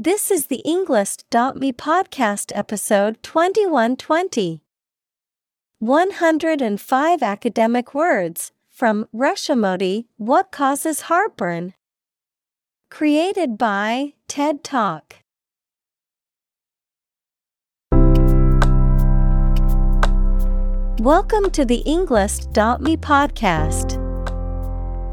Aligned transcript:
This 0.00 0.30
is 0.30 0.46
the 0.46 0.62
Englist.me 0.64 1.72
podcast 1.72 2.52
episode 2.54 3.20
2120. 3.24 4.62
105 5.80 7.22
academic 7.24 7.92
words 7.92 8.52
from 8.68 9.08
Rusha 9.12 9.58
Modi 9.58 10.06
What 10.16 10.52
Causes 10.52 11.00
Heartburn? 11.10 11.74
Created 12.92 13.58
by 13.58 14.12
TED 14.28 14.62
Talk. 14.62 15.16
Welcome 21.00 21.50
to 21.50 21.64
the 21.64 21.82
Englist.me 21.84 22.96
podcast. 22.98 23.97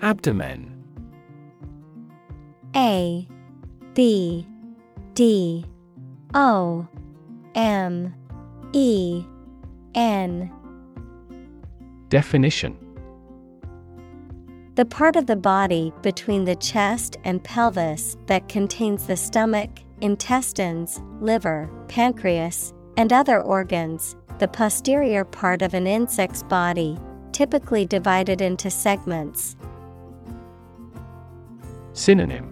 Abdomen. 0.00 0.74
A 2.76 3.26
B 3.94 4.46
D 5.14 5.64
O 6.34 6.86
M 7.54 8.14
E 8.72 9.24
N. 9.94 10.52
Definition. 12.08 12.76
The 14.76 14.84
part 14.84 15.16
of 15.16 15.26
the 15.26 15.34
body 15.34 15.92
between 16.02 16.44
the 16.44 16.54
chest 16.54 17.16
and 17.24 17.42
pelvis 17.42 18.16
that 18.26 18.48
contains 18.48 19.06
the 19.06 19.16
stomach, 19.16 19.70
intestines, 20.00 21.02
liver, 21.20 21.68
pancreas, 21.88 22.72
and 22.96 23.12
other 23.12 23.42
organs, 23.42 24.14
the 24.38 24.46
posterior 24.46 25.24
part 25.24 25.62
of 25.62 25.74
an 25.74 25.88
insect's 25.88 26.44
body, 26.44 26.96
typically 27.32 27.84
divided 27.84 28.40
into 28.40 28.70
segments. 28.70 29.56
Synonym. 31.98 32.48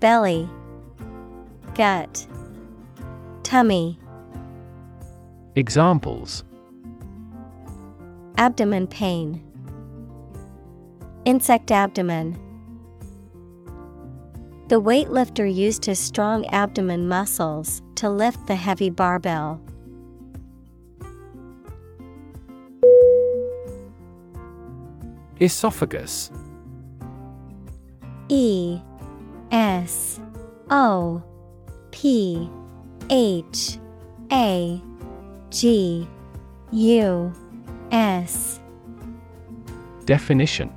Belly, 0.00 0.48
Gut, 1.74 2.26
Tummy, 3.42 3.98
Examples. 5.54 6.44
Abdomen 8.38 8.86
pain, 8.86 9.42
Insect 11.26 11.70
abdomen. 11.70 12.38
The 14.68 14.80
weightlifter 14.80 15.52
used 15.52 15.84
his 15.84 15.98
strong 15.98 16.46
abdomen 16.46 17.06
muscles 17.06 17.82
to 17.96 18.08
lift 18.08 18.46
the 18.46 18.56
heavy 18.56 18.88
barbell. 18.88 19.60
Esophagus 25.38 26.30
E 28.28 28.80
S 29.50 30.20
O 30.70 31.22
P 31.90 32.50
H 33.10 33.78
A 34.32 34.82
G 35.50 36.06
U 36.72 37.32
S. 37.90 38.60
Definition. 40.04 40.72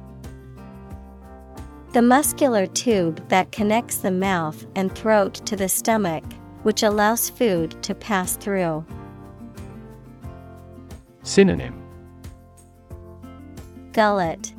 The 1.94 2.02
muscular 2.04 2.68
tube 2.68 3.28
that 3.30 3.52
connects 3.52 3.98
the 3.98 4.12
mouth 4.12 4.66
and 4.76 4.94
throat 4.96 5.34
to 5.46 5.56
the 5.56 5.68
stomach, 5.68 6.24
which 6.62 6.84
allows 6.84 7.30
food 7.32 7.82
to 7.84 7.96
pass 7.96 8.38
through. 8.38 8.86
Synonym. 11.24 11.82
Gullet, 13.92 14.54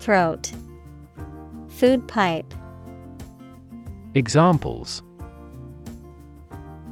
Throat, 0.00 0.52
Food 1.78 2.08
pipe, 2.08 2.52
Examples 4.16 5.00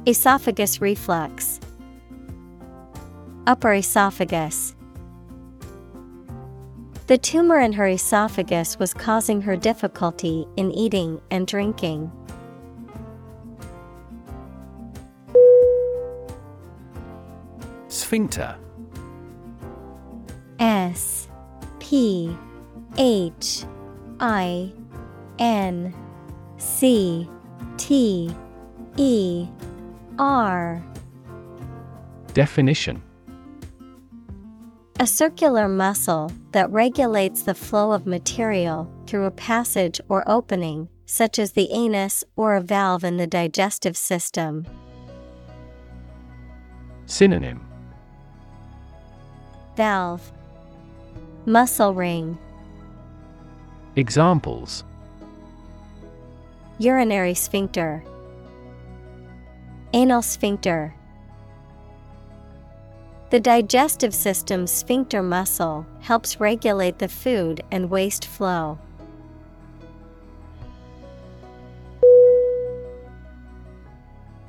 Esophagus 0.05 0.79
reflux, 0.79 1.59
Upper 3.47 3.73
esophagus. 3.73 4.77
The 7.07 7.17
tumor 7.17 7.59
in 7.59 7.73
her 7.73 7.89
esophagus 7.89 8.79
was 8.79 8.93
causing 8.93 9.41
her 9.41 9.57
difficulty 9.57 10.47
in 10.55 10.71
eating 10.71 11.19
and 11.31 11.45
drinking. 11.45 12.09
Sphincter 17.89 18.55
S 20.59 21.27
P 21.79 22.33
H 22.97 23.65
I 24.19 24.71
N 25.39 25.93
C 26.57 27.29
T 27.77 28.35
E 28.97 29.47
R. 30.17 30.83
Definition. 32.33 33.01
A 34.99 35.05
circular 35.05 35.67
muscle 35.67 36.31
that 36.53 36.71
regulates 36.71 37.43
the 37.43 37.53
flow 37.53 37.91
of 37.91 38.07
material 38.07 38.91
through 39.05 39.25
a 39.25 39.31
passage 39.31 40.01
or 40.09 40.27
opening, 40.27 40.89
such 41.05 41.37
as 41.37 41.51
the 41.51 41.69
anus 41.71 42.23
or 42.35 42.55
a 42.55 42.61
valve 42.61 43.03
in 43.03 43.17
the 43.17 43.27
digestive 43.27 43.95
system. 43.95 44.65
Synonym. 47.05 47.61
Valve. 49.75 50.31
Muscle 51.45 51.93
ring 51.93 52.39
Examples. 53.97 54.83
Urinary 56.77 57.33
sphincter. 57.33 58.03
Anal 59.91 60.21
sphincter. 60.21 60.93
The 63.31 63.39
digestive 63.39 64.13
system's 64.13 64.69
sphincter 64.69 65.23
muscle 65.23 65.87
helps 66.01 66.39
regulate 66.39 66.99
the 66.99 67.07
food 67.07 67.63
and 67.71 67.89
waste 67.89 68.27
flow. 68.27 68.77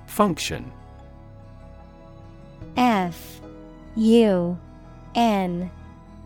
Function. 0.06 0.70
F 2.76 3.40
U 3.96 4.58
N 5.14 5.70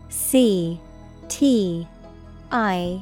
C 0.09 0.81
T 1.29 1.87
I 2.51 3.01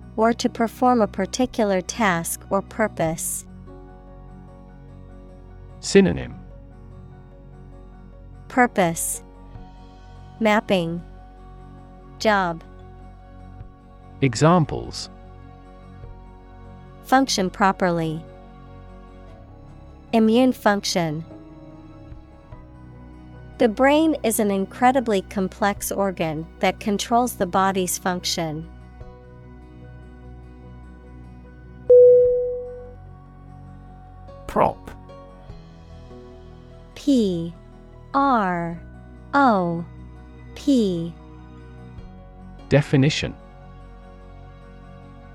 or 0.17 0.33
to 0.33 0.49
perform 0.49 1.01
a 1.01 1.07
particular 1.07 1.81
task 1.81 2.41
or 2.49 2.61
purpose. 2.61 3.45
Synonym 5.79 6.35
Purpose 8.47 9.23
Mapping 10.39 11.01
Job 12.19 12.63
Examples 14.21 15.09
Function 17.03 17.49
properly. 17.49 18.23
Immune 20.13 20.53
function. 20.53 21.25
The 23.57 23.67
brain 23.69 24.15
is 24.23 24.39
an 24.39 24.49
incredibly 24.51 25.21
complex 25.23 25.91
organ 25.91 26.47
that 26.59 26.79
controls 26.79 27.35
the 27.35 27.45
body's 27.45 27.97
function. 27.97 28.69
Prop 34.51 34.91
P 36.93 37.53
R 38.13 38.77
O 39.33 39.85
P 40.55 41.13
Definition 42.67 43.33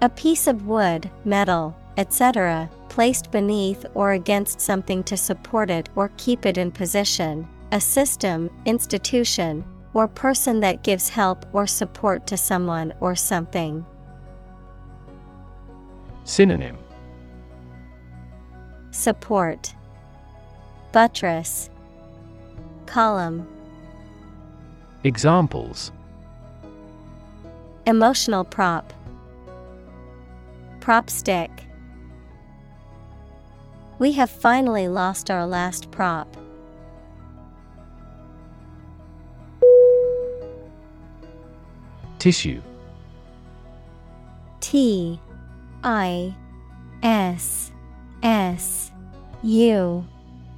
A 0.02 0.10
piece 0.10 0.46
of 0.46 0.66
wood, 0.66 1.10
metal, 1.24 1.74
etc., 1.96 2.68
placed 2.90 3.30
beneath 3.30 3.86
or 3.94 4.12
against 4.12 4.60
something 4.60 5.02
to 5.04 5.16
support 5.16 5.70
it 5.70 5.88
or 5.96 6.12
keep 6.18 6.44
it 6.44 6.58
in 6.58 6.70
position, 6.70 7.48
a 7.72 7.80
system, 7.80 8.50
institution, 8.66 9.64
or 9.94 10.06
person 10.06 10.60
that 10.60 10.84
gives 10.84 11.08
help 11.08 11.46
or 11.54 11.66
support 11.66 12.26
to 12.26 12.36
someone 12.36 12.92
or 13.00 13.14
something. 13.14 13.82
Synonym 16.24 16.76
Support. 19.06 19.72
Buttress. 20.90 21.70
Column. 22.86 23.46
Examples. 25.04 25.92
Emotional 27.86 28.42
prop. 28.42 28.92
Prop 30.80 31.08
stick. 31.08 31.52
We 34.00 34.10
have 34.10 34.28
finally 34.28 34.88
lost 34.88 35.30
our 35.30 35.46
last 35.46 35.92
prop. 35.92 36.36
Tissue. 42.18 42.60
T 44.58 45.20
I 45.84 46.34
S 47.04 47.70
S 48.24 48.90
U 49.42 50.06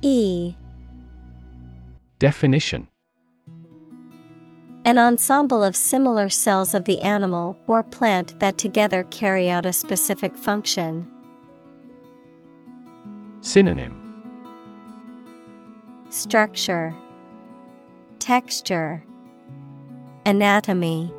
E. 0.02 0.54
Definition. 2.18 2.88
An 4.84 4.98
ensemble 4.98 5.62
of 5.62 5.76
similar 5.76 6.28
cells 6.28 6.72
of 6.74 6.84
the 6.84 7.00
animal 7.00 7.58
or 7.66 7.82
plant 7.82 8.38
that 8.40 8.56
together 8.56 9.04
carry 9.04 9.50
out 9.50 9.66
a 9.66 9.72
specific 9.72 10.36
function. 10.36 11.06
Synonym. 13.40 14.22
Structure. 16.10 16.94
Texture. 18.18 19.04
Anatomy. 20.24 21.12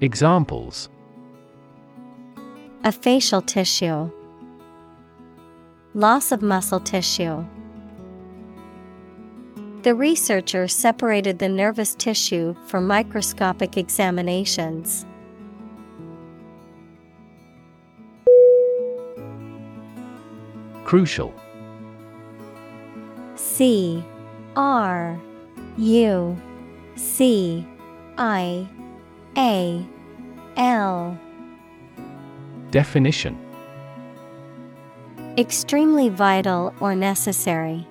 Examples. 0.00 0.88
A 2.84 2.92
facial 2.92 3.42
tissue 3.42 4.10
Loss 5.98 6.30
of 6.30 6.42
muscle 6.42 6.78
tissue. 6.78 7.44
The 9.82 9.96
researcher 9.96 10.68
separated 10.68 11.40
the 11.40 11.48
nervous 11.48 11.96
tissue 11.96 12.54
for 12.68 12.80
microscopic 12.80 13.76
examinations. 13.76 15.04
Crucial 20.84 21.34
C 23.34 24.04
R 24.54 25.20
U 25.78 26.40
C 26.94 27.66
I 28.18 28.68
A 29.36 29.84
L 30.56 31.18
Definition 32.70 33.47
Extremely 35.38 36.08
vital 36.08 36.74
or 36.80 36.96
necessary. 36.96 37.86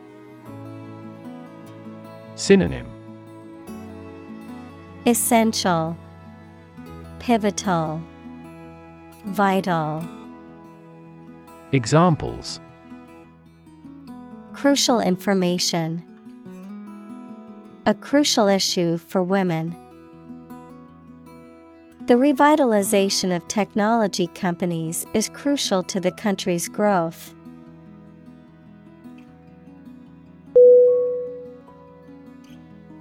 Synonym 2.35 2.85
Essential 5.05 5.95
Pivotal 7.19 8.01
Vital 9.27 10.03
Examples 11.71 12.59
Crucial 14.51 14.99
information. 14.99 16.03
A 17.85 17.93
crucial 17.93 18.49
issue 18.49 18.97
for 18.97 19.23
women. 19.23 19.73
The 22.07 22.15
revitalization 22.15 23.33
of 23.33 23.47
technology 23.47 24.27
companies 24.27 25.05
is 25.13 25.29
crucial 25.29 25.81
to 25.83 26.01
the 26.01 26.11
country's 26.11 26.67
growth. 26.67 27.33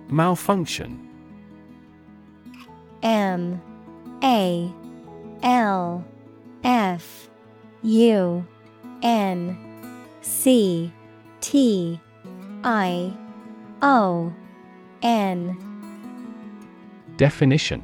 Malfunction 0.08 1.08
M 3.02 3.60
A 4.22 4.72
L 5.42 6.04
F 6.64 7.30
U 7.82 8.46
N 9.02 9.58
C 10.20 10.92
T 11.40 12.00
I 12.64 13.12
O 13.82 14.32
N 15.02 15.56
Definition 17.16 17.82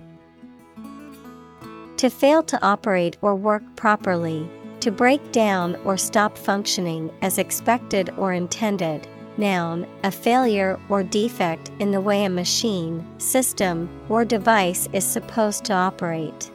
To 1.96 2.10
fail 2.10 2.42
to 2.42 2.62
operate 2.62 3.16
or 3.22 3.34
work 3.34 3.62
properly, 3.76 4.48
to 4.80 4.90
break 4.90 5.32
down 5.32 5.76
or 5.84 5.96
stop 5.96 6.36
functioning 6.36 7.10
as 7.22 7.38
expected 7.38 8.10
or 8.18 8.32
intended. 8.32 9.06
Noun, 9.36 9.86
a 10.04 10.10
failure 10.10 10.78
or 10.88 11.02
defect 11.02 11.70
in 11.78 11.90
the 11.90 12.00
way 12.00 12.24
a 12.24 12.28
machine, 12.28 13.06
system, 13.18 13.88
or 14.08 14.24
device 14.24 14.88
is 14.92 15.04
supposed 15.04 15.64
to 15.64 15.72
operate. 15.72 16.50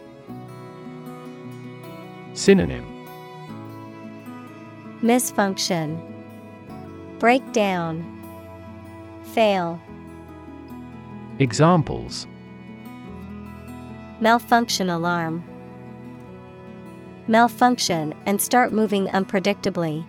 Synonym 2.34 2.86
Misfunction, 5.02 6.00
Breakdown, 7.20 8.04
Fail, 9.34 9.82
Examples 11.40 12.28
Malfunction 14.20 14.90
alarm. 14.90 15.44
Malfunction 17.28 18.16
and 18.26 18.42
start 18.42 18.72
moving 18.72 19.08
unpredictably. 19.08 20.04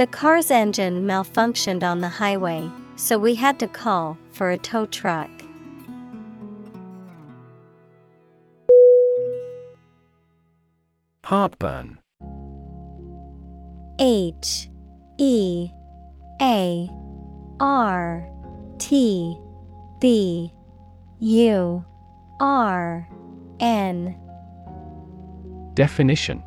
The 0.00 0.06
car's 0.06 0.50
engine 0.50 1.04
malfunctioned 1.04 1.82
on 1.82 2.00
the 2.00 2.08
highway, 2.08 2.70
so 2.96 3.18
we 3.18 3.34
had 3.34 3.58
to 3.58 3.68
call 3.68 4.16
for 4.32 4.50
a 4.50 4.56
tow 4.56 4.86
truck. 4.86 5.28
Heartburn. 11.22 11.98
H 13.98 14.70
E 15.18 15.68
A 16.40 16.88
R 17.60 18.26
T 18.78 19.38
B 20.00 20.50
U 21.18 21.84
R 22.40 23.06
N. 23.60 24.16
Definition 25.74 26.42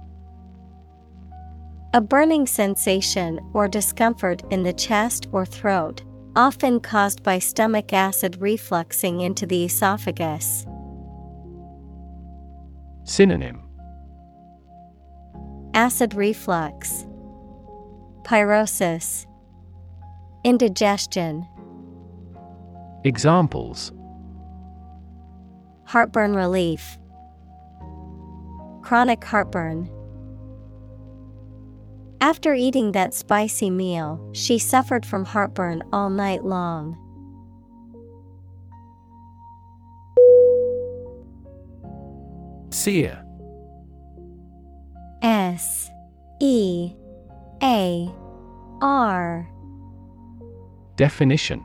A 1.95 2.01
burning 2.01 2.47
sensation 2.47 3.39
or 3.53 3.67
discomfort 3.67 4.41
in 4.49 4.63
the 4.63 4.73
chest 4.73 5.27
or 5.31 5.45
throat, 5.45 6.01
often 6.35 6.79
caused 6.79 7.21
by 7.21 7.37
stomach 7.37 7.93
acid 7.93 8.39
refluxing 8.39 9.23
into 9.23 9.45
the 9.45 9.65
esophagus. 9.65 10.65
Synonym 13.03 13.61
Acid 15.75 16.15
reflux, 16.15 17.05
Pyrosis, 18.23 19.27
Indigestion, 20.43 21.47
Examples 23.03 23.91
Heartburn 25.85 26.33
relief, 26.33 26.97
Chronic 28.81 29.23
heartburn. 29.23 29.87
After 32.23 32.53
eating 32.53 32.93
that 32.93 33.13
spicy 33.13 33.69
meal, 33.69 34.17
she 34.31 34.57
suffered 34.57 35.05
from 35.05 35.25
heartburn 35.25 35.83
all 35.91 36.09
night 36.09 36.45
long. 36.45 36.95
Sear. 42.69 43.21
S 45.21 45.89
E 46.39 46.93
A 47.61 48.09
R. 48.81 49.49
Definition 50.95 51.61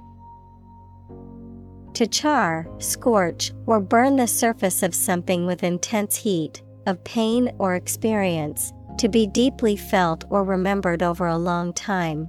To 1.95 2.07
char, 2.09 2.69
scorch, 2.79 3.53
or 3.67 3.79
burn 3.79 4.17
the 4.17 4.27
surface 4.27 4.83
of 4.83 4.93
something 4.93 5.47
with 5.47 5.62
intense 5.62 6.17
heat, 6.17 6.62
of 6.85 7.05
pain 7.05 7.53
or 7.61 7.77
experience, 7.77 8.73
to 8.99 9.09
be 9.09 9.26
deeply 9.26 9.76
felt 9.76 10.25
or 10.28 10.45
remembered 10.45 11.02
over 11.02 11.26
a 11.26 11.38
long 11.38 11.73
time. 11.73 12.28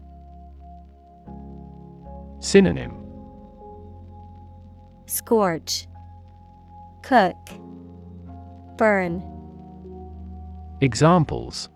Synonym 2.40 2.96
Scorch, 5.06 5.88
Cook, 7.02 7.36
Burn. 8.78 9.24
Examples 10.82 11.70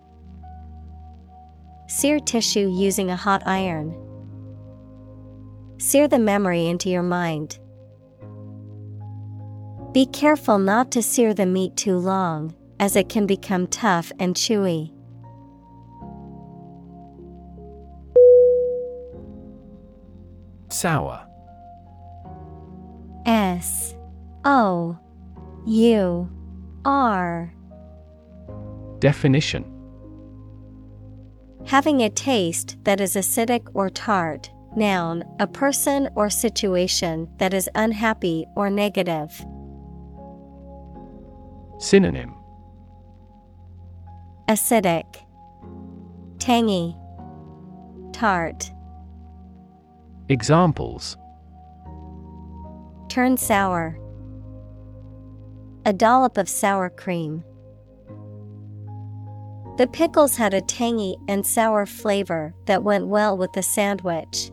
Sear 1.88 2.18
tissue 2.20 2.72
using 2.74 3.10
a 3.10 3.16
hot 3.16 3.42
iron. 3.44 3.94
Sear 5.78 6.08
the 6.08 6.18
memory 6.18 6.66
into 6.66 6.88
your 6.88 7.02
mind. 7.02 7.58
Be 9.92 10.06
careful 10.06 10.58
not 10.58 10.90
to 10.92 11.02
sear 11.02 11.34
the 11.34 11.46
meat 11.46 11.76
too 11.76 11.98
long, 11.98 12.54
as 12.80 12.96
it 12.96 13.08
can 13.08 13.26
become 13.26 13.66
tough 13.66 14.12
and 14.18 14.34
chewy. 14.34 14.90
Sour. 20.70 21.26
S 23.26 23.94
O 24.44 24.98
U 25.66 26.30
R. 26.84 27.54
Definition 28.98 29.70
Having 31.66 32.02
a 32.02 32.10
taste 32.10 32.76
that 32.84 33.00
is 33.00 33.14
acidic 33.14 33.66
or 33.72 33.88
tart. 33.88 34.50
Noun, 34.76 35.24
a 35.38 35.46
person 35.46 36.08
or 36.16 36.28
situation 36.28 37.28
that 37.38 37.54
is 37.54 37.70
unhappy 37.74 38.44
or 38.56 38.68
negative. 38.68 39.30
Synonym 41.78 42.34
Acidic, 44.48 45.24
Tangy, 46.38 46.94
Tart. 48.12 48.70
Examples 50.28 51.16
Turn 53.08 53.38
sour. 53.38 53.98
A 55.86 55.94
dollop 55.94 56.36
of 56.36 56.48
sour 56.48 56.90
cream. 56.90 57.42
The 59.78 59.86
pickles 59.86 60.36
had 60.36 60.52
a 60.52 60.60
tangy 60.60 61.16
and 61.26 61.46
sour 61.46 61.86
flavor 61.86 62.54
that 62.66 62.82
went 62.82 63.06
well 63.06 63.38
with 63.38 63.52
the 63.54 63.62
sandwich. 63.62 64.50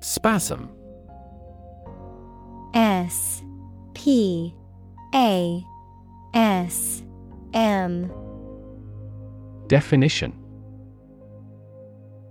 Spasm 0.00 0.70
S 2.74 3.42
P 3.98 4.54
A 5.12 5.64
S 6.32 7.02
M. 7.52 8.12
Definition. 9.66 10.32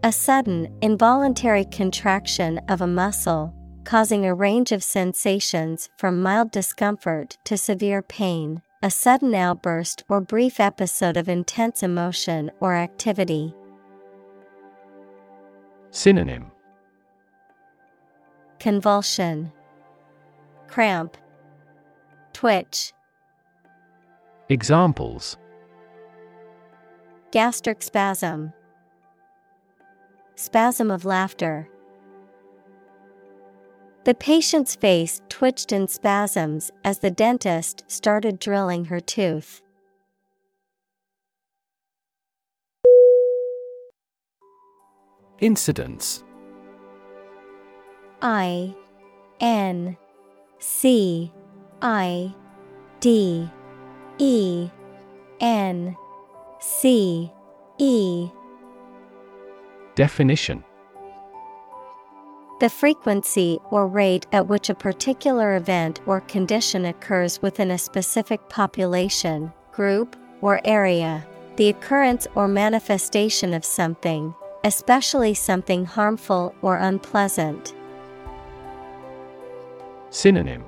A 0.01 0.13
sudden, 0.13 0.73
involuntary 0.81 1.65
contraction 1.65 2.59
of 2.69 2.79
a 2.79 2.87
muscle, 2.87 3.53
causing 3.83 4.25
a 4.25 4.33
range 4.33 4.71
of 4.71 4.81
sensations 4.81 5.89
from 5.97 6.23
mild 6.23 6.51
discomfort 6.51 7.37
to 7.43 7.57
severe 7.57 8.01
pain, 8.01 8.61
a 8.81 8.89
sudden 8.89 9.35
outburst 9.35 10.05
or 10.07 10.21
brief 10.21 10.61
episode 10.61 11.17
of 11.17 11.27
intense 11.27 11.83
emotion 11.83 12.49
or 12.61 12.75
activity. 12.75 13.53
Synonym. 15.91 16.49
Convulsion, 18.57 19.51
Cramp, 20.67 21.17
Twitch, 22.37 22.93
Examples 24.47 25.37
Gastric 27.31 27.81
spasm, 27.81 28.53
Spasm 30.35 30.91
of 30.91 31.03
laughter. 31.03 31.67
The 34.03 34.13
patient's 34.13 34.75
face 34.75 35.19
twitched 35.29 35.71
in 35.71 35.87
spasms 35.87 36.69
as 36.83 36.99
the 36.99 37.09
dentist 37.09 37.83
started 37.87 38.37
drilling 38.37 38.85
her 38.85 38.99
tooth. 38.99 39.63
Incidence 45.39 46.23
I 48.21 48.75
N 49.39 49.97
C 50.59 51.31
I 51.81 52.33
D 52.99 53.49
E 54.17 54.69
N 55.39 55.95
C 56.59 57.31
E 57.77 58.29
Definition 59.95 60.63
The 62.59 62.69
frequency 62.69 63.59
or 63.69 63.87
rate 63.87 64.25
at 64.31 64.47
which 64.47 64.69
a 64.69 64.75
particular 64.75 65.55
event 65.55 66.01
or 66.07 66.21
condition 66.21 66.85
occurs 66.85 67.41
within 67.41 67.71
a 67.71 67.77
specific 67.77 68.49
population, 68.49 69.53
group, 69.71 70.15
or 70.41 70.61
area. 70.65 71.25
The 71.57 71.69
occurrence 71.69 72.27
or 72.35 72.47
manifestation 72.47 73.53
of 73.53 73.65
something, 73.65 74.33
especially 74.63 75.33
something 75.35 75.85
harmful 75.85 76.55
or 76.61 76.77
unpleasant. 76.77 77.73
Synonym 80.09 80.63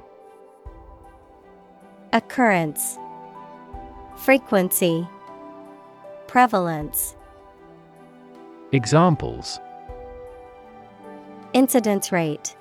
Occurrence 2.12 2.98
Frequency 4.18 5.08
Prevalence 6.26 7.16
Examples 8.72 9.60
Incidence 11.54 12.12
rate 12.12 12.58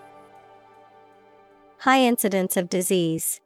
High 1.79 2.03
incidence 2.03 2.59
of 2.59 2.69
disease. 2.69 3.41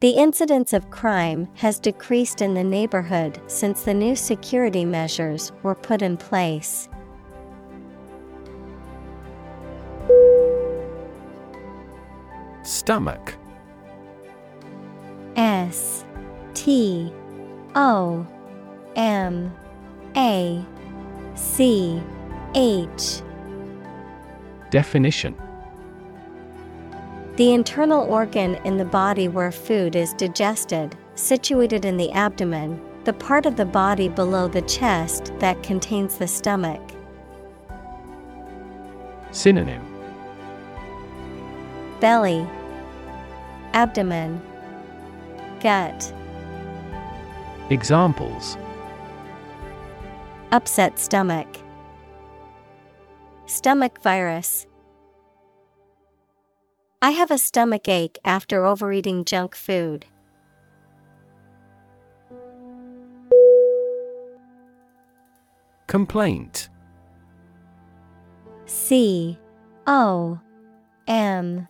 The 0.00 0.10
incidence 0.10 0.72
of 0.72 0.90
crime 0.90 1.48
has 1.54 1.80
decreased 1.80 2.42
in 2.42 2.54
the 2.54 2.62
neighborhood 2.62 3.40
since 3.48 3.82
the 3.82 3.94
new 3.94 4.14
security 4.14 4.84
measures 4.84 5.50
were 5.64 5.74
put 5.74 6.00
in 6.00 6.16
place. 6.16 6.88
Stomach 12.62 13.34
S 15.36 16.04
T 16.54 17.12
O 17.74 18.26
M 18.96 19.54
A 20.16 20.64
C 21.34 22.02
H. 22.54 23.22
Definition. 24.70 25.34
The 27.36 27.52
internal 27.52 28.02
organ 28.02 28.54
in 28.64 28.76
the 28.76 28.84
body 28.84 29.26
where 29.26 29.50
food 29.50 29.96
is 29.96 30.12
digested, 30.14 30.96
situated 31.16 31.84
in 31.84 31.96
the 31.96 32.12
abdomen, 32.12 32.80
the 33.02 33.12
part 33.12 33.44
of 33.44 33.56
the 33.56 33.64
body 33.64 34.08
below 34.08 34.46
the 34.46 34.62
chest 34.62 35.32
that 35.40 35.62
contains 35.64 36.16
the 36.16 36.28
stomach. 36.28 36.80
Synonym. 39.32 39.82
Belly, 41.98 42.46
Abdomen, 43.72 44.40
Gut. 45.64 46.12
Examples 47.70 48.58
Upset 50.52 50.98
stomach. 50.98 51.48
Stomach 53.46 54.02
virus. 54.02 54.66
I 57.00 57.12
have 57.12 57.30
a 57.30 57.38
stomach 57.38 57.88
ache 57.88 58.18
after 58.26 58.66
overeating 58.66 59.24
junk 59.24 59.56
food. 59.56 60.04
Complaint 65.86 66.68
C 68.66 69.38
O 69.86 70.38
M 71.08 71.68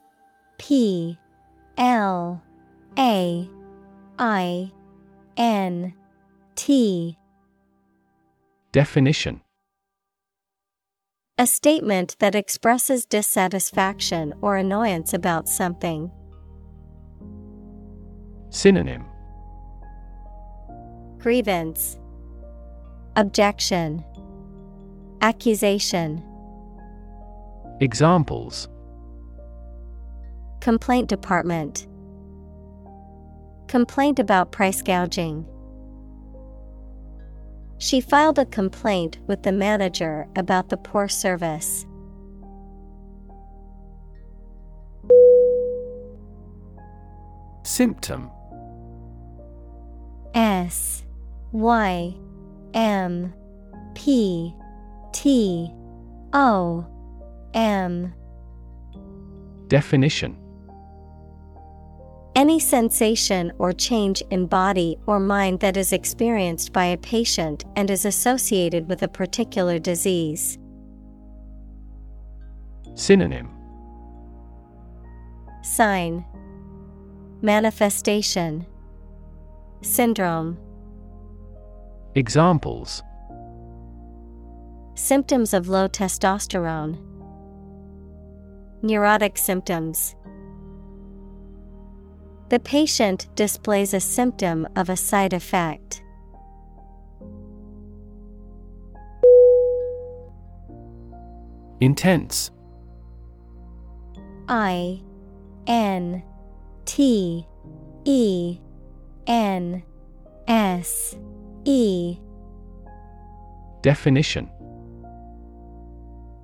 P 0.58 1.16
L 1.78 2.42
A 2.98 3.48
I 4.18 4.70
N 5.36 5.94
T. 6.54 7.18
Definition. 8.72 9.40
A 11.36 11.46
statement 11.46 12.16
that 12.20 12.36
expresses 12.36 13.06
dissatisfaction 13.06 14.34
or 14.40 14.56
annoyance 14.56 15.12
about 15.12 15.48
something. 15.48 16.12
Synonym. 18.50 19.04
Grievance. 21.18 21.98
Objection. 23.16 24.04
Accusation. 25.22 26.22
Examples. 27.80 28.68
Complaint 30.60 31.08
Department 31.08 31.88
Complaint 33.68 34.18
about 34.18 34.52
price 34.52 34.82
gouging. 34.82 35.46
She 37.78 38.00
filed 38.00 38.38
a 38.38 38.46
complaint 38.46 39.18
with 39.26 39.42
the 39.42 39.52
manager 39.52 40.26
about 40.36 40.68
the 40.68 40.76
poor 40.76 41.08
service. 41.08 41.86
Symptom 47.62 48.30
S 50.34 51.02
Y 51.52 52.14
M 52.74 53.32
P 53.94 54.54
T 55.12 55.70
O 56.32 56.86
M 57.54 58.14
Definition 59.68 60.43
Any 62.36 62.58
sensation 62.58 63.52
or 63.58 63.72
change 63.72 64.20
in 64.30 64.46
body 64.46 64.98
or 65.06 65.20
mind 65.20 65.60
that 65.60 65.76
is 65.76 65.92
experienced 65.92 66.72
by 66.72 66.86
a 66.86 66.96
patient 66.96 67.64
and 67.76 67.88
is 67.88 68.04
associated 68.04 68.88
with 68.88 69.02
a 69.04 69.08
particular 69.08 69.78
disease. 69.78 70.58
Synonym 72.94 73.50
Sign 75.62 76.24
Manifestation 77.40 78.66
Syndrome 79.82 80.58
Examples 82.16 83.02
Symptoms 84.96 85.54
of 85.54 85.68
low 85.68 85.88
testosterone. 85.88 86.98
Neurotic 88.82 89.36
symptoms. 89.36 90.14
The 92.54 92.60
patient 92.60 93.26
displays 93.34 93.94
a 93.94 93.98
symptom 93.98 94.68
of 94.76 94.88
a 94.88 94.96
side 94.96 95.32
effect. 95.32 96.04
Intense 101.80 102.52
I 104.46 105.02
N 105.66 106.22
T 106.84 107.44
E 108.04 108.60
N 109.26 109.82
S 110.46 111.16
E 111.64 112.16
Definition 113.82 114.48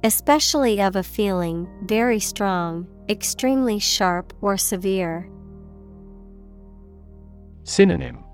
Especially 0.03 0.83
of 0.83 0.97
a 0.97 1.05
feeling 1.05 1.69
very 1.85 2.19
strong, 2.19 2.89
extremely 3.09 3.79
sharp 3.79 4.33
or 4.41 4.57
severe. 4.57 5.31
Synonym. 7.65 8.25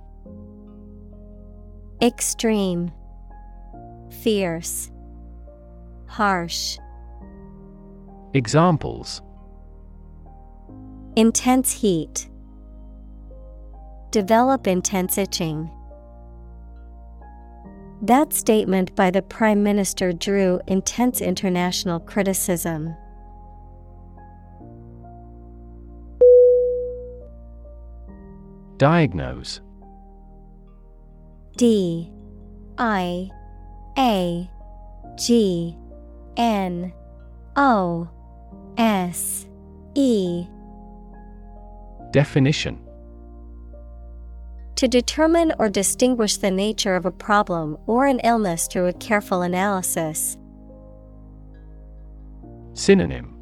Extreme. 2.03 2.93
Fierce. 4.23 4.91
Harsh. 6.07 6.79
Examples. 8.35 9.23
Intense 11.17 11.73
heat. 11.73 12.29
Develop 14.11 14.67
intense 14.67 15.19
itching. 15.19 15.71
That 18.03 18.33
statement 18.33 18.95
by 18.95 19.11
the 19.11 19.23
Prime 19.23 19.63
Minister 19.63 20.13
drew 20.13 20.61
intense 20.67 21.23
international 21.23 21.99
criticism. 21.99 22.95
Diagnose. 28.79 29.61
D 31.57 32.11
I 32.77 33.31
A 33.97 34.51
G 35.17 35.77
N 36.37 36.93
O 37.57 38.09
S 38.77 39.47
E. 39.95 40.47
Definition. 42.11 42.79
To 44.77 44.87
determine 44.87 45.55
or 45.59 45.71
distinguish 45.71 46.37
the 46.37 46.51
nature 46.51 46.95
of 46.95 47.07
a 47.07 47.11
problem 47.11 47.79
or 47.87 48.07
an 48.07 48.21
illness 48.21 48.69
through 48.69 48.89
a 48.89 48.93
careful 48.93 49.41
analysis. 49.41 50.37
Synonym. 52.75 53.33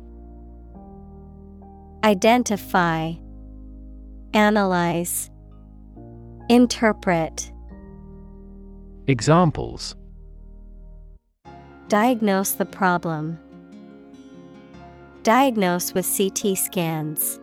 Identify, 2.04 3.14
Analyze, 4.34 5.30
Interpret. 6.48 7.52
Examples 9.06 9.94
Diagnose 11.86 12.50
the 12.50 12.64
problem. 12.64 13.38
Diagnose 15.22 15.94
with 15.94 16.04
CT 16.04 16.58
scans. 16.58 17.38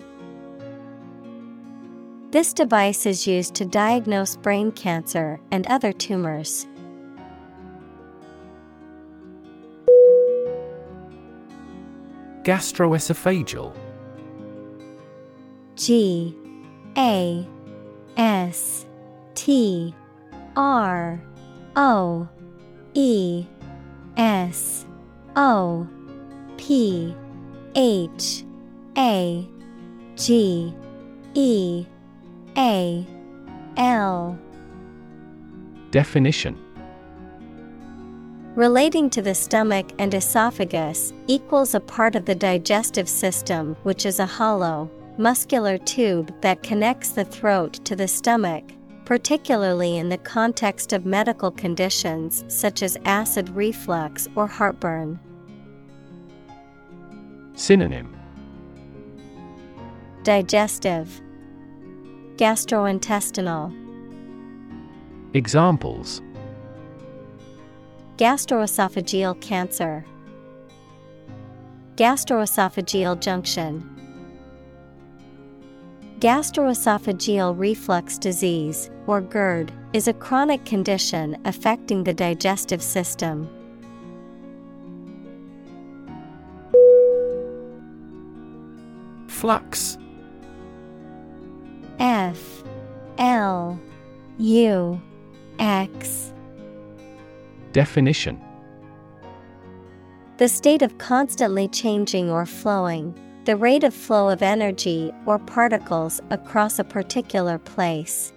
This 2.31 2.51
device 2.51 3.05
is 3.05 3.25
used 3.25 3.55
to 3.55 3.65
diagnose 3.65 4.35
brain 4.35 4.73
cancer 4.73 5.39
and 5.49 5.65
other 5.67 5.93
tumors. 5.93 6.67
Gastroesophageal 12.43 13.73
G 15.77 16.35
A 16.97 17.47
S 18.17 18.85
T 19.35 19.95
R 20.55 21.21
O 21.75 22.27
E 22.93 23.45
S 24.17 24.85
O 25.35 25.87
P 26.57 27.15
H 27.75 28.43
A 28.97 29.47
G 30.15 30.73
E 31.33 31.85
A 32.57 33.07
L. 33.77 34.37
Definition. 35.91 36.57
Relating 38.55 39.09
to 39.09 39.21
the 39.21 39.33
stomach 39.33 39.91
and 39.97 40.13
esophagus 40.13 41.13
equals 41.27 41.73
a 41.73 41.79
part 41.79 42.15
of 42.15 42.25
the 42.25 42.35
digestive 42.35 43.07
system 43.07 43.77
which 43.83 44.05
is 44.05 44.19
a 44.19 44.25
hollow, 44.25 44.89
muscular 45.17 45.77
tube 45.77 46.33
that 46.41 46.63
connects 46.63 47.09
the 47.09 47.25
throat 47.25 47.73
to 47.85 47.95
the 47.95 48.07
stomach, 48.07 48.63
particularly 49.05 49.97
in 49.97 50.09
the 50.09 50.17
context 50.17 50.93
of 50.93 51.05
medical 51.05 51.51
conditions 51.51 52.45
such 52.47 52.81
as 52.81 52.97
acid 53.05 53.49
reflux 53.49 54.27
or 54.35 54.47
heartburn. 54.47 55.19
Synonym. 57.55 58.15
Digestive, 60.23 61.21
Gastrointestinal, 62.37 63.77
Examples. 65.33 66.21
Gastroesophageal 68.17 69.39
cancer, 69.41 70.05
Gastroesophageal 71.95 73.19
junction. 73.19 73.90
Gastroesophageal 76.21 77.57
reflux 77.57 78.19
disease, 78.19 78.91
or 79.07 79.21
GERD, 79.21 79.71
is 79.91 80.07
a 80.07 80.13
chronic 80.13 80.63
condition 80.65 81.35
affecting 81.45 82.03
the 82.03 82.13
digestive 82.13 82.83
system. 82.83 83.49
Flux. 89.27 89.97
F. 91.97 92.63
L. 93.17 93.79
U. 94.37 95.01
X. 95.57 96.33
Definition. 97.71 98.39
The 100.37 100.47
state 100.47 100.83
of 100.83 100.99
constantly 100.99 101.67
changing 101.67 102.29
or 102.29 102.45
flowing, 102.45 103.15
The 103.45 103.55
rate 103.55 103.83
of 103.83 103.91
flow 103.91 104.29
of 104.29 104.43
energy 104.43 105.11
or 105.25 105.39
particles 105.39 106.21
across 106.29 106.77
a 106.77 106.83
particular 106.83 107.57
place. 107.57 108.33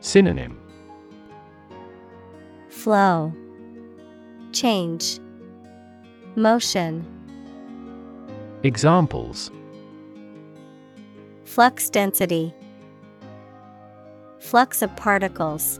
Synonym 0.00 0.58
Flow, 2.68 3.32
Change, 4.52 5.20
Motion. 6.34 7.06
Examples 8.64 9.52
Flux 11.44 11.88
density, 11.88 12.52
Flux 14.40 14.82
of 14.82 14.94
particles. 14.96 15.78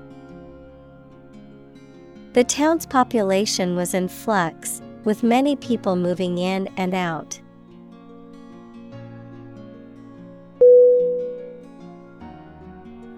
The 2.35 2.45
town's 2.45 2.87
population 2.87 3.75
was 3.75 3.95
in 3.95 4.07
flux, 4.07 4.81
with 5.05 5.23
many 5.23 5.57
people 5.57 5.97
moving 5.97 6.39
in 6.39 6.69
and 6.77 6.95
out. 6.95 7.41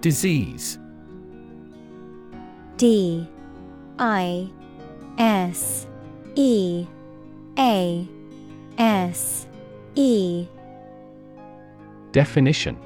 Disease. 0.01 0.77
D. 2.77 3.27
I. 3.99 4.49
S. 5.17 5.87
E. 6.35 6.85
A. 7.57 8.07
S. 8.77 9.47
E. 9.95 10.47
Definition. 12.11 12.77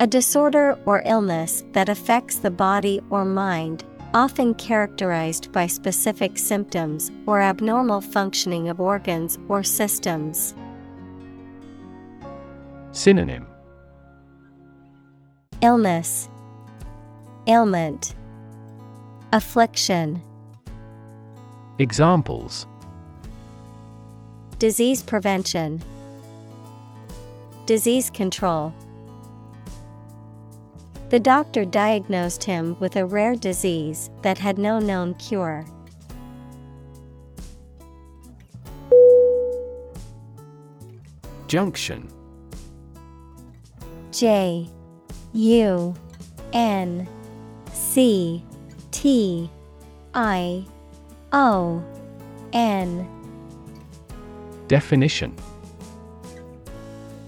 A 0.00 0.06
disorder 0.06 0.78
or 0.86 1.02
illness 1.04 1.62
that 1.72 1.90
affects 1.90 2.38
the 2.38 2.50
body 2.50 3.02
or 3.10 3.26
mind, 3.26 3.84
often 4.12 4.54
characterized 4.54 5.52
by 5.52 5.66
specific 5.66 6.36
symptoms 6.36 7.10
or 7.26 7.40
abnormal 7.40 8.00
functioning 8.00 8.68
of 8.68 8.80
organs 8.80 9.38
or 9.48 9.62
systems. 9.62 10.54
Synonym 12.92 13.46
Illness, 15.62 16.28
Ailment, 17.46 18.14
Affliction. 19.32 20.22
Examples 21.78 22.66
Disease 24.58 25.02
prevention, 25.02 25.82
Disease 27.66 28.10
control. 28.10 28.74
The 31.10 31.18
doctor 31.18 31.64
diagnosed 31.64 32.44
him 32.44 32.76
with 32.78 32.94
a 32.94 33.04
rare 33.04 33.34
disease 33.34 34.10
that 34.22 34.38
had 34.38 34.58
no 34.58 34.78
known 34.78 35.14
cure. 35.14 35.66
Junction. 41.48 42.08
J 44.12 44.68
U 45.32 45.94
N 46.52 47.08
C 47.72 48.44
T 48.92 49.50
I 50.14 50.64
O 51.32 51.82
N. 52.52 53.08
Definition. 54.68 55.34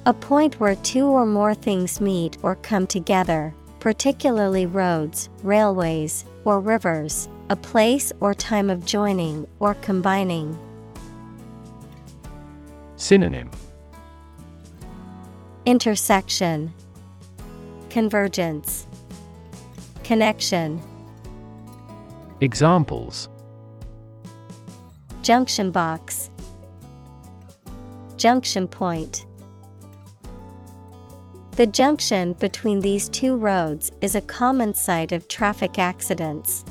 A 0.06 0.14
point 0.14 0.60
where 0.60 0.76
two 0.76 1.06
or 1.06 1.26
more 1.26 1.54
things 1.54 2.00
meet 2.00 2.38
or 2.42 2.54
come 2.54 2.86
together, 2.86 3.52
particularly 3.82 4.64
roads, 4.64 5.28
railways, 5.42 6.24
or 6.44 6.60
rivers, 6.60 7.28
a 7.50 7.56
place 7.56 8.12
or 8.20 8.32
time 8.32 8.70
of 8.70 8.86
joining 8.86 9.44
or 9.58 9.74
combining. 9.74 10.56
Synonym. 12.94 13.50
Intersection. 15.66 16.72
Convergence. 17.90 18.86
Connection. 20.04 20.80
Examples. 22.40 23.28
Junction 25.22 25.72
box. 25.72 26.30
Junction 28.16 28.68
point 28.68 29.26
The 31.56 31.66
junction 31.66 32.32
between 32.34 32.80
these 32.80 33.10
two 33.10 33.36
roads 33.36 33.92
is 34.00 34.14
a 34.14 34.22
common 34.22 34.72
site 34.72 35.12
of 35.12 35.28
traffic 35.28 35.78
accidents. 35.78 36.64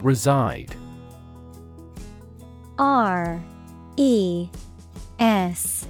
Reside 0.00 0.76
R 2.78 3.42
E 3.96 4.48
S 5.18 5.88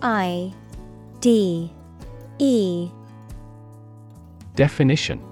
I 0.00 0.54
D 1.20 1.70
E 2.38 2.90
Definition 4.54 5.22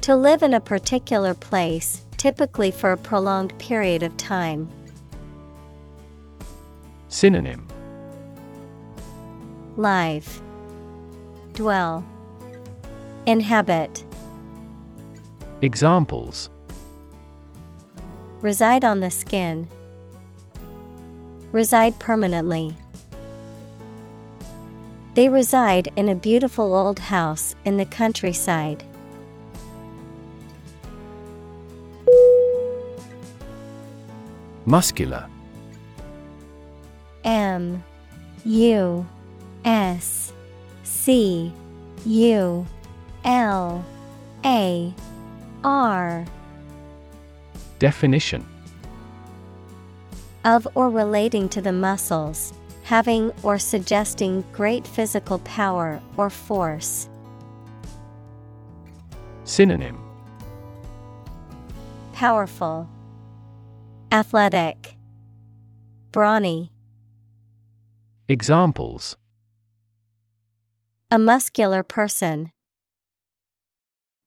To 0.00 0.16
live 0.16 0.42
in 0.42 0.54
a 0.54 0.60
particular 0.60 1.32
place, 1.32 2.04
typically 2.16 2.72
for 2.72 2.90
a 2.90 2.96
prolonged 2.96 3.56
period 3.60 4.02
of 4.02 4.16
time. 4.16 4.68
Synonym. 7.14 7.64
Live, 9.76 10.42
Dwell, 11.52 12.04
Inhabit, 13.24 14.04
Examples. 15.62 16.50
Reside 18.40 18.84
on 18.84 18.98
the 18.98 19.12
skin, 19.12 19.68
Reside 21.52 21.96
permanently. 22.00 22.76
They 25.14 25.28
reside 25.28 25.92
in 25.94 26.08
a 26.08 26.16
beautiful 26.16 26.74
old 26.74 26.98
house 26.98 27.54
in 27.64 27.76
the 27.76 27.86
countryside. 27.86 28.82
Muscular 34.64 35.28
M 37.24 37.82
U 38.44 39.06
S 39.64 40.32
C 40.82 41.52
U 42.04 42.66
L 43.24 43.84
A 44.44 44.94
R. 45.64 46.26
Definition. 47.78 48.46
Of 50.44 50.68
or 50.74 50.90
relating 50.90 51.48
to 51.48 51.62
the 51.62 51.72
muscles, 51.72 52.52
having 52.82 53.32
or 53.42 53.58
suggesting 53.58 54.44
great 54.52 54.86
physical 54.86 55.38
power 55.40 56.02
or 56.18 56.28
force. 56.28 57.08
Synonym. 59.44 59.98
Powerful, 62.12 62.88
Athletic, 64.12 64.96
Brawny. 66.12 66.73
Examples 68.26 69.18
A 71.10 71.18
muscular 71.18 71.82
person. 71.82 72.50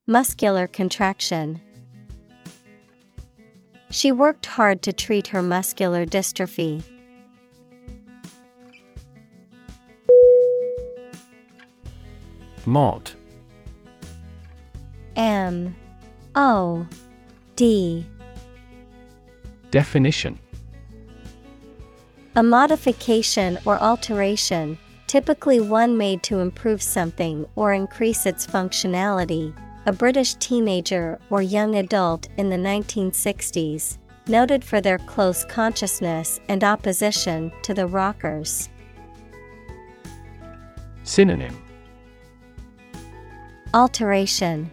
Muscular 0.05 0.67
contraction. 0.67 1.59
She 3.89 4.11
worked 4.11 4.45
hard 4.45 4.83
to 4.83 4.93
treat 4.93 5.25
her 5.29 5.41
muscular 5.41 6.05
dystrophy. 6.05 6.83
Mod 12.67 13.13
M 15.15 15.75
O 16.35 16.85
D 17.55 18.05
Definition 19.71 20.37
A 22.37 22.43
modification 22.43 23.57
or 23.65 23.81
alteration, 23.81 24.77
typically 25.07 25.59
one 25.59 25.97
made 25.97 26.21
to 26.21 26.37
improve 26.37 26.83
something 26.83 27.47
or 27.55 27.73
increase 27.73 28.27
its 28.27 28.45
functionality. 28.45 29.55
A 29.87 29.91
British 29.91 30.35
teenager 30.35 31.17
or 31.31 31.41
young 31.41 31.77
adult 31.77 32.27
in 32.37 32.51
the 32.51 32.55
1960s, 32.55 33.97
noted 34.27 34.63
for 34.63 34.79
their 34.79 34.99
close 34.99 35.45
consciousness 35.45 36.39
and 36.47 36.63
opposition 36.63 37.51
to 37.63 37.73
the 37.73 37.87
rockers. 37.87 38.69
Synonym 41.01 41.59
Alteration, 43.73 44.69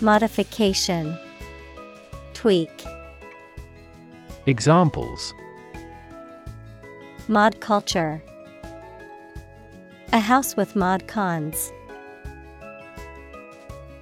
Modification, 0.00 1.16
Tweak. 2.34 2.84
Examples 4.46 5.32
Mod 7.30 7.60
culture. 7.60 8.20
A 10.12 10.18
house 10.18 10.56
with 10.56 10.74
mod 10.74 11.06
cons. 11.06 11.70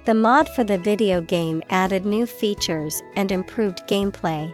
The 0.05 0.15
mod 0.15 0.49
for 0.49 0.63
the 0.63 0.79
video 0.79 1.21
game 1.21 1.61
added 1.69 2.07
new 2.07 2.25
features 2.25 3.03
and 3.15 3.31
improved 3.31 3.87
gameplay. 3.87 4.51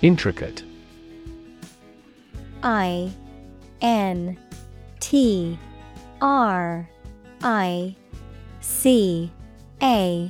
Intricate 0.00 0.62
I 2.62 3.10
N 3.80 4.38
T 5.00 5.58
R 6.20 6.88
I 7.42 7.96
C 8.60 9.32
A 9.82 10.28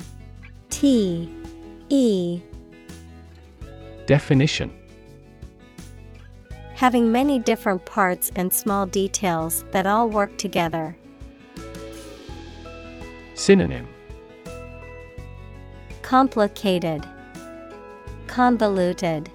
T 0.70 1.31
E 1.90 2.40
Definition 4.06 4.70
Having 6.74 7.10
many 7.10 7.38
different 7.38 7.86
parts 7.86 8.30
and 8.36 8.52
small 8.52 8.84
details 8.84 9.64
that 9.70 9.86
all 9.86 10.10
work 10.10 10.36
together. 10.36 10.94
Synonym 13.34 13.88
Complicated, 16.02 17.08
Convoluted, 18.26 19.30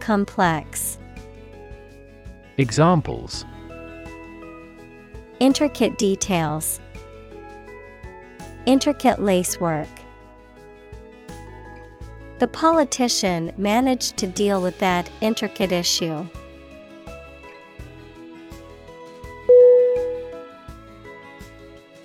Complex. 0.00 0.98
Examples 2.56 3.44
Intricate 5.40 5.98
details, 5.98 6.80
Intricate 8.64 9.20
lacework. 9.20 9.88
The 12.42 12.48
politician 12.48 13.52
managed 13.56 14.16
to 14.16 14.26
deal 14.26 14.60
with 14.60 14.76
that 14.80 15.08
intricate 15.20 15.70
issue. 15.70 16.26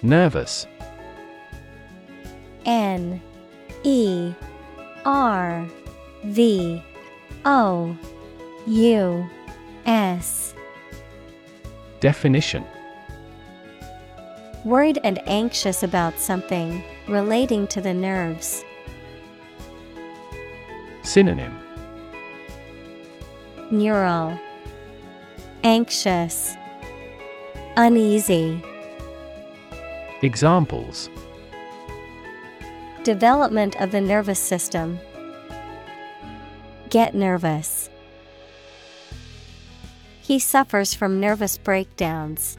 Nervous 0.03 0.67
N 2.67 3.19
E 3.81 4.31
R 5.05 5.65
V 6.25 6.83
O 7.43 7.97
U 8.67 9.29
S 9.87 10.53
Definition 11.99 12.63
Worried 14.63 14.99
and 15.03 15.19
anxious 15.27 15.81
about 15.81 16.19
something 16.19 16.83
relating 17.07 17.65
to 17.69 17.81
the 17.81 17.95
nerves. 17.95 18.63
Synonym 21.07 21.57
Neural 23.71 24.37
Anxious 25.63 26.53
Uneasy 27.77 28.61
Examples 30.21 31.09
Development 33.03 33.79
of 33.79 33.91
the 33.91 34.01
nervous 34.01 34.37
system. 34.37 34.99
Get 36.89 37.15
nervous. 37.15 37.89
He 40.21 40.39
suffers 40.39 40.93
from 40.93 41.21
nervous 41.21 41.57
breakdowns. 41.57 42.57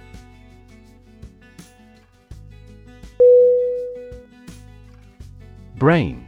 Brain 5.76 6.27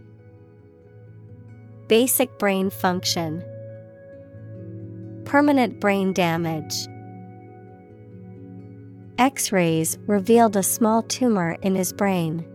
Basic 1.91 2.39
brain 2.39 2.69
function. 2.69 3.43
Permanent 5.25 5.81
brain 5.81 6.13
damage. 6.13 6.87
X 9.17 9.51
rays 9.51 9.97
revealed 10.07 10.55
a 10.55 10.63
small 10.63 11.01
tumor 11.03 11.57
in 11.61 11.75
his 11.75 11.91
brain. 11.91 12.45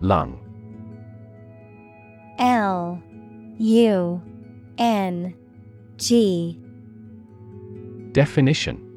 Lung 0.00 0.40
L 2.38 3.02
U 3.58 4.22
N 4.78 5.34
G. 5.98 6.58
Definition 8.12 8.87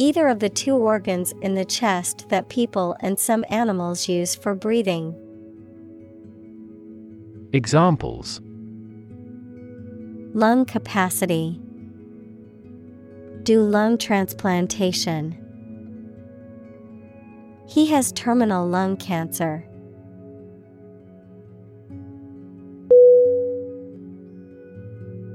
Either 0.00 0.28
of 0.28 0.38
the 0.38 0.48
two 0.48 0.74
organs 0.74 1.34
in 1.42 1.54
the 1.54 1.64
chest 1.66 2.26
that 2.30 2.48
people 2.48 2.96
and 3.00 3.18
some 3.18 3.44
animals 3.50 4.08
use 4.08 4.34
for 4.34 4.54
breathing. 4.54 5.14
Examples 7.52 8.40
Lung 10.32 10.64
capacity. 10.64 11.60
Do 13.42 13.60
lung 13.60 13.98
transplantation. 13.98 15.36
He 17.68 17.88
has 17.88 18.10
terminal 18.12 18.66
lung 18.66 18.96
cancer. 18.96 19.66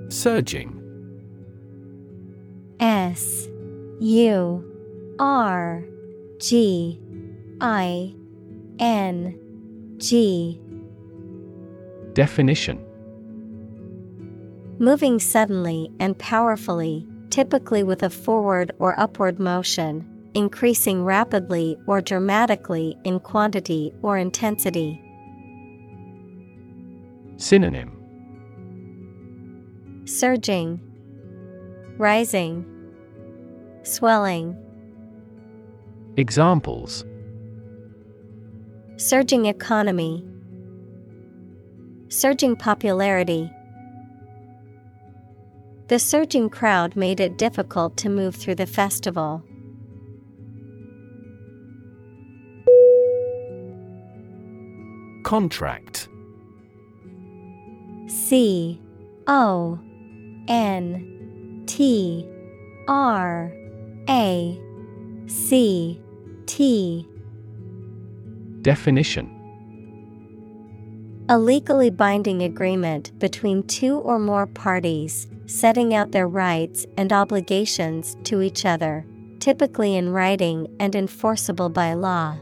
Surging 0.10 0.82
S 2.80 3.48
U 4.00 5.16
R 5.20 5.84
G 6.40 7.00
I 7.62 8.14
N 8.80 9.40
G. 9.98 10.60
Definition 12.14 12.86
Moving 14.80 15.20
suddenly 15.20 15.90
and 16.02 16.18
powerfully, 16.20 17.08
typically 17.30 17.84
with 17.84 18.04
a 18.04 18.10
forward 18.10 18.74
or 18.80 19.00
upward 19.00 19.40
motion, 19.40 20.06
increasing 20.34 21.06
rapidly 21.06 21.78
or 21.88 22.02
dramatically 22.02 22.98
in 23.06 23.22
quantity 23.22 23.94
or 24.02 24.18
intensity. 24.18 25.02
Synonym 27.38 27.94
Surging, 30.04 30.82
Rising, 31.98 32.75
Swelling. 33.86 34.58
Examples 36.18 37.06
Surging 38.98 39.46
economy, 39.46 40.26
Surging 42.10 42.56
popularity. 42.56 43.52
The 45.88 46.00
surging 46.00 46.50
crowd 46.50 46.96
made 46.96 47.20
it 47.20 47.38
difficult 47.38 47.96
to 47.98 48.10
move 48.10 48.36
through 48.36 48.56
the 48.56 48.66
festival. 48.66 49.44
Contract 55.24 56.10
C 58.08 58.82
O 59.28 59.80
N 60.48 61.64
T 61.68 62.28
R 62.88 63.52
A 64.10 64.62
C 65.28 66.00
T. 66.46 67.08
Definition. 68.62 69.32
A 71.28 71.40
legally 71.40 71.90
binding 71.90 72.44
agreement 72.44 73.18
between 73.18 73.64
two 73.64 73.98
or 73.98 74.20
more 74.20 74.46
parties, 74.46 75.28
setting 75.48 75.96
out 75.96 76.12
their 76.12 76.28
rights 76.28 76.86
and 76.98 77.12
obligations 77.12 78.16
to 78.26 78.42
each 78.42 78.64
other, 78.64 79.06
typically 79.40 79.96
in 79.96 80.12
writing 80.12 80.68
and 80.80 80.94
enforceable 80.96 81.70
by 81.70 81.94
law. 81.94 82.38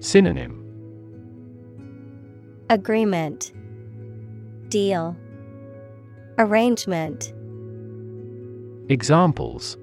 Synonym. 0.00 0.64
Agreement. 2.70 3.52
Deal. 4.68 5.16
Arrangement 6.38 7.32
Examples. 8.90 9.76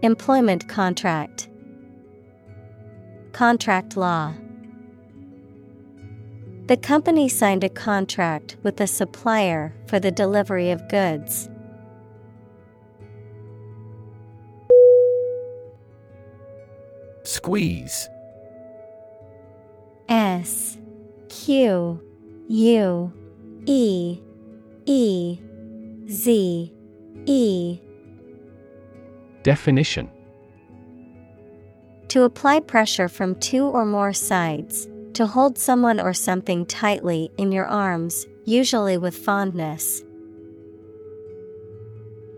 Employment 0.00 0.66
contract. 0.70 1.50
Contract 3.32 3.94
law. 3.94 4.32
The 6.64 6.78
company 6.78 7.28
signed 7.28 7.62
a 7.62 7.68
contract 7.68 8.56
with 8.62 8.78
the 8.78 8.86
supplier 8.86 9.74
for 9.86 10.00
the 10.00 10.10
delivery 10.10 10.70
of 10.70 10.88
goods. 10.88 11.50
Squeeze. 17.24 18.08
S. 20.08 20.78
Q. 21.28 22.00
U. 22.48 23.12
E. 23.66 24.20
E. 24.86 25.38
Z 26.08 26.74
E 27.26 27.80
Definition 29.42 30.10
To 32.08 32.24
apply 32.24 32.60
pressure 32.60 33.08
from 33.08 33.34
two 33.36 33.64
or 33.64 33.84
more 33.84 34.12
sides, 34.12 34.88
to 35.14 35.26
hold 35.26 35.58
someone 35.58 36.00
or 36.00 36.12
something 36.12 36.66
tightly 36.66 37.30
in 37.36 37.52
your 37.52 37.66
arms, 37.66 38.26
usually 38.44 38.96
with 38.98 39.16
fondness. 39.16 40.02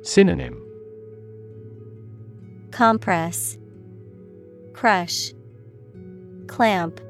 Synonym 0.02 0.60
Compress, 2.70 3.58
Crush, 4.72 5.32
Clamp. 6.46 7.00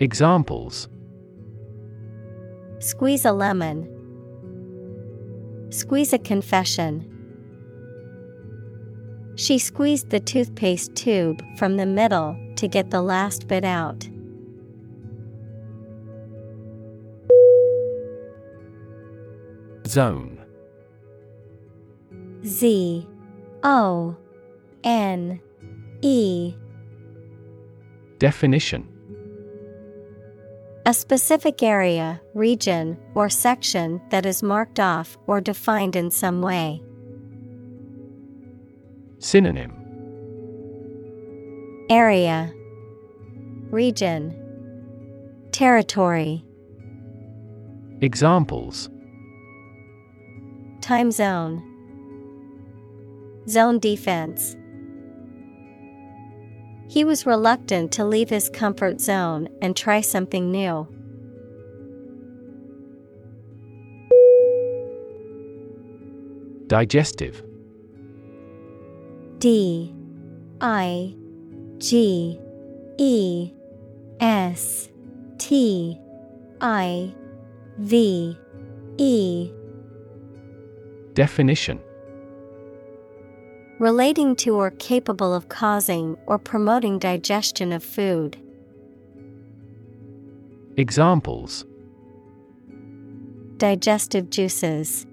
Examples 0.00 0.88
Squeeze 2.78 3.24
a 3.24 3.32
lemon. 3.32 3.93
Squeeze 5.74 6.12
a 6.12 6.20
confession. 6.20 7.04
She 9.34 9.58
squeezed 9.58 10.10
the 10.10 10.20
toothpaste 10.20 10.94
tube 10.94 11.42
from 11.56 11.76
the 11.76 11.84
middle 11.84 12.36
to 12.54 12.68
get 12.68 12.92
the 12.92 13.02
last 13.02 13.48
bit 13.48 13.64
out. 13.64 14.08
Zone 19.88 20.38
Z 22.46 23.08
O 23.64 24.16
N 24.84 25.40
E 26.02 26.54
Definition 28.20 28.93
A 30.86 30.92
specific 30.92 31.62
area, 31.62 32.20
region, 32.34 32.98
or 33.14 33.30
section 33.30 34.02
that 34.10 34.26
is 34.26 34.42
marked 34.42 34.78
off 34.78 35.16
or 35.26 35.40
defined 35.40 35.96
in 35.96 36.10
some 36.10 36.42
way. 36.42 36.82
Synonym. 39.18 39.72
Area. 41.88 42.52
Region. 43.70 44.38
Territory. 45.52 46.44
Examples. 48.02 48.90
Time 50.82 51.10
zone. 51.10 51.62
Zone 53.48 53.78
defense 53.78 54.54
He 56.94 57.02
was 57.02 57.26
reluctant 57.26 57.90
to 57.94 58.04
leave 58.04 58.30
his 58.30 58.48
comfort 58.48 59.00
zone 59.00 59.48
and 59.60 59.76
try 59.76 60.00
something 60.00 60.52
new. 60.52 60.86
Digestive. 66.68 67.42
D. 69.38 69.92
I. 70.60 71.16
G. 71.78 72.38
E. 72.96 73.52
S. 74.20 74.88
T. 75.38 75.98
I. 76.60 77.12
V. 77.78 78.38
E. 78.98 79.52
Definition 81.14 81.80
Relating 83.80 84.36
to 84.36 84.54
or 84.54 84.70
capable 84.70 85.34
of 85.34 85.48
causing 85.48 86.16
or 86.26 86.38
promoting 86.38 86.98
digestion 86.98 87.72
of 87.72 87.82
food. 87.82 88.36
Examples 90.76 91.64
Digestive 93.56 94.30
juices. 94.30 95.06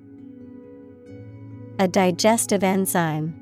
A 1.80 1.88
digestive 1.88 2.64
enzyme. 2.64 3.36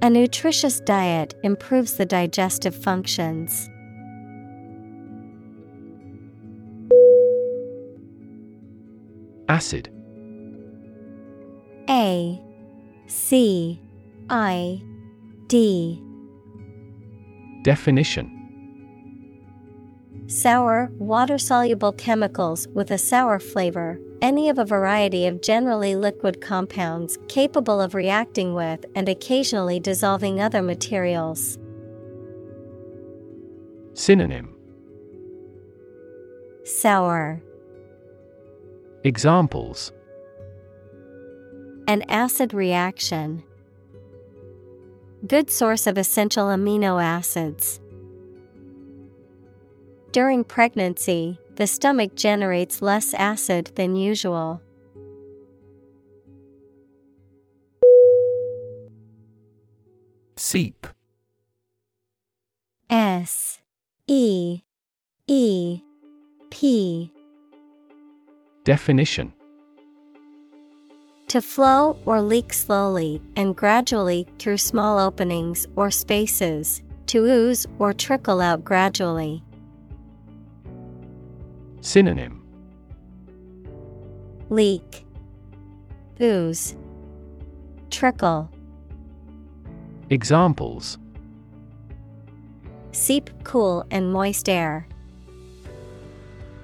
A 0.00 0.10
nutritious 0.10 0.78
diet 0.80 1.34
improves 1.42 1.94
the 1.94 2.06
digestive 2.06 2.76
functions. 2.76 3.68
Acid 9.48 9.88
A 11.88 12.43
C 13.06 13.80
I 14.30 14.82
D 15.46 16.02
Definition 17.62 18.30
Sour, 20.26 20.90
water 20.98 21.36
soluble 21.36 21.92
chemicals 21.92 22.66
with 22.68 22.90
a 22.90 22.96
sour 22.96 23.38
flavor, 23.38 24.00
any 24.22 24.48
of 24.48 24.58
a 24.58 24.64
variety 24.64 25.26
of 25.26 25.42
generally 25.42 25.94
liquid 25.94 26.40
compounds 26.40 27.18
capable 27.28 27.78
of 27.78 27.94
reacting 27.94 28.54
with 28.54 28.86
and 28.94 29.06
occasionally 29.06 29.78
dissolving 29.78 30.40
other 30.40 30.62
materials. 30.62 31.58
Synonym 33.92 34.56
Sour. 36.64 37.42
Examples 39.04 39.92
An 41.86 42.02
acid 42.08 42.54
reaction. 42.54 43.42
Good 45.26 45.50
source 45.50 45.86
of 45.86 45.98
essential 45.98 46.46
amino 46.46 47.02
acids. 47.02 47.78
During 50.12 50.44
pregnancy, 50.44 51.38
the 51.56 51.66
stomach 51.66 52.14
generates 52.14 52.80
less 52.80 53.12
acid 53.14 53.72
than 53.74 53.96
usual. 53.96 54.62
Seep 60.36 60.86
S 62.88 63.60
E 64.06 64.62
E 65.26 65.80
P 66.50 67.12
Definition 68.64 69.32
To 71.34 71.42
flow 71.42 71.98
or 72.06 72.22
leak 72.22 72.52
slowly 72.52 73.20
and 73.34 73.56
gradually 73.56 74.24
through 74.38 74.58
small 74.58 75.00
openings 75.00 75.66
or 75.74 75.90
spaces, 75.90 76.80
to 77.06 77.24
ooze 77.24 77.66
or 77.80 77.92
trickle 77.92 78.40
out 78.40 78.62
gradually. 78.62 79.42
Synonym 81.80 82.40
Leak, 84.48 85.04
ooze, 86.20 86.76
trickle. 87.90 88.48
Examples 90.10 90.98
Seep 92.92 93.28
cool 93.42 93.84
and 93.90 94.12
moist 94.12 94.48
air. 94.48 94.86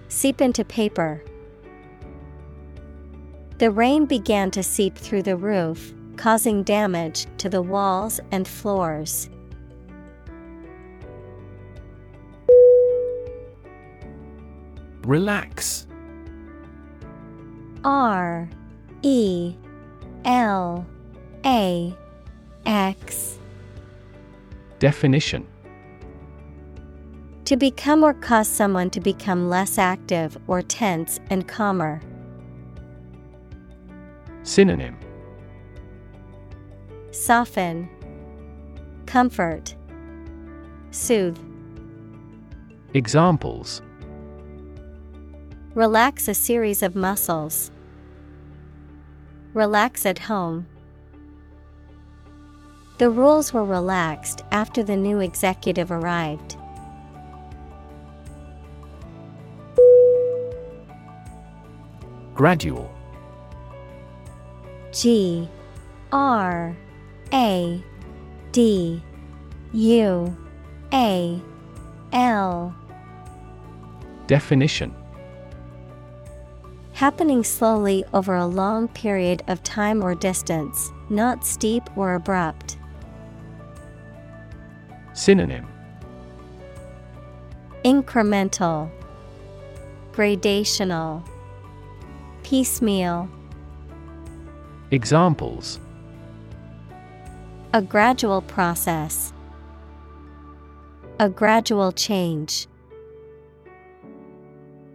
Seep 0.07 0.41
into 0.41 0.65
paper. 0.65 1.25
The 3.61 3.71
rain 3.71 4.07
began 4.07 4.51
to 4.53 4.63
seep 4.63 4.97
through 4.97 5.25
the 5.25 5.37
roof, 5.37 5.93
causing 6.17 6.63
damage 6.63 7.27
to 7.37 7.51
the 7.51 7.61
walls 7.61 8.19
and 8.33 8.49
floors. 8.49 9.29
Relax 15.03 15.87
R 17.85 18.49
E 19.03 19.55
L 20.25 20.87
A 21.45 21.95
X 22.65 23.39
Definition 24.79 25.47
To 27.45 27.59
become 27.59 28.03
or 28.03 28.15
cause 28.15 28.49
someone 28.49 28.89
to 28.89 29.01
become 29.01 29.51
less 29.51 29.77
active 29.77 30.39
or 30.47 30.63
tense 30.63 31.21
and 31.29 31.47
calmer. 31.47 32.01
Synonym 34.43 34.97
Soften, 37.11 37.89
Comfort, 39.07 39.75
Soothe. 40.91 41.39
Examples 42.95 43.83
Relax 45.75 46.27
a 46.27 46.35
series 46.35 46.83
of 46.83 46.97
muscles. 46.97 47.71
Relax 49.55 50.07
at 50.07 50.19
home. 50.19 50.67
The 52.99 53.11
rules 53.11 53.53
were 53.53 53.65
relaxed 53.65 54.43
after 54.51 54.83
the 54.83 54.97
new 54.97 55.21
executive 55.21 55.91
arrived. 55.91 56.57
Gradual 62.35 62.91
G 64.93 65.49
R 66.13 66.77
A 67.33 67.85
D 68.53 69.03
U 69.73 70.37
A 70.93 71.43
L. 72.13 72.75
Definition 74.27 74.95
Happening 76.93 77.45
slowly 77.45 78.05
over 78.13 78.35
a 78.35 78.47
long 78.47 78.89
period 78.89 79.43
of 79.47 79.63
time 79.63 80.03
or 80.03 80.15
distance, 80.15 80.91
not 81.09 81.47
steep 81.47 81.83
or 81.97 82.15
abrupt. 82.15 82.77
Synonym 85.15 85.67
Incremental, 87.85 88.91
Gradational, 90.13 91.27
Piecemeal. 92.43 93.31
Examples 94.93 95.79
A 97.73 97.81
gradual 97.81 98.43
process. 98.43 99.33
A 101.21 101.29
gradual 101.29 101.93
change. 101.93 102.67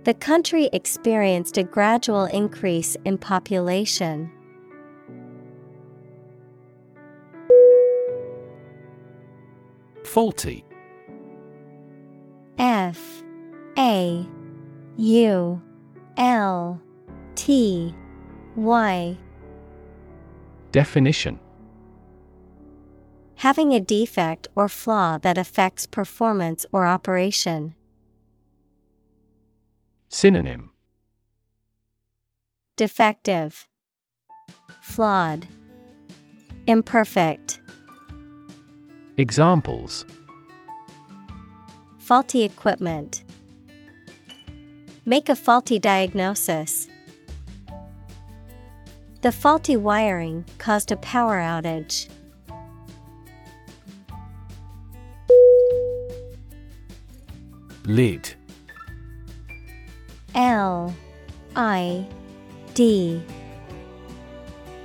The 0.04 0.14
country 0.14 0.70
experienced 0.74 1.58
a 1.58 1.64
gradual 1.64 2.26
increase 2.26 2.98
in 3.06 3.18
population. 3.18 4.30
Faulty. 10.04 10.66
F 12.58 13.24
A 13.78 14.28
U 14.98 15.62
L 16.18 16.82
T 17.36 17.96
Y 18.58 19.18
Definition 20.76 21.40
Having 23.36 23.72
a 23.74 23.80
defect 23.80 24.50
or 24.58 24.68
flaw 24.68 25.18
that 25.20 25.38
affects 25.38 25.86
performance 25.86 26.66
or 26.74 26.86
operation. 26.86 27.76
Synonym 30.10 30.72
Defective, 32.76 33.70
Flawed, 34.82 35.48
Imperfect. 36.68 37.62
Examples 39.16 40.06
Faulty 42.00 42.44
equipment. 42.44 43.24
Make 45.06 45.30
a 45.30 45.38
faulty 45.38 45.80
diagnosis. 45.80 46.90
The 49.26 49.32
faulty 49.32 49.76
wiring 49.76 50.46
caused 50.60 50.92
a 50.92 50.98
power 50.98 51.38
outage. 51.38 52.08
Lid. 57.86 58.36
L 60.36 60.94
I 61.56 62.08
D. 62.76 63.24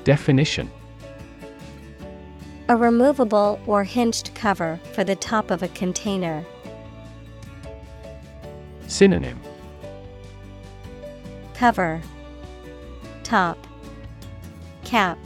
Definition. 0.05 0.71
A 2.71 2.77
removable 2.79 3.61
or 3.67 3.85
hinged 3.85 4.35
cover 4.35 4.81
for 4.95 5.05
the 5.05 5.17
top 5.17 5.51
of 5.51 5.63
a 5.63 5.69
container. 5.69 6.47
Synonym. 8.87 9.39
Cover. 11.53 12.01
Top 13.23 13.67
Cap 14.91 15.19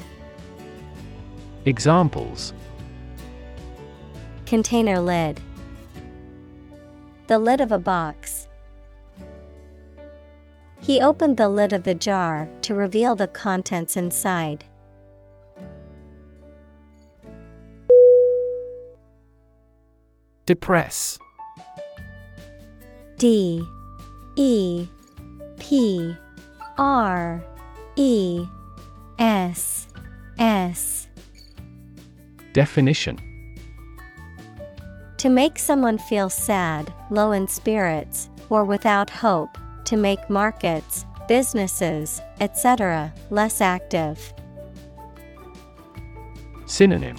Examples 1.64 2.52
Container 4.44 5.00
lid 5.00 5.40
The 7.28 7.38
lid 7.38 7.62
of 7.62 7.72
a 7.72 7.78
box. 7.78 8.46
He 10.82 11.00
opened 11.00 11.38
the 11.38 11.48
lid 11.48 11.72
of 11.72 11.84
the 11.84 11.94
jar 11.94 12.46
to 12.60 12.74
reveal 12.74 13.16
the 13.16 13.26
contents 13.26 13.96
inside. 13.96 14.66
Depress 20.44 21.18
D 23.16 23.66
E 24.36 24.86
P 25.58 26.14
R 26.76 27.42
E 27.96 28.46
S 29.18 29.86
S. 30.38 31.08
Definition. 32.52 33.18
To 35.18 35.28
make 35.28 35.58
someone 35.58 35.98
feel 35.98 36.28
sad, 36.28 36.92
low 37.10 37.32
in 37.32 37.48
spirits, 37.48 38.28
or 38.50 38.64
without 38.64 39.08
hope, 39.08 39.56
to 39.84 39.96
make 39.96 40.28
markets, 40.28 41.06
businesses, 41.28 42.20
etc., 42.40 43.12
less 43.30 43.60
active. 43.60 44.34
Synonym. 46.66 47.16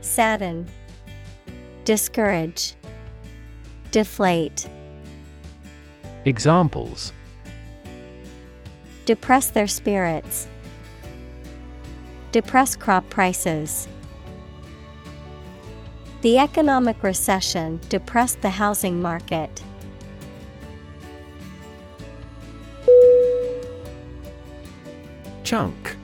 Sadden, 0.00 0.68
Discourage, 1.84 2.74
Deflate, 3.90 4.68
Examples 6.24 7.12
Depress 9.04 9.50
their 9.50 9.66
spirits, 9.66 10.46
Depress 12.32 12.76
crop 12.76 13.10
prices. 13.10 13.88
The 16.22 16.38
economic 16.38 17.02
recession 17.02 17.78
depressed 17.90 18.40
the 18.40 18.48
housing 18.48 19.02
market. 19.02 19.62
Chunk 25.42 25.96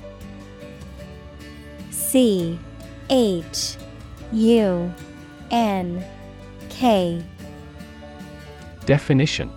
C 1.90 2.58
H 3.08 3.76
U 4.32 4.92
N 5.50 6.04
K 6.68 7.24
Definition 8.84 9.50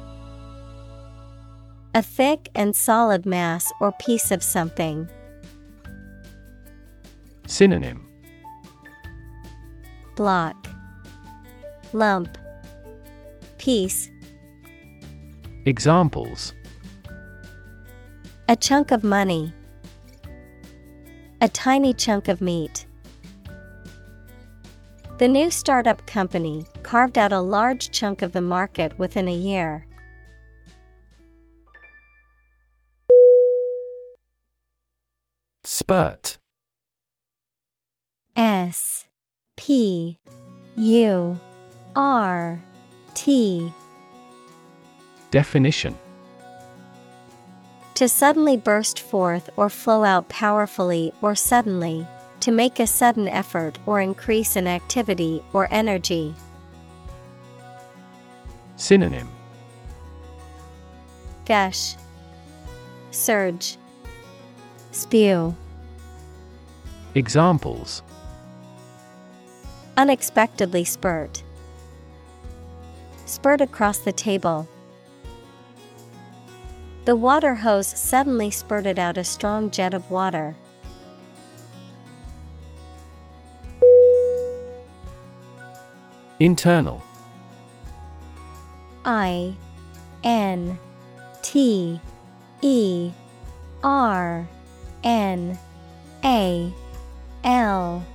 A 1.93 2.01
thick 2.01 2.47
and 2.55 2.73
solid 2.73 3.25
mass 3.25 3.69
or 3.81 3.91
piece 3.91 4.31
of 4.31 4.41
something. 4.41 5.09
Synonym 7.47 8.07
Block, 10.15 10.55
Lump, 11.91 12.37
Piece. 13.57 14.09
Examples 15.65 16.53
A 18.47 18.55
chunk 18.55 18.91
of 18.91 19.03
money. 19.03 19.53
A 21.41 21.49
tiny 21.49 21.93
chunk 21.93 22.29
of 22.29 22.39
meat. 22.39 22.85
The 25.17 25.27
new 25.27 25.51
startup 25.51 26.07
company 26.07 26.65
carved 26.83 27.17
out 27.17 27.33
a 27.33 27.41
large 27.41 27.91
chunk 27.91 28.21
of 28.21 28.31
the 28.31 28.41
market 28.41 28.97
within 28.97 29.27
a 29.27 29.35
year. 29.35 29.85
Spurt 35.91 36.37
S 38.37 39.07
P 39.57 40.17
U 40.77 41.37
R 41.97 42.63
T. 43.13 43.73
Definition. 45.31 45.97
To 47.95 48.07
suddenly 48.07 48.55
burst 48.55 49.01
forth 49.01 49.49
or 49.57 49.67
flow 49.67 50.05
out 50.05 50.29
powerfully 50.29 51.11
or 51.21 51.35
suddenly, 51.35 52.07
to 52.39 52.53
make 52.53 52.79
a 52.79 52.87
sudden 52.87 53.27
effort 53.27 53.77
or 53.85 53.99
increase 53.99 54.55
in 54.55 54.67
activity 54.67 55.43
or 55.51 55.67
energy. 55.71 56.33
Synonym. 58.77 59.27
Gush, 61.45 61.97
Surge, 63.11 63.75
Spew. 64.93 65.53
Examples 67.13 68.03
Unexpectedly 69.97 70.85
spurt. 70.85 71.43
Spurt 73.25 73.59
across 73.59 73.97
the 73.97 74.13
table. 74.13 74.65
The 77.03 77.17
water 77.17 77.55
hose 77.55 77.87
suddenly 77.87 78.49
spurted 78.49 78.97
out 78.97 79.17
a 79.17 79.25
strong 79.25 79.71
jet 79.71 79.93
of 79.93 80.09
water. 80.09 80.55
Internal 86.39 87.03
I 89.03 89.53
N 90.23 90.79
T 91.41 91.99
E 92.61 93.11
R 93.83 94.47
N 95.03 95.59
A 96.23 96.73
L. 97.43 98.05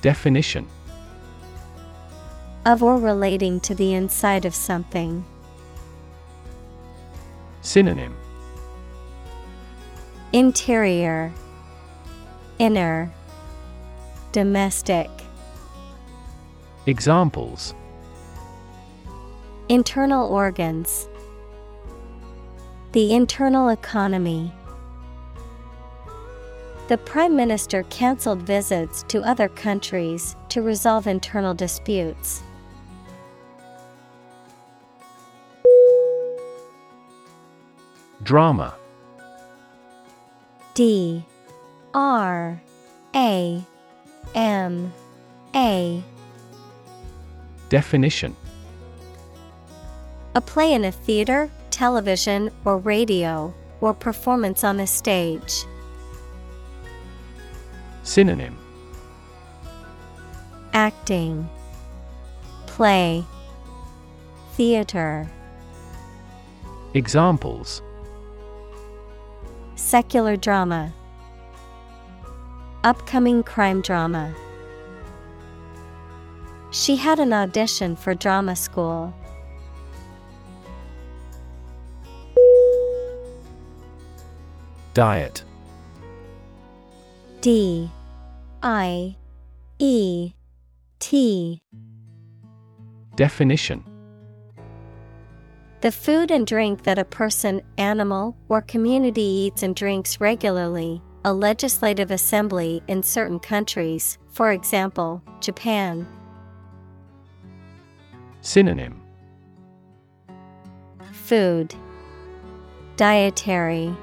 Definition. 0.00 0.66
Of 2.64 2.82
or 2.82 2.98
relating 2.98 3.60
to 3.60 3.74
the 3.74 3.92
inside 3.92 4.44
of 4.44 4.54
something. 4.54 5.24
Synonym. 7.60 8.16
Interior. 10.32 11.32
Inner. 12.58 13.12
Domestic. 14.32 15.10
Examples. 16.86 17.74
Internal 19.68 20.28
organs. 20.28 21.08
The 22.92 23.12
internal 23.12 23.68
economy 23.68 24.52
the 26.86 26.98
Prime 26.98 27.34
Minister 27.34 27.82
cancelled 27.84 28.42
visits 28.42 29.04
to 29.08 29.22
other 29.22 29.48
countries 29.48 30.36
to 30.50 30.60
resolve 30.60 31.06
internal 31.06 31.54
disputes. 31.54 32.42
Drama. 38.22 38.74
D. 40.74 41.24
R. 41.94 42.60
A. 43.14 43.64
M. 44.34 44.92
A. 45.54 46.02
Definition. 47.70 48.36
A 50.34 50.40
play 50.40 50.74
in 50.74 50.84
a 50.84 50.92
theater, 50.92 51.50
television, 51.70 52.50
or 52.64 52.76
radio, 52.76 53.54
or 53.80 53.94
performance 53.94 54.64
on 54.64 54.80
a 54.80 54.86
stage. 54.86 55.64
Synonym. 58.04 58.56
Acting. 60.74 61.48
Play. 62.66 63.24
Theater. 64.52 65.26
Examples. 66.92 67.80
Secular 69.74 70.36
drama. 70.36 70.92
Upcoming 72.84 73.42
crime 73.42 73.80
drama. 73.80 74.34
She 76.72 76.96
had 76.96 77.18
an 77.18 77.32
audition 77.32 77.96
for 77.96 78.14
drama 78.14 78.54
school. 78.54 79.14
Diet 84.92 85.42
D 87.44 87.90
I 88.62 89.18
E 89.78 90.32
T. 90.98 91.60
Definition. 93.16 93.84
The 95.82 95.92
food 95.92 96.30
and 96.30 96.46
drink 96.46 96.84
that 96.84 96.98
a 96.98 97.04
person, 97.04 97.60
animal, 97.76 98.34
or 98.48 98.62
community 98.62 99.20
eats 99.20 99.62
and 99.62 99.76
drinks 99.76 100.22
regularly, 100.22 101.02
a 101.26 101.34
legislative 101.34 102.10
assembly 102.10 102.82
in 102.88 103.02
certain 103.02 103.38
countries, 103.38 104.16
for 104.30 104.50
example, 104.50 105.22
Japan. 105.40 106.08
Synonym. 108.40 109.02
Food. 111.12 111.74
Dietary. 112.96 113.94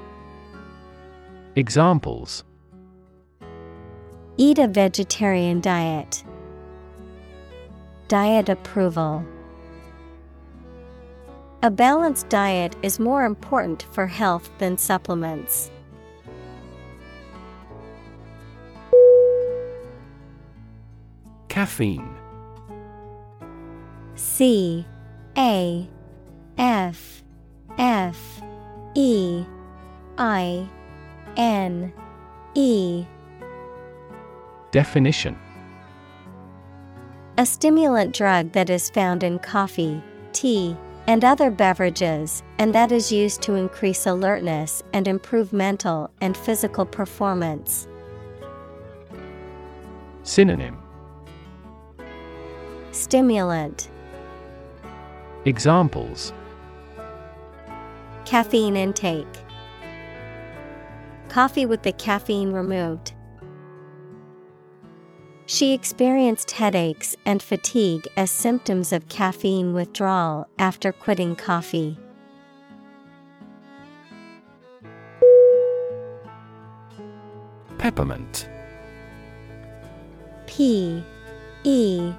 Examples 1.56 2.44
Eat 4.38 4.58
a 4.58 4.66
vegetarian 4.66 5.60
diet. 5.60 6.24
Diet 8.08 8.48
approval. 8.48 9.24
A 11.62 11.70
balanced 11.70 12.28
diet 12.28 12.74
is 12.82 12.98
more 12.98 13.24
important 13.24 13.84
for 13.92 14.06
health 14.06 14.50
than 14.58 14.78
supplements. 14.78 15.70
Caffeine 21.48 22.16
C 24.14 24.86
A 25.36 25.86
F 26.56 27.22
F 27.76 28.42
E 28.94 29.44
I 30.16 30.68
N 31.36 31.92
E 32.54 33.04
Definition. 34.72 35.38
A 37.36 37.44
stimulant 37.44 38.14
drug 38.14 38.52
that 38.52 38.70
is 38.70 38.88
found 38.88 39.22
in 39.22 39.38
coffee, 39.38 40.02
tea, 40.32 40.76
and 41.06 41.24
other 41.24 41.50
beverages, 41.50 42.42
and 42.58 42.74
that 42.74 42.90
is 42.90 43.12
used 43.12 43.42
to 43.42 43.54
increase 43.54 44.06
alertness 44.06 44.82
and 44.94 45.06
improve 45.06 45.52
mental 45.52 46.10
and 46.22 46.34
physical 46.36 46.86
performance. 46.86 47.86
Synonym. 50.22 50.78
Stimulant. 52.92 53.90
Examples. 55.44 56.32
Caffeine 58.24 58.76
intake. 58.76 59.26
Coffee 61.28 61.66
with 61.66 61.82
the 61.82 61.92
caffeine 61.92 62.52
removed. 62.52 63.12
She 65.52 65.74
experienced 65.74 66.52
headaches 66.52 67.14
and 67.26 67.42
fatigue 67.42 68.08
as 68.16 68.30
symptoms 68.30 68.90
of 68.90 69.10
caffeine 69.10 69.74
withdrawal 69.74 70.48
after 70.58 70.92
quitting 70.92 71.36
coffee. 71.36 71.98
Peppermint. 77.76 78.48
P 80.46 81.04
E 81.64 82.14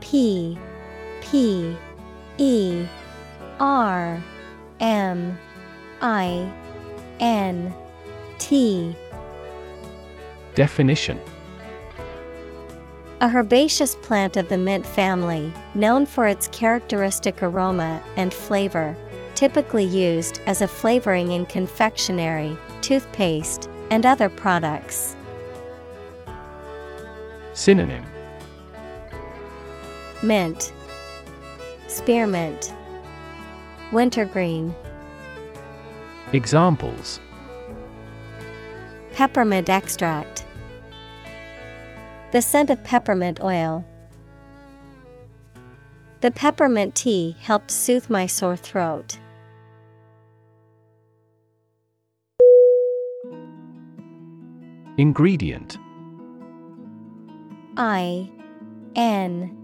P 0.00 0.58
P 1.20 1.76
E 2.38 2.86
R 3.60 4.20
M 4.80 5.38
I 6.00 6.52
N 7.20 7.72
T. 8.40 8.96
Definition 10.56 11.20
A 13.22 13.30
herbaceous 13.30 13.96
plant 13.96 14.36
of 14.36 14.50
the 14.50 14.58
mint 14.58 14.84
family, 14.84 15.50
known 15.74 16.04
for 16.04 16.26
its 16.26 16.48
characteristic 16.48 17.42
aroma 17.42 18.02
and 18.16 18.32
flavor, 18.32 18.94
typically 19.34 19.84
used 19.84 20.42
as 20.46 20.60
a 20.60 20.68
flavoring 20.68 21.32
in 21.32 21.46
confectionery, 21.46 22.58
toothpaste, 22.82 23.70
and 23.90 24.04
other 24.04 24.28
products. 24.28 25.16
Synonym. 27.54 28.04
Mint, 30.22 30.74
Spearmint, 31.88 32.74
Wintergreen, 33.92 34.74
Examples. 36.32 37.20
Peppermint 39.12 39.70
extract. 39.70 40.45
The 42.32 42.42
scent 42.42 42.70
of 42.70 42.82
peppermint 42.82 43.40
oil. 43.40 43.84
The 46.20 46.30
peppermint 46.30 46.94
tea 46.94 47.36
helped 47.40 47.70
soothe 47.70 48.10
my 48.10 48.26
sore 48.26 48.56
throat. 48.56 49.18
Ingredient 54.98 55.78
I 57.76 58.30
N 58.96 59.54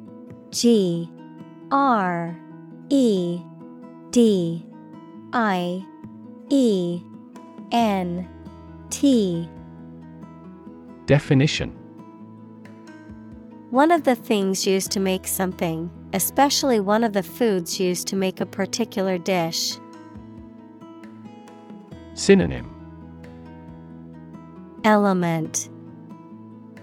G 0.51 1.11
R 1.71 2.39
E 2.91 3.41
D 4.11 4.67
I 5.33 5.85
E 6.51 7.01
N 7.73 8.29
T 8.91 9.49
Definition 11.07 11.82
One 13.73 13.91
of 13.91 14.05
the 14.05 14.15
things 14.15 14.67
used 14.67 14.91
to 14.91 15.01
make 15.01 15.27
something, 15.27 15.91
especially 16.13 16.79
one 16.79 17.03
of 17.03 17.15
the 17.15 17.23
foods 17.23 17.81
used 17.81 18.07
to 18.09 18.17
make 18.17 18.39
a 18.39 18.45
particular 18.45 19.17
dish. 19.17 19.79
Synonym. 22.13 22.69
Element. 24.85 25.71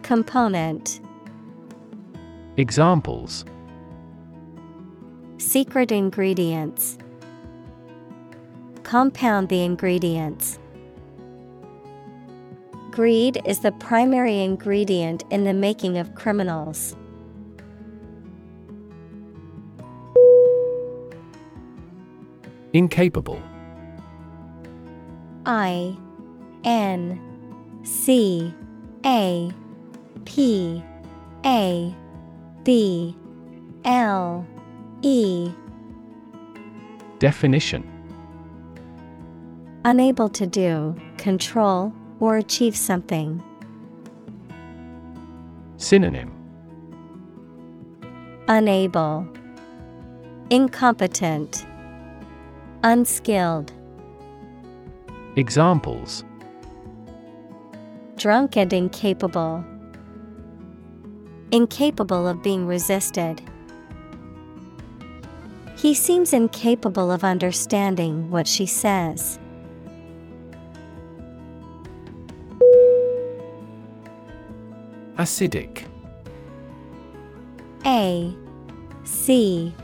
Component. 0.01 0.99
Examples. 2.57 3.45
Secret 5.37 5.91
ingredients. 5.91 6.97
Compound 8.81 9.49
the 9.49 9.63
ingredients. 9.63 10.58
Greed 12.99 13.41
is 13.45 13.59
the 13.59 13.71
primary 13.71 14.41
ingredient 14.41 15.23
in 15.29 15.45
the 15.45 15.53
making 15.53 15.97
of 15.97 16.15
criminals. 16.15 16.97
Incapable. 22.73 23.41
I 25.45 25.95
N 26.65 27.17
C 27.83 28.53
A 29.05 29.49
P 30.25 30.83
A 31.45 31.95
B 32.65 33.15
L 33.85 34.45
E 35.03 35.49
Definition 37.19 37.89
Unable 39.85 40.27
to 40.27 40.45
do, 40.45 40.93
control, 41.17 41.93
or 42.19 42.37
achieve 42.37 42.75
something. 42.75 43.43
Synonym 45.77 46.31
Unable, 48.47 49.27
Incompetent, 50.49 51.65
Unskilled. 52.83 53.71
Examples 55.35 56.23
Drunk 58.17 58.57
and 58.57 58.73
incapable. 58.73 59.63
Incapable 61.51 62.27
of 62.27 62.43
being 62.43 62.67
resisted. 62.67 63.41
He 65.77 65.93
seems 65.93 66.33
incapable 66.33 67.11
of 67.11 67.23
understanding 67.23 68.29
what 68.29 68.47
she 68.47 68.65
says. 68.65 69.39
Acidic. 75.19 75.83
A 77.85 78.33
C 79.03 79.75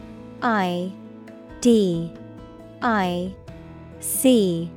I 0.41 0.93
D 1.59 2.13
I 2.81 3.35
C. 3.99 4.71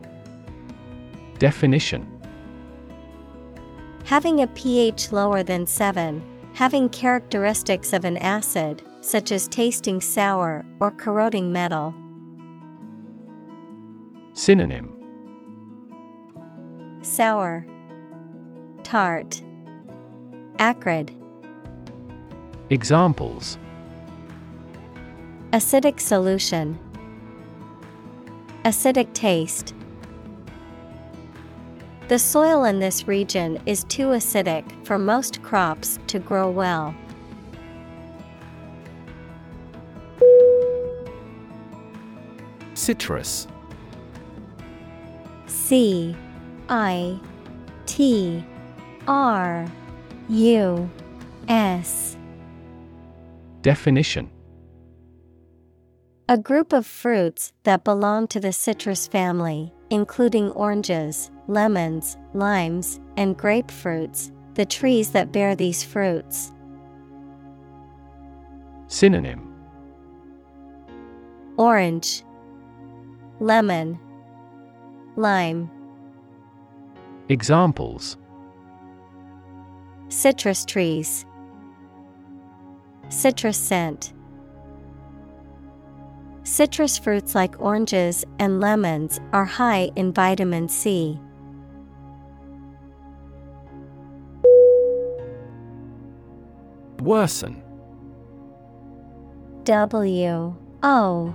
Definition. 1.39 2.05
Having 4.03 4.43
a 4.43 4.49
pH 4.49 5.13
lower 5.13 5.45
than 5.45 5.65
7, 5.65 6.21
having 6.55 6.89
characteristics 6.89 7.93
of 7.93 8.05
an 8.05 8.17
acid, 8.17 8.83
such 9.01 9.31
as 9.31 9.47
tasting 9.47 10.01
sour 10.01 10.67
or 10.81 10.91
corroding 10.91 11.53
metal. 11.53 11.95
Synonym. 14.33 14.93
Sour, 17.03 17.65
Tart, 18.83 19.41
Acrid. 20.59 21.15
Examples 22.71 23.59
Acidic 25.53 26.01
solution, 26.01 26.79
Acidic 28.65 29.13
taste. 29.15 29.73
The 32.09 32.19
soil 32.19 32.65
in 32.65 32.81
this 32.81 33.07
region 33.07 33.61
is 33.67 33.85
too 33.85 34.09
acidic 34.09 34.65
for 34.87 34.99
most 34.99 35.43
crops 35.43 35.99
to 36.09 36.19
grow 36.19 36.51
well. 36.51 36.95
Citrus. 42.75 43.47
C 45.47 46.17
I 46.69 47.21
T 47.87 48.45
R 49.07 49.67
U 50.31 50.91
S. 51.49 52.19
Definition. 53.63 54.31
A 56.29 56.37
group 56.37 56.75
of 56.75 56.87
fruits 56.87 57.55
that 57.63 57.83
belong 57.83 58.29
to 58.29 58.39
the 58.39 58.53
citrus 58.53 59.07
family, 59.07 59.73
including 59.89 60.51
oranges, 60.51 61.31
lemons, 61.47 62.19
limes, 62.35 63.01
and 63.17 63.39
grapefruits, 63.39 64.31
the 64.53 64.67
trees 64.67 65.13
that 65.13 65.33
bear 65.33 65.57
these 65.57 65.83
fruits. 65.83 66.53
Synonym. 68.89 69.55
Orange, 71.57 72.23
Lemon, 73.41 73.99
Lime. 75.17 75.71
Examples 77.31 78.19
Citrus 80.09 80.65
trees. 80.65 81.27
Citrus 83.11 83.59
scent. 83.59 84.15
Citrus 86.45 86.97
fruits 86.97 87.35
like 87.35 87.61
oranges 87.61 88.25
and 88.39 88.59
lemons 88.59 89.21
are 89.35 89.45
high 89.45 89.91
in 89.97 90.15
vitamin 90.15 90.67
C. 90.67 91.21
Worsen. 97.01 97.63
W 99.65 100.57
O 100.83 101.35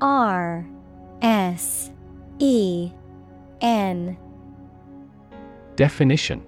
R 0.00 0.66
S 1.22 1.90
E 2.38 2.92
N 3.60 4.16
Definition 5.74 6.45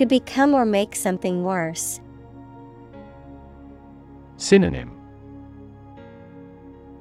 To 0.00 0.06
become 0.06 0.54
or 0.54 0.64
make 0.64 0.96
something 0.96 1.44
worse. 1.44 2.00
Synonym 4.38 4.98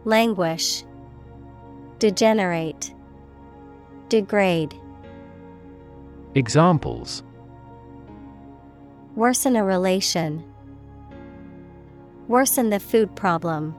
Languish, 0.04 0.84
Degenerate, 2.00 2.94
Degrade. 4.10 4.76
Examples 6.36 7.24
Worsen 9.16 9.56
a 9.56 9.64
relation. 9.64 10.44
Worsen 12.28 12.70
the 12.70 12.82
food 12.82 13.16
problem. 13.16 13.74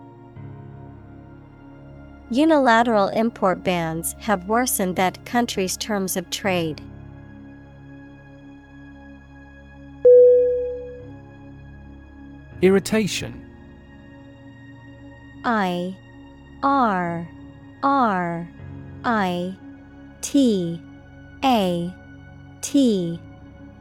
Unilateral 2.31 3.09
import 3.09 3.63
bans 3.63 4.15
have 4.21 4.49
worsened 4.49 4.97
that 4.97 5.27
country's 5.27 5.77
terms 5.77 6.17
of 6.17 6.31
trade. 6.31 6.81
Irritation. 12.63 13.47
I 15.45 15.97
R 16.63 17.27
R 17.83 18.49
I 19.05 19.57
T 20.21 20.83
A 21.43 21.95
T 22.61 23.21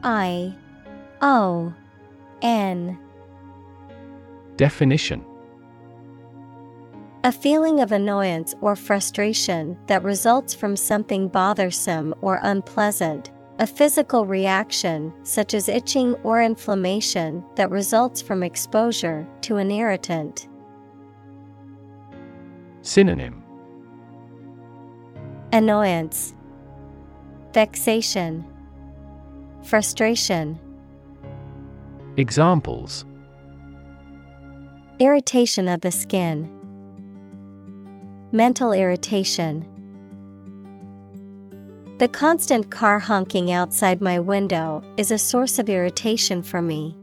I 0.04 0.56
O 1.22 1.74
N. 2.42 2.98
Definition. 4.56 5.26
A 7.26 7.34
feeling 7.34 7.82
of 7.82 7.92
annoyance 7.92 8.56
or 8.62 8.78
frustration 8.78 9.78
that 9.88 10.04
results 10.04 10.54
from 10.54 10.78
something 10.78 11.28
bothersome 11.28 12.16
or 12.22 12.40
unpleasant, 12.44 13.32
a 13.60 13.68
physical 13.68 14.26
reaction 14.26 15.14
such 15.24 15.54
as 15.54 15.68
itching 15.68 16.16
or 16.24 16.42
inflammation 16.42 17.44
that 17.56 17.70
results 17.70 18.22
from 18.22 18.42
exposure 18.42 19.28
to 19.42 19.58
an 19.58 19.70
irritant. 19.70 20.48
Synonym 22.82 23.44
Annoyance, 25.52 26.36
Vexation, 27.54 28.46
Frustration. 29.64 30.58
Examples 32.16 33.04
Irritation 35.00 35.68
of 35.68 35.82
the 35.82 35.92
skin. 35.92 36.50
Mental 38.32 38.72
irritation. 38.72 39.79
The 42.00 42.08
constant 42.08 42.72
car 42.72 42.98
honking 42.98 43.52
outside 43.52 44.00
my 44.00 44.22
window 44.22 44.82
is 44.96 45.12
a 45.12 45.18
source 45.18 45.60
of 45.60 45.68
irritation 45.68 46.42
for 46.42 46.62
me. 46.62 46.96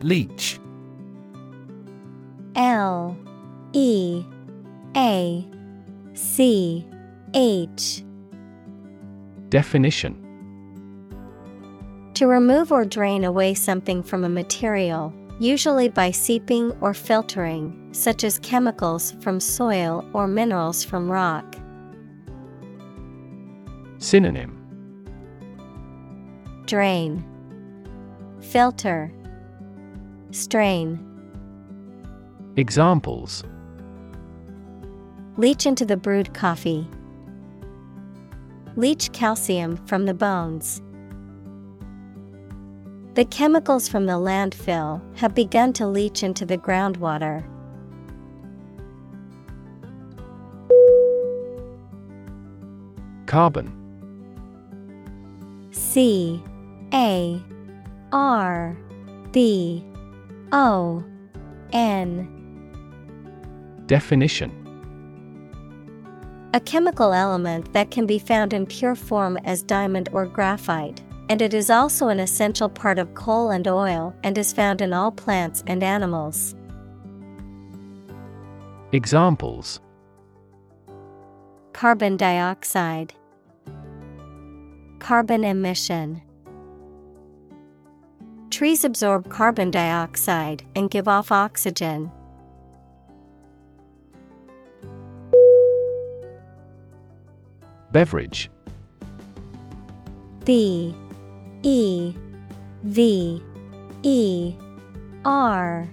Leach. 0.00 0.60
L 2.54 3.18
E 3.72 4.22
A 4.96 5.44
C 6.14 6.86
H. 7.34 8.04
Definition. 9.48 10.22
To 12.14 12.28
remove 12.28 12.70
or 12.70 12.84
drain 12.84 13.24
away 13.24 13.54
something 13.54 14.04
from 14.04 14.22
a 14.22 14.28
material, 14.28 15.12
usually 15.40 15.88
by 15.88 16.12
seeping 16.12 16.70
or 16.80 16.94
filtering, 16.94 17.85
such 17.96 18.24
as 18.24 18.38
chemicals 18.40 19.14
from 19.20 19.40
soil 19.40 20.04
or 20.12 20.26
minerals 20.26 20.84
from 20.84 21.10
rock. 21.10 21.56
Synonym 23.98 24.52
Drain, 26.66 27.24
Filter, 28.40 29.10
Strain. 30.30 30.98
Examples 32.56 33.44
Leach 35.38 35.66
into 35.66 35.84
the 35.84 35.96
brewed 35.96 36.34
coffee. 36.34 36.86
Leach 38.76 39.12
calcium 39.12 39.76
from 39.86 40.04
the 40.04 40.14
bones. 40.14 40.82
The 43.14 43.24
chemicals 43.24 43.88
from 43.88 44.04
the 44.04 44.14
landfill 44.14 45.00
have 45.16 45.34
begun 45.34 45.72
to 45.74 45.86
leach 45.86 46.22
into 46.22 46.44
the 46.44 46.58
groundwater. 46.58 47.46
Carbon. 53.36 53.70
C 55.70 56.42
A 56.94 57.38
R 58.10 58.74
B 59.30 59.84
O 60.52 61.04
N. 61.70 62.26
Definition. 63.84 64.50
A 66.54 66.60
chemical 66.60 67.12
element 67.12 67.70
that 67.74 67.90
can 67.90 68.06
be 68.06 68.18
found 68.18 68.54
in 68.54 68.64
pure 68.64 68.94
form 68.94 69.36
as 69.44 69.62
diamond 69.62 70.08
or 70.14 70.24
graphite, 70.24 71.02
and 71.28 71.42
it 71.42 71.52
is 71.52 71.68
also 71.68 72.08
an 72.08 72.20
essential 72.20 72.70
part 72.70 72.98
of 72.98 73.12
coal 73.12 73.50
and 73.50 73.68
oil 73.68 74.14
and 74.22 74.38
is 74.38 74.54
found 74.54 74.80
in 74.80 74.94
all 74.94 75.12
plants 75.12 75.62
and 75.66 75.82
animals. 75.82 76.54
Examples. 78.92 79.80
Carbon 81.74 82.16
dioxide, 82.16 83.12
Carbon 85.06 85.44
emission. 85.44 86.20
Trees 88.50 88.84
absorb 88.84 89.30
carbon 89.30 89.70
dioxide 89.70 90.64
and 90.74 90.90
give 90.90 91.06
off 91.06 91.30
oxygen. 91.30 92.10
Beverage. 97.92 98.50
B. 100.44 100.92
E. 101.62 102.12
V. 102.82 103.40
E. 104.02 104.54
R. 105.24 105.88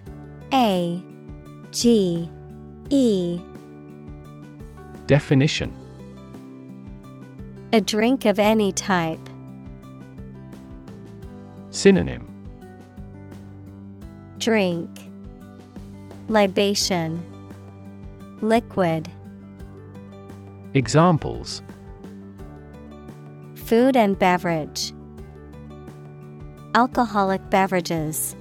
A. 0.51 1.03
G. 1.69 2.27
E. 2.89 3.39
Definition 5.05 5.82
A 7.73 7.81
drink 7.81 8.25
of 8.25 8.37
any 8.37 8.71
type. 8.71 9.27
Synonym. 11.71 12.27
Drink. 14.37 14.91
Libation. 16.27 17.19
Liquid. 18.41 19.09
Examples. 20.75 21.63
Food 23.55 23.97
and 23.97 24.19
beverage. 24.19 24.93
Alcoholic 26.75 27.49
beverages. 27.49 28.35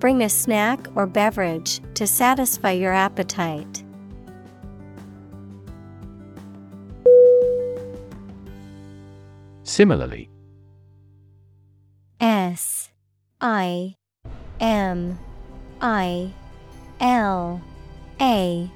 Bring 0.00 0.24
a 0.24 0.28
snack 0.28 0.88
or 0.96 1.06
beverage 1.06 1.80
to 1.94 2.04
satisfy 2.04 2.72
your 2.72 2.92
appetite. 2.92 3.84
Similarly 9.76 10.30
S 12.18 12.88
I 13.42 13.94
M 14.58 15.18
I 15.82 16.32
L 16.98 17.60
A 18.18 18.70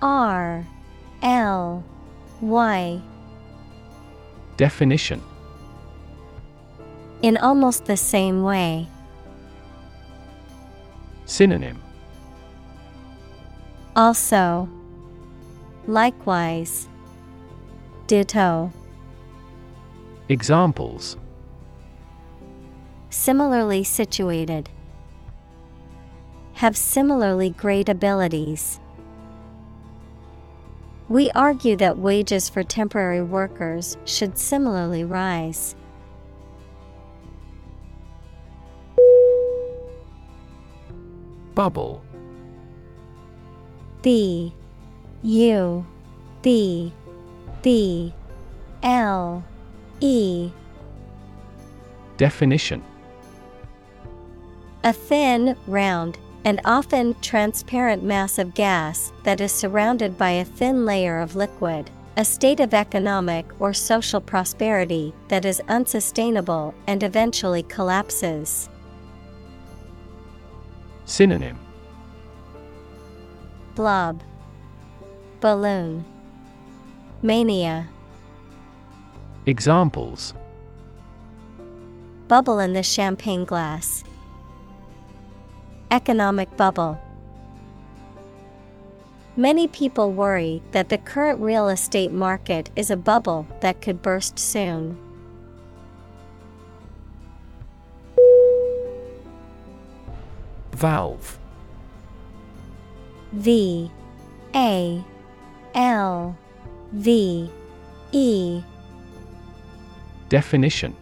R 0.00 0.64
L 1.22 1.84
Y 2.40 3.02
Definition 4.56 5.20
In 7.22 7.36
almost 7.38 7.86
the 7.86 7.96
same 7.96 8.44
way. 8.44 8.86
Synonym 11.26 11.82
Also, 13.96 14.68
likewise, 15.88 16.86
ditto. 18.06 18.72
Examples 20.30 21.16
Similarly 23.08 23.82
situated. 23.82 24.68
Have 26.52 26.76
similarly 26.76 27.48
great 27.48 27.88
abilities. 27.88 28.78
We 31.08 31.30
argue 31.30 31.76
that 31.76 31.96
wages 31.96 32.50
for 32.50 32.62
temporary 32.62 33.22
workers 33.22 33.96
should 34.04 34.36
similarly 34.36 35.02
rise. 35.02 35.74
Bubble 41.54 42.02
B 44.02 44.52
U 45.22 45.86
B 46.42 46.92
B 47.62 48.12
L 48.82 49.42
E. 50.00 50.50
Definition. 52.16 52.82
A 54.84 54.92
thin, 54.92 55.56
round, 55.66 56.18
and 56.44 56.60
often 56.64 57.14
transparent 57.20 58.02
mass 58.02 58.38
of 58.38 58.54
gas 58.54 59.12
that 59.24 59.40
is 59.40 59.52
surrounded 59.52 60.16
by 60.16 60.30
a 60.30 60.44
thin 60.44 60.84
layer 60.86 61.18
of 61.18 61.36
liquid, 61.36 61.90
a 62.16 62.24
state 62.24 62.60
of 62.60 62.74
economic 62.74 63.46
or 63.60 63.72
social 63.72 64.20
prosperity 64.20 65.12
that 65.28 65.44
is 65.44 65.60
unsustainable 65.68 66.74
and 66.86 67.02
eventually 67.02 67.62
collapses. 67.64 68.68
Synonym. 71.04 71.58
Blob, 73.74 74.22
Balloon, 75.40 76.04
Mania, 77.22 77.88
Examples. 79.48 80.34
Bubble 82.28 82.58
in 82.58 82.74
the 82.74 82.82
champagne 82.82 83.46
glass. 83.46 84.04
Economic 85.90 86.54
bubble. 86.58 87.00
Many 89.38 89.66
people 89.66 90.12
worry 90.12 90.60
that 90.72 90.90
the 90.90 90.98
current 90.98 91.40
real 91.40 91.70
estate 91.70 92.12
market 92.12 92.68
is 92.76 92.90
a 92.90 92.96
bubble 92.98 93.46
that 93.62 93.80
could 93.80 94.02
burst 94.02 94.38
soon. 94.38 94.98
Valve. 100.72 101.38
V. 103.32 103.90
A. 104.54 105.02
L. 105.74 106.36
V. 106.92 107.50
E 108.12 108.62
Definition 110.28 110.94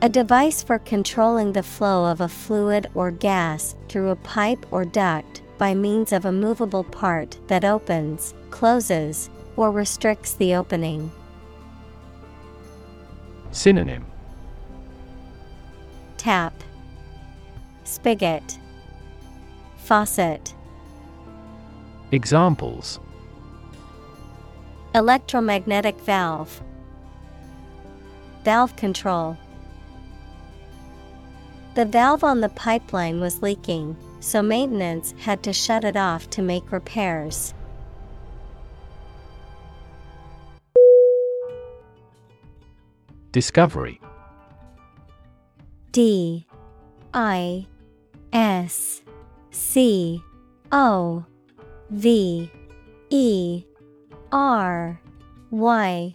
A 0.00 0.08
device 0.08 0.62
for 0.62 0.78
controlling 0.78 1.52
the 1.52 1.62
flow 1.62 2.10
of 2.10 2.20
a 2.20 2.28
fluid 2.28 2.86
or 2.94 3.10
gas 3.10 3.74
through 3.88 4.10
a 4.10 4.16
pipe 4.16 4.64
or 4.70 4.84
duct 4.84 5.42
by 5.58 5.74
means 5.74 6.12
of 6.12 6.24
a 6.24 6.32
movable 6.32 6.84
part 6.84 7.38
that 7.48 7.64
opens, 7.64 8.34
closes, 8.50 9.30
or 9.56 9.70
restricts 9.70 10.34
the 10.34 10.54
opening. 10.54 11.10
Synonym 13.50 14.06
Tap, 16.16 16.54
Spigot, 17.84 18.58
Faucet. 19.78 20.54
Examples 22.12 23.00
Electromagnetic 24.94 26.00
valve. 26.00 26.62
Valve 28.46 28.76
control. 28.76 29.36
The 31.74 31.84
valve 31.84 32.22
on 32.22 32.40
the 32.40 32.48
pipeline 32.50 33.20
was 33.20 33.42
leaking, 33.42 33.96
so 34.20 34.40
maintenance 34.40 35.14
had 35.18 35.42
to 35.42 35.52
shut 35.52 35.82
it 35.82 35.96
off 35.96 36.30
to 36.30 36.42
make 36.42 36.70
repairs. 36.70 37.54
Discovery. 43.32 44.00
D. 45.90 46.46
I. 47.12 47.66
S. 48.32 49.02
C. 49.50 50.22
O. 50.70 51.24
V. 51.90 52.52
E. 53.10 53.64
R. 54.30 55.00
Y. 55.50 56.14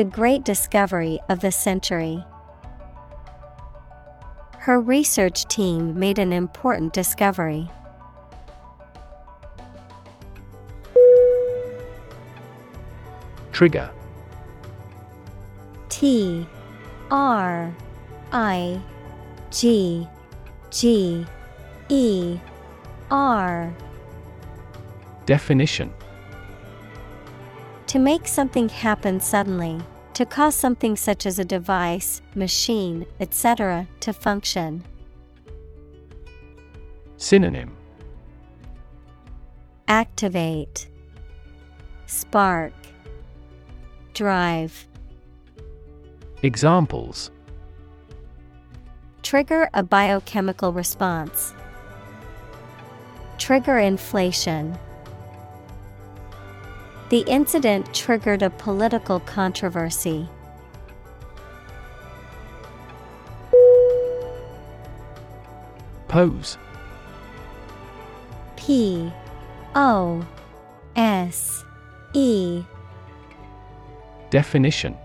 The 0.00 0.04
great 0.04 0.44
discovery 0.44 1.20
of 1.28 1.40
the 1.40 1.52
century. 1.52 2.24
Her 4.56 4.80
research 4.80 5.44
team 5.44 5.98
made 5.98 6.18
an 6.18 6.32
important 6.32 6.94
discovery. 6.94 7.70
Trigger 13.52 13.90
T 15.90 16.46
R 17.10 17.74
I 18.32 18.80
G 19.50 20.08
G 20.70 21.26
E 21.90 22.38
R 23.10 23.70
Definition 25.26 25.92
To 27.88 27.98
make 27.98 28.26
something 28.26 28.70
happen 28.70 29.20
suddenly, 29.20 29.82
to 30.20 30.26
cause 30.26 30.54
something 30.54 30.96
such 30.96 31.24
as 31.24 31.38
a 31.38 31.44
device, 31.46 32.20
machine, 32.34 33.06
etc., 33.20 33.88
to 34.00 34.12
function. 34.12 34.84
Synonym 37.16 37.74
Activate, 39.88 40.90
Spark, 42.04 42.74
Drive. 44.12 44.86
Examples 46.42 47.30
Trigger 49.22 49.70
a 49.72 49.82
biochemical 49.82 50.74
response. 50.74 51.54
Trigger 53.38 53.78
inflation. 53.78 54.78
The 57.10 57.24
incident 57.26 57.92
triggered 57.92 58.40
a 58.40 58.50
political 58.50 59.18
controversy. 59.18 60.28
Pose 66.06 66.56
P 68.56 69.12
O 69.74 70.24
S 70.94 71.64
E 72.14 72.62
Definition 74.30 74.96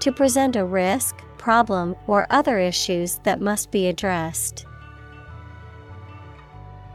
To 0.00 0.12
present 0.12 0.56
a 0.56 0.64
risk, 0.64 1.16
problem, 1.36 1.94
or 2.06 2.26
other 2.30 2.58
issues 2.58 3.18
that 3.24 3.42
must 3.42 3.70
be 3.70 3.86
addressed. 3.86 4.64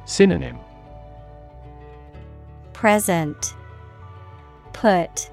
Synonym 0.06 0.58
Present 2.82 3.54
Put 4.74 5.30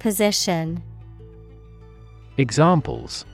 Position 0.00 0.82
Examples 2.36 3.24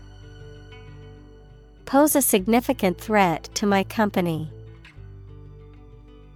Pose 1.86 2.14
a 2.14 2.20
significant 2.20 3.00
threat 3.00 3.48
to 3.54 3.64
my 3.64 3.84
company. 3.84 4.52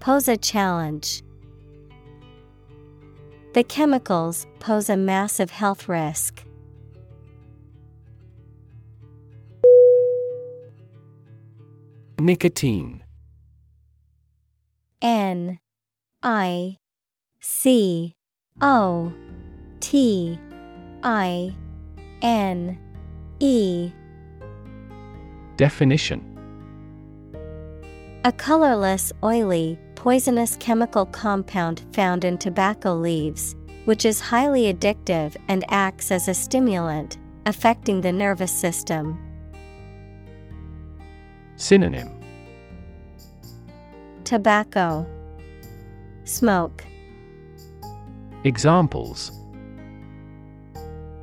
Pose 0.00 0.26
a 0.26 0.38
challenge. 0.38 1.22
The 3.52 3.62
chemicals 3.62 4.46
pose 4.58 4.88
a 4.88 4.96
massive 4.96 5.50
health 5.50 5.86
risk. 5.86 6.46
Nicotine 12.18 13.04
N 15.02 15.58
I 16.24 16.78
C 17.40 18.14
O 18.62 19.12
T 19.80 20.38
I 21.02 21.54
N 22.22 22.78
E. 23.40 23.92
Definition. 25.58 26.30
A 28.24 28.32
colorless, 28.32 29.12
oily, 29.22 29.78
poisonous 29.96 30.56
chemical 30.56 31.04
compound 31.04 31.84
found 31.92 32.24
in 32.24 32.38
tobacco 32.38 32.94
leaves, 32.94 33.54
which 33.84 34.06
is 34.06 34.18
highly 34.18 34.72
addictive 34.72 35.36
and 35.48 35.62
acts 35.68 36.10
as 36.10 36.26
a 36.26 36.32
stimulant, 36.32 37.18
affecting 37.44 38.00
the 38.00 38.10
nervous 38.10 38.50
system. 38.50 39.18
Synonym. 41.56 42.18
Tobacco, 44.24 45.06
Smoke, 46.24 46.82
Examples 48.44 49.30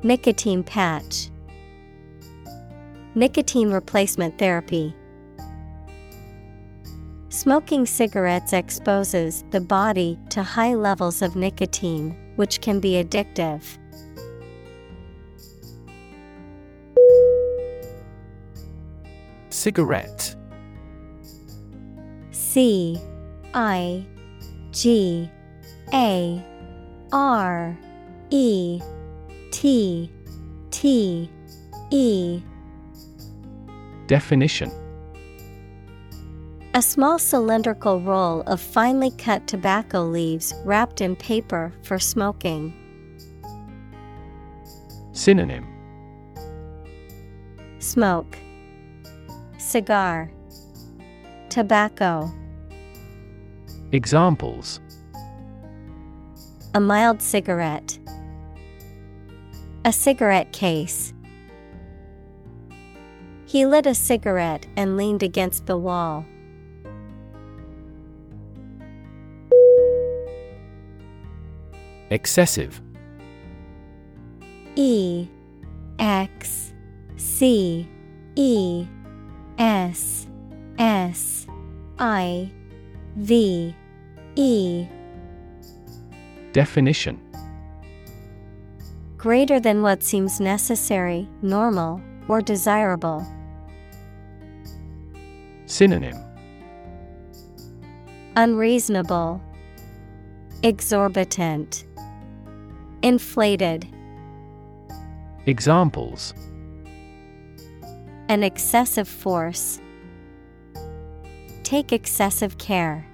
Nicotine 0.04 0.62
patch, 0.62 1.28
Nicotine 3.16 3.72
replacement 3.72 4.38
therapy. 4.38 4.94
Smoking 7.30 7.84
cigarettes 7.84 8.52
exposes 8.52 9.42
the 9.50 9.60
body 9.60 10.20
to 10.30 10.44
high 10.44 10.74
levels 10.74 11.20
of 11.20 11.34
nicotine, 11.34 12.16
which 12.36 12.60
can 12.60 12.78
be 12.78 13.02
addictive. 13.02 13.78
Cigarette 19.50 20.36
C 22.30 23.00
I 23.52 24.06
G 24.72 25.30
A 25.92 26.44
R 27.12 27.78
E 28.30 28.80
T 29.50 30.10
T 30.70 31.30
E. 31.90 32.42
Definition. 34.06 34.70
A 36.74 36.80
small 36.80 37.18
cylindrical 37.18 38.00
roll 38.00 38.40
of 38.42 38.58
finely 38.58 39.10
cut 39.10 39.46
tobacco 39.46 40.04
leaves 40.04 40.54
wrapped 40.64 41.02
in 41.02 41.16
paper 41.16 41.70
for 41.82 41.98
smoking. 41.98 42.72
Synonym. 45.12 45.66
Smoke, 47.78 48.38
Cigar, 49.58 50.32
Tobacco. 51.50 52.32
Examples. 53.92 54.80
A 56.72 56.80
mild 56.80 57.20
cigarette. 57.20 57.98
A 59.84 59.92
cigarette 59.92 60.50
case. 60.50 61.12
He 63.44 63.66
lit 63.66 63.84
a 63.84 63.94
cigarette 63.94 64.64
and 64.76 64.96
leaned 64.96 65.22
against 65.22 65.66
the 65.66 65.76
wall. 65.76 66.24
Excessive. 72.08 72.80
E. 74.74 75.28
X. 75.98 76.72
C. 77.18 77.86
E. 78.36 78.86
S. 79.58 80.26
S. 80.78 81.46
I. 81.98 82.50
V 83.16 83.76
E 84.36 84.88
Definition 86.52 87.20
Greater 89.18 89.60
than 89.60 89.82
what 89.82 90.02
seems 90.02 90.40
necessary, 90.40 91.28
normal, 91.42 92.00
or 92.28 92.40
desirable. 92.40 93.26
Synonym 95.66 96.16
Unreasonable, 98.36 99.40
Exorbitant, 100.62 101.84
Inflated. 103.02 103.86
Examples 105.46 106.32
An 108.28 108.42
excessive 108.42 109.08
force. 109.08 109.80
Take 111.62 111.92
excessive 111.92 112.56
care. 112.58 113.06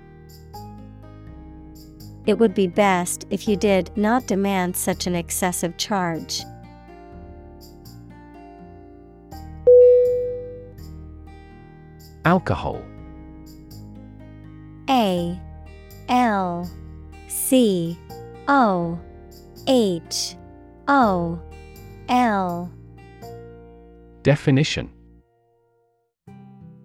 It 2.29 2.39
would 2.39 2.53
be 2.53 2.66
best 2.66 3.26
if 3.31 3.49
you 3.49 3.57
did 3.57 3.91
not 3.97 4.26
demand 4.26 4.76
such 4.76 5.07
an 5.07 5.14
excessive 5.14 5.79
charge. 5.79 6.43
Alcohol. 12.26 12.83
A 14.91 15.41
L 16.11 16.70
C 17.29 17.99
O 18.47 19.01
H 19.66 20.37
O 20.87 21.41
L. 22.11 22.70
Definition. 24.22 24.91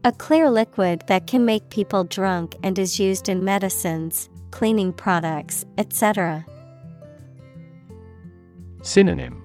A 0.05 0.13
clear 0.13 0.49
liquid 0.49 1.03
that 1.07 1.27
can 1.27 1.43
make 1.43 1.69
people 1.69 2.05
drunk 2.05 2.55
and 2.63 2.79
is 2.79 2.97
used 2.97 3.27
in 3.27 3.43
medicines, 3.43 4.29
cleaning 4.53 4.93
products, 4.93 5.65
etc. 5.79 6.45
Synonym 8.83 9.41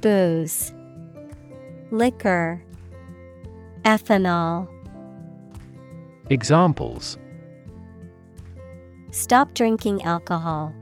Booze, 0.00 0.72
Liquor, 1.90 2.62
Ethanol. 3.82 4.68
Examples 6.30 7.18
Stop 9.10 9.52
drinking 9.52 10.04
alcohol. 10.04 10.72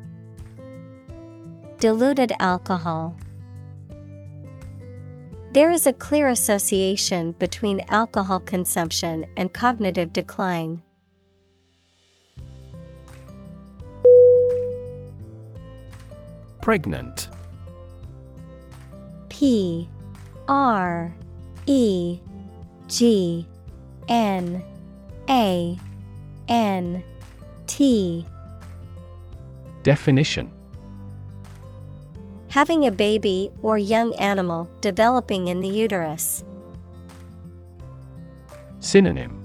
Diluted 1.78 2.32
alcohol. 2.38 3.16
There 5.52 5.70
is 5.70 5.86
a 5.86 5.94
clear 5.94 6.28
association 6.28 7.32
between 7.38 7.80
alcohol 7.88 8.40
consumption 8.40 9.24
and 9.38 9.50
cognitive 9.54 10.12
decline. 10.12 10.82
Pregnant. 16.60 17.28
P 19.30 19.88
R 20.46 21.14
E 21.66 22.20
G 22.86 23.46
N 24.08 24.62
A 25.28 25.78
N 26.48 27.02
T. 27.66 28.26
Definition. 29.82 30.52
Having 32.48 32.86
a 32.86 32.90
baby 32.90 33.50
or 33.62 33.78
young 33.78 34.14
animal 34.16 34.68
developing 34.82 35.48
in 35.48 35.60
the 35.60 35.68
uterus. 35.68 36.44
Synonym. 38.80 39.40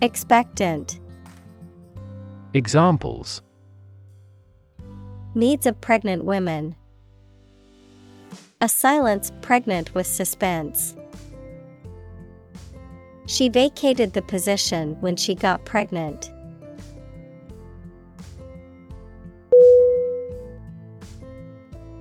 Expectant. 0.00 1.00
Examples 2.54 3.42
Needs 5.34 5.64
of 5.64 5.80
pregnant 5.80 6.24
women. 6.24 6.76
A 8.60 8.68
silence 8.68 9.32
pregnant 9.40 9.94
with 9.94 10.06
suspense. 10.06 10.94
She 13.26 13.48
vacated 13.48 14.12
the 14.12 14.20
position 14.20 14.96
when 15.00 15.16
she 15.16 15.34
got 15.34 15.64
pregnant. 15.64 16.30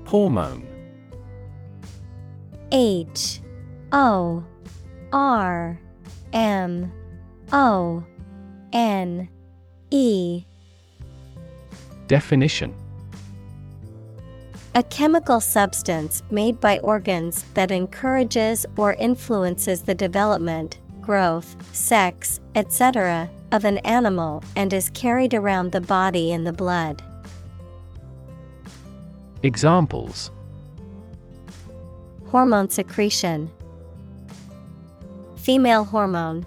Hormone 0.05 0.67
H 2.73 3.39
O 3.93 4.43
R 5.13 5.79
M 6.33 6.91
O 7.53 8.03
N 8.73 9.29
E 9.89 10.43
Definition 12.07 12.75
A 14.73 14.83
chemical 14.83 15.41
substance 15.41 16.23
made 16.31 16.61
by 16.61 16.79
organs 16.79 17.43
that 17.55 17.71
encourages 17.71 18.65
or 18.77 18.93
influences 18.93 19.81
the 19.81 19.93
development, 19.93 20.79
growth, 21.01 21.57
sex, 21.75 22.39
etc., 22.55 23.29
of 23.51 23.65
an 23.65 23.79
animal 23.79 24.41
and 24.55 24.71
is 24.71 24.89
carried 24.91 25.33
around 25.33 25.73
the 25.73 25.81
body 25.81 26.31
in 26.31 26.45
the 26.45 26.53
blood. 26.53 27.03
Examples 29.43 30.31
Hormone 32.27 32.69
secretion, 32.69 33.51
Female 35.35 35.83
hormone. 35.83 36.45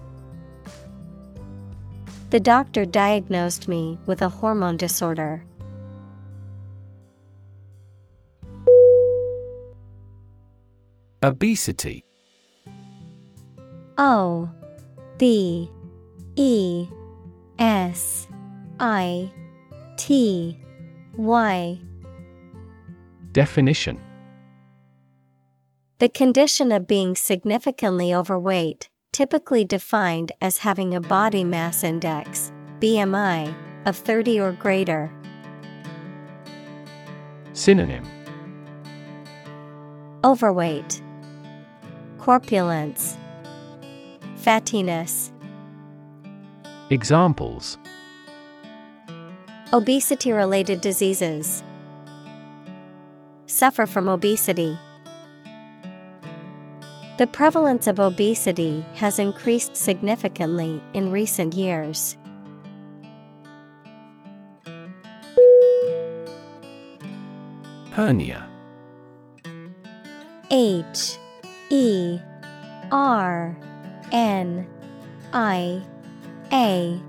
The 2.30 2.40
doctor 2.40 2.86
diagnosed 2.86 3.68
me 3.68 3.98
with 4.06 4.22
a 4.22 4.30
hormone 4.30 4.78
disorder. 4.78 5.44
Obesity. 11.24 12.04
O 13.96 14.50
B 15.16 15.70
E 16.36 16.86
S 17.58 18.28
I 18.78 19.32
T 19.96 20.60
Y. 21.16 21.80
Definition. 23.32 23.98
The 25.98 26.10
condition 26.10 26.70
of 26.70 26.86
being 26.86 27.16
significantly 27.16 28.14
overweight, 28.14 28.90
typically 29.10 29.64
defined 29.64 30.30
as 30.42 30.58
having 30.58 30.94
a 30.94 31.00
body 31.00 31.42
mass 31.42 31.84
index, 31.84 32.52
BMI, 32.80 33.54
of 33.86 33.96
30 33.96 34.40
or 34.40 34.52
greater. 34.52 35.10
Synonym. 37.54 38.04
Overweight, 40.22 41.00
Corpulence, 42.24 43.18
Fattiness. 44.36 45.30
Examples 46.88 47.76
Obesity 49.74 50.32
related 50.32 50.80
diseases. 50.80 51.62
Suffer 53.44 53.84
from 53.84 54.08
obesity. 54.08 54.78
The 57.18 57.26
prevalence 57.26 57.86
of 57.86 58.00
obesity 58.00 58.82
has 58.94 59.18
increased 59.18 59.76
significantly 59.76 60.82
in 60.94 61.12
recent 61.12 61.52
years. 61.52 62.16
Hernia 67.90 68.48
H 70.50 71.18
E 71.70 72.20
R 72.92 73.56
N 74.12 74.66
I 75.32 75.82
A. 76.52 77.00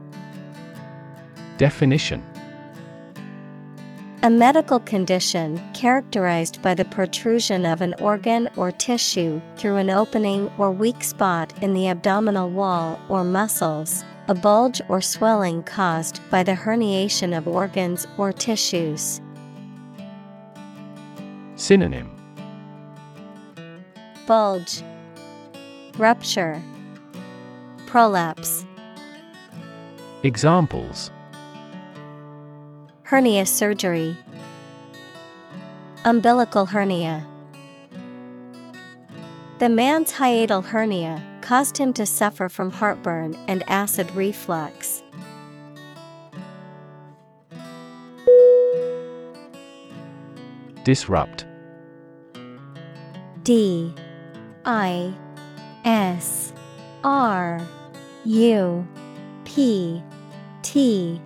Definition. 1.57 2.23
A 4.23 4.29
medical 4.29 4.79
condition 4.79 5.61
characterized 5.73 6.61
by 6.61 6.73
the 6.73 6.85
protrusion 6.85 7.65
of 7.65 7.81
an 7.81 7.93
organ 7.99 8.49
or 8.55 8.71
tissue 8.71 9.39
through 9.55 9.75
an 9.75 9.91
opening 9.91 10.51
or 10.57 10.71
weak 10.71 11.03
spot 11.03 11.53
in 11.61 11.73
the 11.73 11.87
abdominal 11.89 12.49
wall 12.49 12.99
or 13.07 13.23
muscles, 13.23 14.03
a 14.27 14.33
bulge 14.33 14.81
or 14.89 14.99
swelling 15.01 15.61
caused 15.61 16.21
by 16.31 16.41
the 16.41 16.53
herniation 16.53 17.37
of 17.37 17.47
organs 17.47 18.07
or 18.17 18.33
tissues. 18.33 19.21
Synonym 21.55 22.14
Bulge, 24.27 24.81
Rupture, 25.97 26.61
Prolapse. 27.85 28.65
Examples 30.23 31.11
Hernia 33.03 33.45
surgery, 33.45 34.17
Umbilical 36.05 36.65
hernia. 36.65 37.25
The 39.59 39.69
man's 39.69 40.11
hiatal 40.11 40.65
hernia 40.65 41.23
caused 41.41 41.77
him 41.77 41.93
to 41.93 42.05
suffer 42.05 42.49
from 42.49 42.71
heartburn 42.71 43.35
and 43.47 43.63
acid 43.69 44.09
reflux. 44.15 45.03
Disrupt 50.83 51.45
D 53.43 53.93
I 54.65 55.13
S 55.83 56.51
R 57.03 57.61
U 58.25 58.87
P 59.45 60.01
T. 60.63 61.21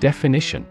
Definition. 0.00 0.66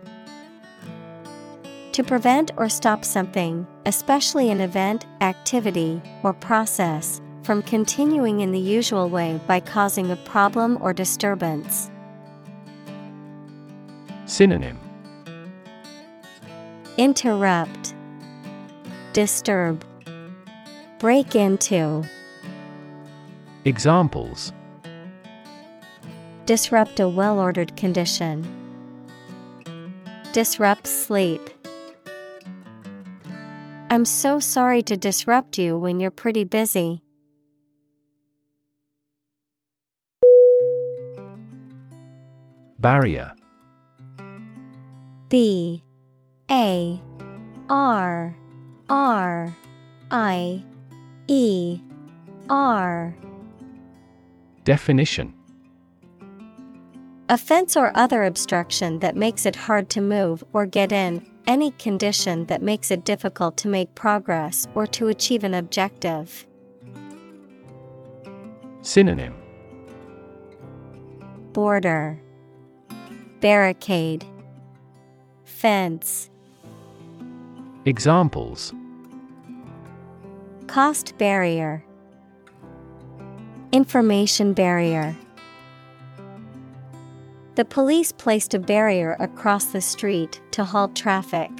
To 1.94 2.04
prevent 2.04 2.52
or 2.58 2.68
stop 2.68 3.06
something, 3.06 3.66
especially 3.86 4.52
an 4.52 4.60
event, 4.60 5.06
activity, 5.22 6.02
or 6.24 6.34
process, 6.34 7.22
from 7.44 7.62
continuing 7.62 8.42
in 8.42 8.52
the 8.52 8.60
usual 8.60 9.08
way 9.08 9.40
by 9.48 9.62
causing 9.62 10.12
a 10.12 10.18
problem 10.18 10.78
or 10.82 10.94
disturbance. 10.94 11.90
Synonym. 14.26 14.78
Interrupt, 16.98 17.94
Disturb, 19.14 19.86
Break 21.06 21.36
into. 21.36 22.04
Examples 23.64 24.52
Disrupt 26.48 27.00
a 27.00 27.08
well 27.08 27.40
ordered 27.40 27.78
condition. 27.78 28.44
Disrupt 30.34 30.88
sleep. 30.88 31.48
I'm 33.92 34.04
so 34.04 34.40
sorry 34.40 34.82
to 34.82 34.98
disrupt 34.98 35.60
you 35.60 35.78
when 35.78 36.00
you're 36.00 36.10
pretty 36.10 36.44
busy. 36.44 37.04
Barrier 42.80 43.32
B 45.30 45.84
A 46.50 47.00
R 47.70 48.36
R 48.90 49.56
I 50.10 50.64
E 51.28 51.80
R. 52.50 53.16
Definition. 54.64 55.34
A 57.30 57.38
fence 57.38 57.76
or 57.76 57.92
other 57.96 58.24
obstruction 58.24 59.00
that 59.00 59.16
makes 59.16 59.48
it 59.48 59.56
hard 59.56 59.90
to 59.90 60.02
move 60.02 60.44
or 60.54 60.68
get 60.68 60.92
in, 60.92 61.26
any 61.48 61.72
condition 61.72 62.46
that 62.46 62.62
makes 62.62 62.92
it 62.92 63.04
difficult 63.04 63.58
to 63.58 63.68
make 63.68 63.96
progress 63.96 64.68
or 64.76 64.86
to 64.88 65.08
achieve 65.08 65.44
an 65.44 65.56
objective. 65.56 66.46
Synonym. 68.84 69.34
Border. 71.54 72.22
Barricade. 73.40 74.26
Fence. 75.46 76.30
Examples 77.86 78.74
Cost 80.68 81.18
barrier. 81.18 81.86
Information 83.72 84.54
barrier. 84.54 85.16
The 87.56 87.66
police 87.66 88.12
placed 88.12 88.54
a 88.54 88.60
barrier 88.60 89.16
across 89.20 89.66
the 89.66 89.80
street 89.80 90.42
to 90.52 90.66
halt 90.66 90.96
traffic. 90.96 91.52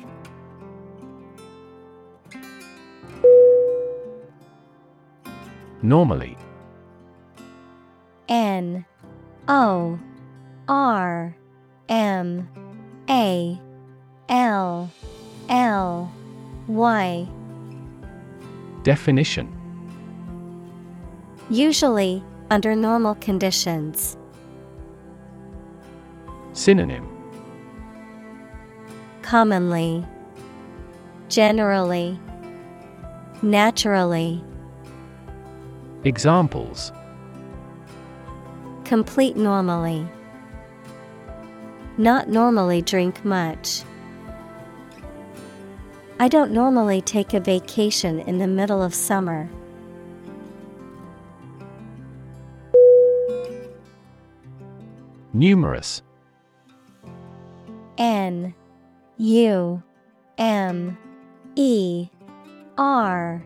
Normally. 5.82 6.36
N 8.28 8.86
O 9.48 10.00
R 10.68 11.36
M 11.88 12.50
A 13.08 13.62
L 14.30 14.92
L 15.48 16.12
Y 16.68 17.28
Definition 18.86 19.52
Usually, 21.50 22.24
under 22.52 22.76
normal 22.76 23.16
conditions. 23.16 24.16
Synonym 26.54 27.10
Commonly, 29.24 30.06
Generally, 31.30 32.20
Naturally. 33.42 34.44
Examples 36.04 36.92
Complete 38.84 39.36
normally. 39.36 40.08
Not 41.98 42.30
normally 42.30 42.84
drink 42.84 43.26
much. 43.26 43.82
I 46.18 46.30
don't 46.30 46.52
normally 46.52 47.02
take 47.02 47.34
a 47.34 47.42
vacation 47.42 48.22
in 48.22 48.38
the 48.38 48.48
middle 48.48 48.82
of 48.82 48.94
summer. 48.94 49.50
Numerous 55.34 56.02
N 57.98 58.54
U 59.18 59.84
M 60.38 60.98
E 61.56 62.08
R 62.78 63.44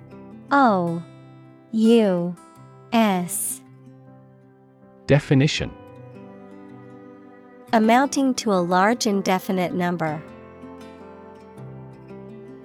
O 0.52 1.04
U 1.72 2.36
S 2.94 3.62
Definition 5.08 5.72
Amounting 7.74 8.36
to 8.36 8.54
a 8.54 8.62
large 8.62 9.08
indefinite 9.08 9.74
number. 9.74 10.22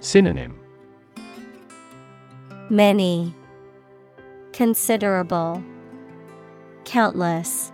Synonym 0.05 0.59
Many. 2.69 3.33
Considerable. 4.53 5.63
Countless. 6.83 7.71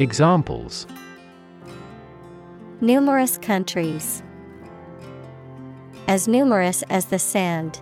Examples 0.00 0.88
Numerous 2.80 3.38
countries. 3.38 4.24
As 6.08 6.26
numerous 6.26 6.82
as 6.90 7.04
the 7.04 7.20
sand. 7.20 7.80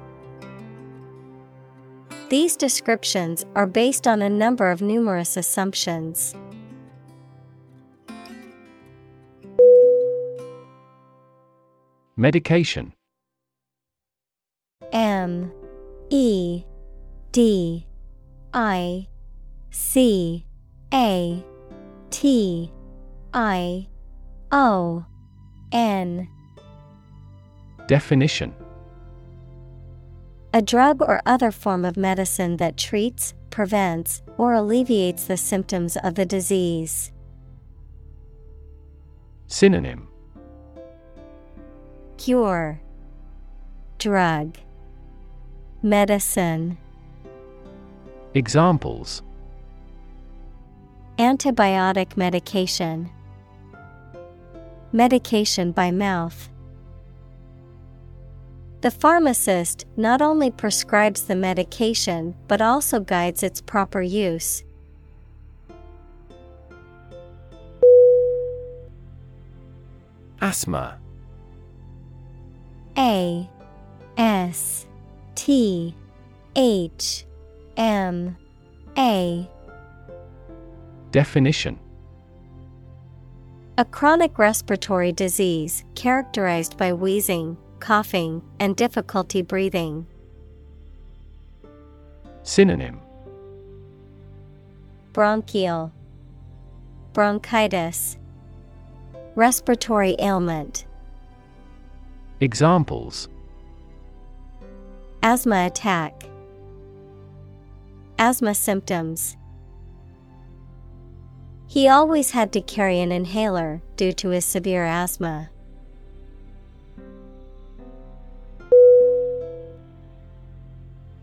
These 2.28 2.56
descriptions 2.56 3.46
are 3.54 3.66
based 3.66 4.06
on 4.06 4.20
a 4.20 4.28
number 4.28 4.70
of 4.70 4.82
numerous 4.82 5.38
assumptions. 5.38 6.34
Medication. 12.22 12.92
M 14.92 15.50
E 16.08 16.62
D 17.32 17.84
I 18.54 19.08
C 19.70 20.46
A 20.94 21.44
T 22.10 22.70
I 23.34 23.88
O 24.52 25.04
N. 25.72 26.28
Definition. 27.88 28.54
A 30.54 30.62
drug 30.62 31.02
or 31.02 31.20
other 31.26 31.50
form 31.50 31.84
of 31.84 31.96
medicine 31.96 32.56
that 32.58 32.76
treats, 32.76 33.34
prevents, 33.50 34.22
or 34.38 34.52
alleviates 34.52 35.24
the 35.24 35.36
symptoms 35.36 35.96
of 35.96 36.14
the 36.14 36.24
disease. 36.24 37.10
Synonym 39.48 40.11
Cure 42.22 42.80
Drug 43.98 44.56
Medicine 45.82 46.78
Examples. 48.32 49.22
Antibiotic 51.18 52.16
medication 52.16 53.10
Medication 54.92 55.72
by 55.72 55.90
mouth. 55.90 56.48
The 58.82 58.92
pharmacist 58.92 59.84
not 59.96 60.22
only 60.22 60.52
prescribes 60.52 61.22
the 61.22 61.34
medication 61.34 62.36
but 62.46 62.62
also 62.62 63.00
guides 63.00 63.42
its 63.42 63.60
proper 63.60 64.00
use. 64.00 64.62
Asthma 70.40 71.01
A 72.96 73.48
S 74.16 74.86
T 75.34 75.94
H 76.54 77.24
M 77.76 78.36
A. 78.98 79.48
Definition. 81.10 81.78
A 83.78 83.84
chronic 83.84 84.38
respiratory 84.38 85.12
disease 85.12 85.84
characterized 85.94 86.76
by 86.76 86.92
wheezing, 86.92 87.56
coughing, 87.80 88.42
and 88.60 88.76
difficulty 88.76 89.40
breathing. 89.40 90.06
Synonym. 92.42 93.00
Bronchial. 95.12 95.92
Bronchitis. 97.14 98.18
Respiratory 99.34 100.16
ailment 100.18 100.84
Examples. 102.42 103.28
Asthma 105.22 105.64
attack. 105.66 106.24
Asthma 108.18 108.52
symptoms. 108.56 109.36
He 111.68 111.86
always 111.86 112.32
had 112.32 112.52
to 112.54 112.60
carry 112.60 112.98
an 112.98 113.12
inhaler 113.12 113.80
due 113.96 114.12
to 114.14 114.30
his 114.30 114.44
severe 114.44 114.84
asthma. 114.84 115.50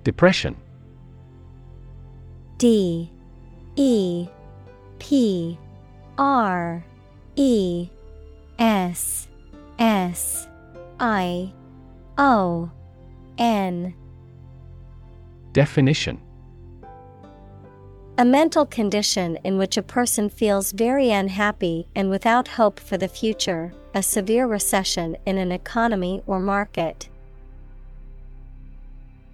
Depression. 0.05 0.55
D. 2.57 3.11
E. 3.75 4.29
P. 4.99 5.59
R. 6.17 6.85
E. 7.35 7.89
S. 8.57 9.27
S 9.77 10.48
I 10.99 11.53
O 12.17 12.69
N. 13.37 13.93
Definition 15.53 16.21
A 18.17 18.25
mental 18.25 18.65
condition 18.65 19.37
in 19.45 19.57
which 19.57 19.77
a 19.77 19.81
person 19.81 20.29
feels 20.29 20.73
very 20.73 21.09
unhappy 21.11 21.87
and 21.95 22.09
without 22.09 22.49
hope 22.49 22.79
for 22.79 22.97
the 22.97 23.07
future, 23.07 23.73
a 23.93 24.03
severe 24.03 24.45
recession 24.45 25.15
in 25.25 25.37
an 25.37 25.51
economy 25.51 26.21
or 26.27 26.39
market. 26.39 27.07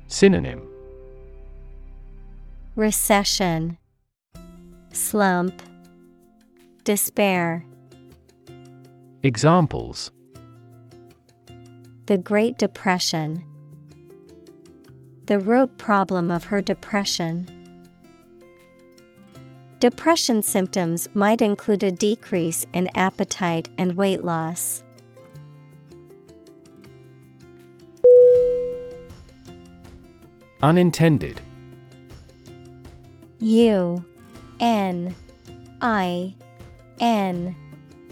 Synonym 0.08 0.68
Recession, 2.76 3.78
Slump, 4.92 5.62
Despair. 6.84 7.66
Examples 9.24 10.12
The 12.07 12.19
Great 12.19 12.60
Depression. 12.60 13.44
The 15.26 15.40
root 15.40 15.80
problem 15.80 16.30
of 16.30 16.44
her 16.44 16.61
depression. 16.61 17.49
Depression 19.80 20.44
symptoms 20.44 21.10
might 21.15 21.41
include 21.41 21.82
a 21.82 21.91
decrease 21.91 22.64
in 22.73 22.95
appetite 22.95 23.69
and 23.80 23.98
weight 23.98 24.23
loss. 24.23 24.84
Unintended. 30.61 31.41
U 33.40 34.06
N 34.60 35.15
I 35.82 36.36
N 36.99 37.56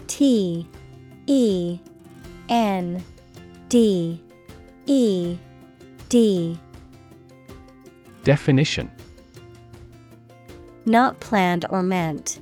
T 0.08 0.68
E 1.28 1.78
N 2.48 3.04
D. 3.68 4.20
E. 4.86 5.38
D. 6.08 6.58
Definition. 8.22 8.90
Not 10.86 11.18
planned 11.20 11.64
or 11.70 11.82
meant. 11.82 12.40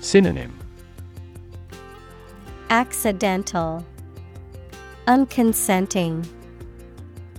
Synonym. 0.00 0.58
Accidental, 2.70 3.84
Unconsenting, 5.06 6.26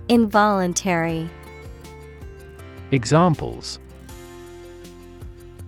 Involuntary. 0.08 1.30
Examples. 2.92 3.80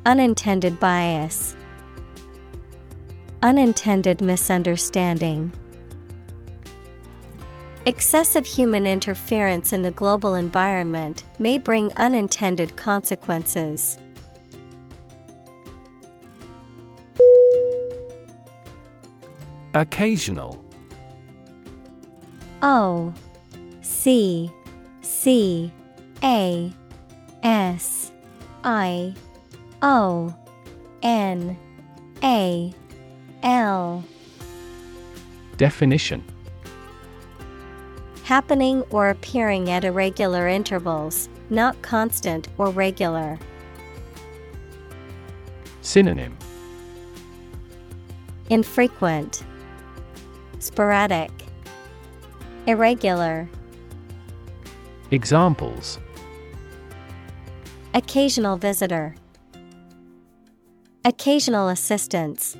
Unintended 0.06 0.80
bias, 0.80 1.56
Unintended 3.44 4.22
misunderstanding. 4.22 5.52
Excessive 7.88 8.46
human 8.46 8.86
interference 8.86 9.74
in 9.74 9.82
the 9.82 9.90
global 9.90 10.36
environment 10.36 11.24
may 11.40 11.58
bring 11.58 11.92
unintended 11.94 12.76
consequences. 12.78 13.98
Occasional. 19.74 20.64
O 22.62 23.12
C 23.82 24.52
C 25.02 25.74
A 26.22 26.72
S 27.42 28.12
I 28.64 29.16
O 29.82 30.36
N 31.02 31.58
A 32.24 32.72
L. 33.42 34.04
Definition 35.58 36.24
Happening 38.24 38.84
or 38.92 39.10
appearing 39.10 39.70
at 39.70 39.84
irregular 39.84 40.48
intervals, 40.48 41.28
not 41.50 41.82
constant 41.82 42.48
or 42.58 42.70
regular. 42.70 43.38
Synonym 45.82 46.38
Infrequent, 48.50 49.44
Sporadic, 50.60 51.32
Irregular. 52.68 53.50
Examples 55.10 56.00
Occasional 57.94 58.58
visitor, 58.58 59.16
Occasional 61.04 61.70
assistance. 61.70 62.56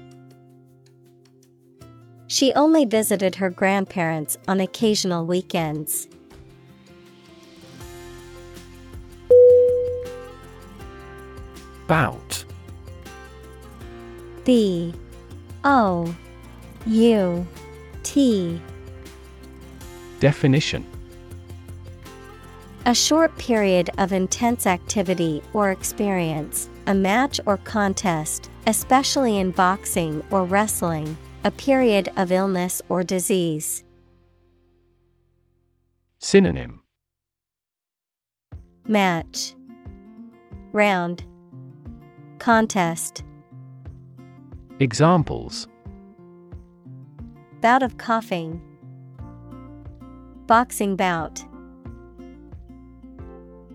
She 2.32 2.54
only 2.54 2.86
visited 2.86 3.36
her 3.36 3.50
grandparents 3.50 4.38
on 4.48 4.62
occasional 4.62 5.26
weekends. 5.26 6.08
Bout. 11.88 12.46
B 14.46 14.94
O 15.66 16.16
U 16.86 17.46
T. 18.04 18.62
Definition. 20.22 20.88
A 22.86 22.96
short 22.96 23.38
period 23.38 23.90
of 23.98 24.14
intense 24.14 24.66
activity 24.66 25.44
or 25.52 25.70
experience, 25.70 26.70
a 26.88 26.94
match 26.94 27.42
or 27.46 27.58
contest, 27.58 28.50
especially 28.68 29.38
in 29.38 29.52
boxing 29.52 30.24
or 30.32 30.46
wrestling, 30.46 31.18
a 31.44 31.52
period 31.52 32.10
of 32.18 32.32
illness 32.32 32.82
or 32.88 33.04
disease. 33.04 33.84
Synonym. 36.20 36.84
Match. 38.88 39.56
Round. 40.72 41.24
Contest. 42.38 43.24
Examples. 44.80 45.68
Bout 47.60 47.82
of 47.82 47.98
coughing. 47.98 48.62
Boxing 50.46 50.96
bout. 50.96 51.44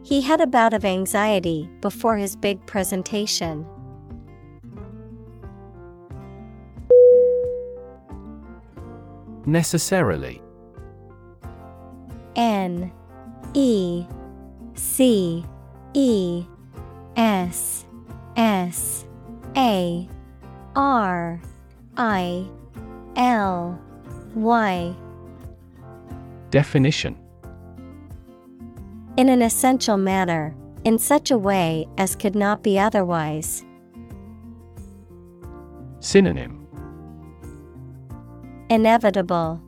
He 0.05 0.20
had 0.20 0.40
a 0.40 0.47
bout 0.47 0.72
of 0.72 0.84
anxiety 0.84 1.68
before 1.80 2.16
his 2.16 2.36
big 2.36 2.64
presentation. 2.66 3.66
Necessarily. 9.47 10.43
N 12.35 12.93
E 13.55 14.05
C 14.74 15.44
E 15.94 16.44
S 17.16 17.86
S 18.36 19.06
A 19.56 20.09
R 20.74 21.40
I 21.97 22.47
L 23.16 23.81
Y. 24.35 24.94
Definition. 26.51 27.16
In 29.16 29.31
an 29.31 29.40
essential 29.40 29.97
manner, 29.97 30.55
in 30.85 30.98
such 30.98 31.31
a 31.31 31.39
way 31.39 31.86
as 31.97 32.14
could 32.14 32.35
not 32.35 32.62
be 32.62 32.78
otherwise. 32.78 33.64
Synonym 36.01 36.56
Inevitable. 38.68 39.62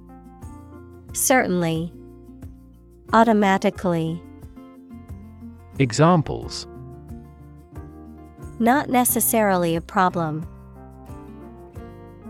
Certainly. 1.12 1.92
Automatically. 3.12 4.20
Examples 5.78 6.66
Not 8.58 8.90
necessarily 8.90 9.76
a 9.76 9.80
problem. 9.80 10.48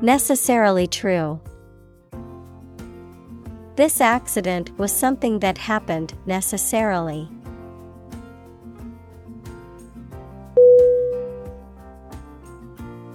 Necessarily 0.03 0.87
true. 0.87 1.41
This 3.77 4.03
accident 4.03 4.79
was 4.79 4.93
something 4.93 5.39
that 5.39 5.57
happened 5.57 6.13
necessarily. 6.27 7.31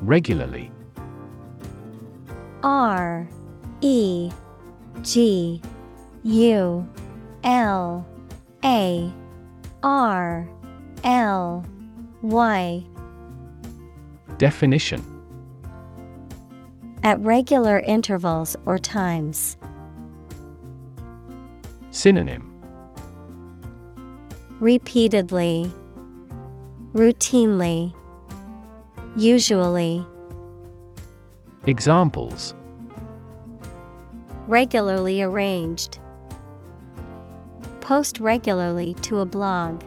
Regularly 0.01 0.71
R 2.63 3.27
E 3.85 4.31
G 5.01 5.61
U 6.23 6.87
L 7.43 8.07
A 8.63 9.13
R 9.83 10.49
L 11.03 11.65
Y. 12.21 12.85
Definition. 14.37 15.03
At 17.03 17.19
regular 17.19 17.79
intervals 17.81 18.55
or 18.65 18.79
times. 18.79 19.57
Synonym. 21.91 22.49
Repeatedly, 24.61 25.69
routinely, 26.93 27.93
usually. 29.17 30.07
Examples 31.65 32.55
Regularly 34.47 35.21
arranged. 35.21 35.99
Post 37.81 38.19
regularly 38.19 38.93
to 39.01 39.19
a 39.19 39.25
blog. 39.25 39.83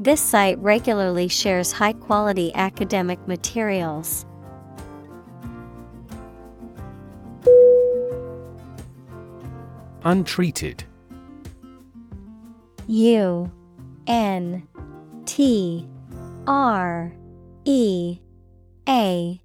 This 0.00 0.20
site 0.20 0.58
regularly 0.58 1.28
shares 1.28 1.72
high 1.72 1.92
quality 1.92 2.52
academic 2.54 3.26
materials. 3.26 4.26
Untreated 10.02 10.84
U 12.86 13.50
N 14.06 14.68
T 15.24 15.88
R 16.46 17.14
E 17.64 18.18
A 18.86 19.40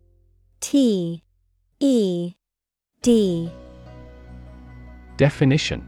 T 0.60 1.24
E 1.80 2.34
D 3.02 3.50
Definition 5.16 5.88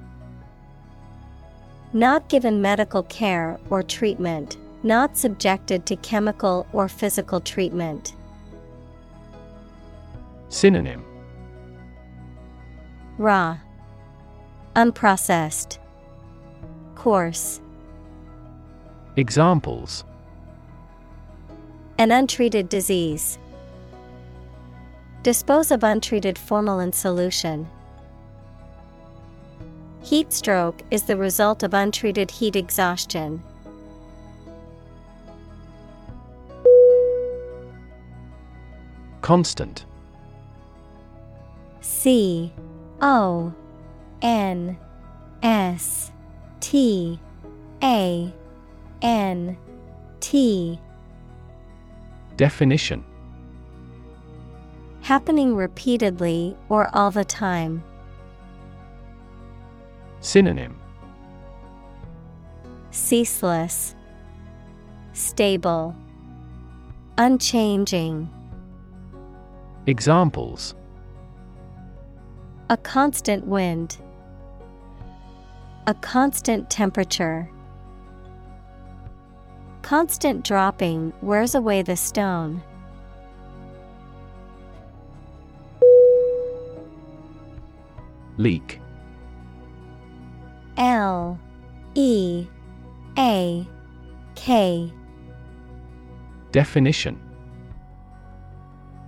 Not 1.92 2.30
given 2.30 2.62
medical 2.62 3.04
care 3.04 3.60
or 3.70 3.84
treatment, 3.84 4.56
not 4.84 5.18
subjected 5.18 5.86
to 5.88 5.98
chemical 5.98 6.66
or 6.72 6.88
physical 6.88 7.42
treatment. 7.42 8.16
Synonym 10.48 11.04
Raw, 13.18 13.58
Unprocessed, 14.78 15.80
Coarse. 16.96 17.60
Examples 19.18 20.06
An 21.98 22.12
untreated 22.12 22.70
disease. 22.70 23.38
Dispose 25.24 25.70
of 25.70 25.84
untreated 25.84 26.36
formalin 26.36 26.92
solution. 26.92 27.70
Heat 30.02 30.34
stroke 30.34 30.82
is 30.90 31.04
the 31.04 31.16
result 31.16 31.62
of 31.62 31.76
untreated 31.76 32.32
heat 32.32 32.56
exhaustion. 32.56 33.44
Constant 39.22 39.86
C 41.82 42.52
O 43.00 43.54
N 44.24 44.76
S 45.44 46.12
T 46.62 47.20
A 47.84 48.34
N 49.04 49.58
T 50.20 50.80
Definition 52.38 53.06
Happening 55.02 55.56
repeatedly 55.56 56.56
or 56.70 56.96
all 56.96 57.12
the 57.12 57.26
time. 57.26 57.84
Synonym 60.20 60.80
Ceaseless, 62.92 63.96
Stable, 65.14 65.96
Unchanging. 67.18 68.30
Examples 69.88 70.76
A 72.70 72.78
constant 72.78 73.48
wind. 73.48 73.98
A 75.88 75.96
constant 75.96 76.70
temperature. 76.70 77.50
Constant 79.82 80.46
dropping 80.46 81.12
wears 81.22 81.56
away 81.56 81.82
the 81.82 81.98
stone. 81.98 82.62
Leak. 88.42 88.82
L 90.78 91.40
E 91.94 92.48
A 93.18 93.68
K. 94.34 94.92
Definition. 96.52 97.22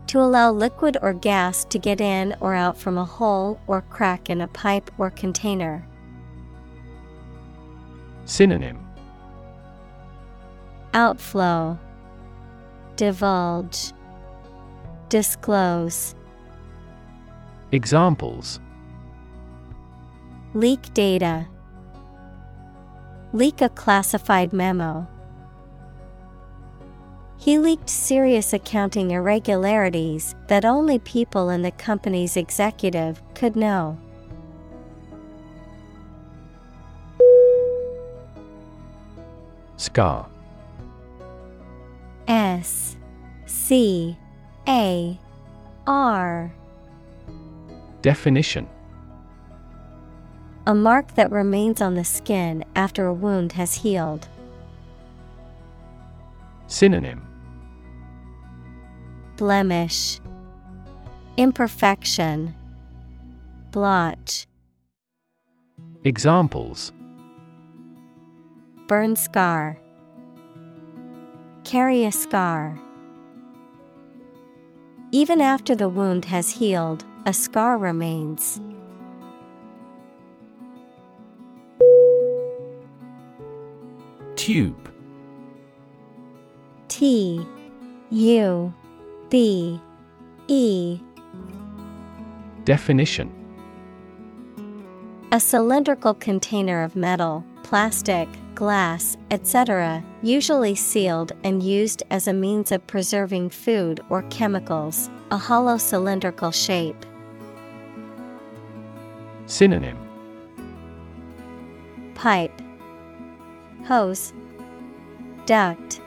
To 0.07 0.19
allow 0.19 0.51
liquid 0.51 0.97
or 1.01 1.13
gas 1.13 1.65
to 1.65 1.79
get 1.79 1.99
in 1.99 2.35
or 2.41 2.53
out 2.53 2.77
from 2.77 2.99
a 2.99 3.05
hole 3.05 3.59
or 3.65 3.81
crack 3.81 4.29
in 4.29 4.39
a 4.41 4.47
pipe 4.47 4.91
or 4.99 5.09
container. 5.09 5.87
Synonym. 8.25 8.85
Outflow, 10.93 11.79
Divulge, 12.97 13.93
Disclose. 15.09 16.13
Examples 17.71 18.59
Leak 20.53 20.93
data, 20.93 21.47
Leak 23.33 23.61
a 23.61 23.69
classified 23.69 24.53
memo. 24.53 25.07
He 27.39 27.57
leaked 27.57 27.89
serious 27.89 28.53
accounting 28.53 29.09
irregularities 29.09 30.35
that 30.47 30.63
only 30.63 30.99
people 30.99 31.49
in 31.49 31.63
the 31.63 31.71
company's 31.71 32.37
executive 32.37 33.23
could 33.33 33.55
know. 33.55 33.97
Scar. 39.77 40.29
S. 42.27 42.95
C. 43.47 44.15
A. 44.67 45.19
R. 45.87 46.53
Definition 48.03 48.69
A 50.65 50.73
mark 50.73 51.15
that 51.15 51.29
remains 51.29 51.81
on 51.81 51.95
the 51.95 52.05
skin 52.05 52.63
after 52.73 53.05
a 53.05 53.13
wound 53.13 53.51
has 53.53 53.75
healed. 53.75 54.29
Synonym 56.67 57.21
Blemish, 59.35 60.21
Imperfection, 61.35 62.55
Blotch, 63.71 64.47
Examples 66.05 66.93
Burn 68.87 69.17
scar, 69.17 69.77
Carry 71.65 72.05
a 72.05 72.11
scar. 72.11 72.79
Even 75.11 75.41
after 75.41 75.75
the 75.75 75.89
wound 75.89 76.25
has 76.25 76.51
healed, 76.51 77.03
a 77.25 77.33
scar 77.33 77.77
remains. 77.77 78.61
Tube 84.43 84.91
T 86.89 87.47
U 88.09 88.73
B 89.29 89.79
E 90.49 90.99
Definition 92.65 93.31
A 95.31 95.39
cylindrical 95.39 96.13
container 96.15 96.83
of 96.83 96.93
metal, 96.97 97.45
plastic, 97.63 98.27
glass, 98.53 99.15
etc., 99.31 100.03
usually 100.21 100.75
sealed 100.75 101.31
and 101.45 101.63
used 101.63 102.03
as 102.09 102.27
a 102.27 102.33
means 102.33 102.73
of 102.73 102.85
preserving 102.85 103.49
food 103.49 104.01
or 104.09 104.23
chemicals, 104.23 105.09
a 105.31 105.37
hollow 105.37 105.77
cylindrical 105.77 106.51
shape. 106.51 107.05
Synonym 109.45 109.97
Pipe, 112.13 112.62
Hose, 113.85 114.33
Duct, 115.45 116.01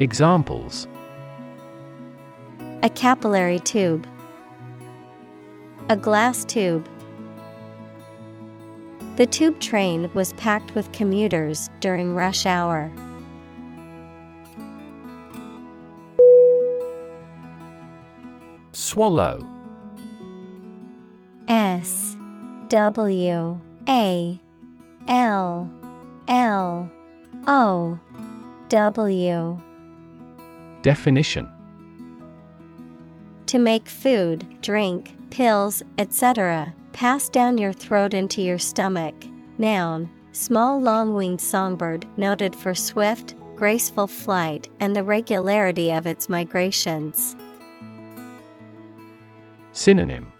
Examples. 0.00 0.88
A 2.82 2.88
capillary 2.88 3.60
tube, 3.60 4.06
a 5.88 5.96
glass 5.96 6.44
tube. 6.44 6.88
The 9.16 9.26
tube 9.26 9.60
train 9.60 10.10
was 10.14 10.32
packed 10.32 10.74
with 10.74 10.90
commuters 10.90 11.70
during 11.78 12.14
rush 12.14 12.44
hour. 12.44 12.90
Swallow. 18.72 19.46
S 21.46 22.16
W 22.68 23.60
A 23.88 24.40
L 25.06 25.83
L 26.28 26.90
O 27.46 27.98
W 28.68 29.60
Definition 30.82 31.48
To 33.46 33.58
make 33.58 33.88
food, 33.88 34.60
drink, 34.60 35.16
pills, 35.30 35.82
etc., 35.98 36.74
pass 36.92 37.28
down 37.28 37.58
your 37.58 37.72
throat 37.72 38.14
into 38.14 38.42
your 38.42 38.58
stomach. 38.58 39.14
Noun, 39.58 40.10
Small 40.34 40.80
long 40.80 41.14
winged 41.14 41.40
songbird 41.40 42.08
noted 42.16 42.56
for 42.56 42.74
swift, 42.74 43.36
graceful 43.54 44.08
flight 44.08 44.68
and 44.80 44.94
the 44.96 45.04
regularity 45.04 45.92
of 45.92 46.08
its 46.08 46.28
migrations. 46.28 47.36
Synonym 49.70 50.32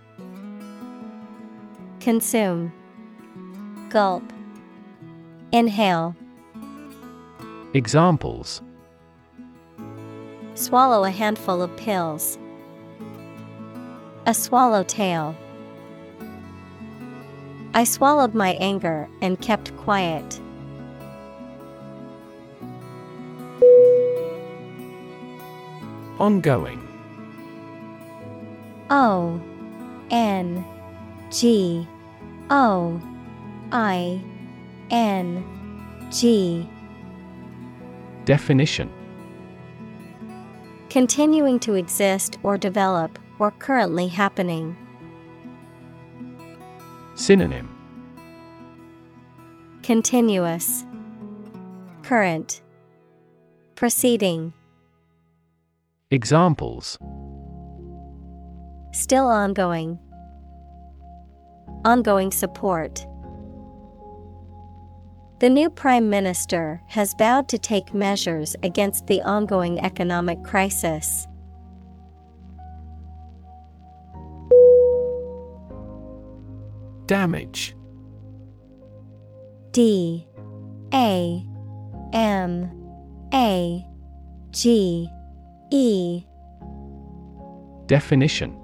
Consume, 2.00 2.72
Gulp, 3.88 4.24
Inhale. 5.54 6.16
Examples 7.74 8.60
Swallow 10.56 11.04
a 11.04 11.12
handful 11.12 11.62
of 11.62 11.76
pills. 11.76 12.40
A 14.26 14.34
swallowtail. 14.34 15.36
I 17.72 17.84
swallowed 17.84 18.34
my 18.34 18.54
anger 18.54 19.08
and 19.22 19.40
kept 19.40 19.76
quiet. 19.76 20.40
Ongoing 26.18 26.82
O 28.90 29.40
N 30.10 30.64
G 31.30 31.86
O 32.50 33.00
I 33.70 34.20
N 34.94 35.44
G. 36.12 36.68
Definition. 38.26 38.88
Continuing 40.88 41.58
to 41.58 41.74
exist 41.74 42.38
or 42.44 42.56
develop, 42.56 43.18
or 43.40 43.50
currently 43.50 44.06
happening. 44.06 44.76
Synonym. 47.16 47.68
Continuous, 49.82 50.84
Current, 52.02 52.62
Proceeding, 53.74 54.52
Examples. 56.12 56.98
Still 58.92 59.26
ongoing, 59.26 59.98
Ongoing 61.84 62.30
support. 62.30 63.04
The 65.44 65.50
new 65.50 65.68
Prime 65.68 66.08
Minister 66.08 66.80
has 66.86 67.12
vowed 67.18 67.50
to 67.50 67.58
take 67.58 67.92
measures 67.92 68.56
against 68.62 69.06
the 69.06 69.20
ongoing 69.20 69.78
economic 69.78 70.42
crisis. 70.42 71.28
Damage. 77.04 77.76
D. 79.72 80.26
A. 80.94 81.44
M. 82.14 82.70
A. 83.34 83.86
G. 84.50 85.10
E. 85.70 86.24
Definition. 87.84 88.58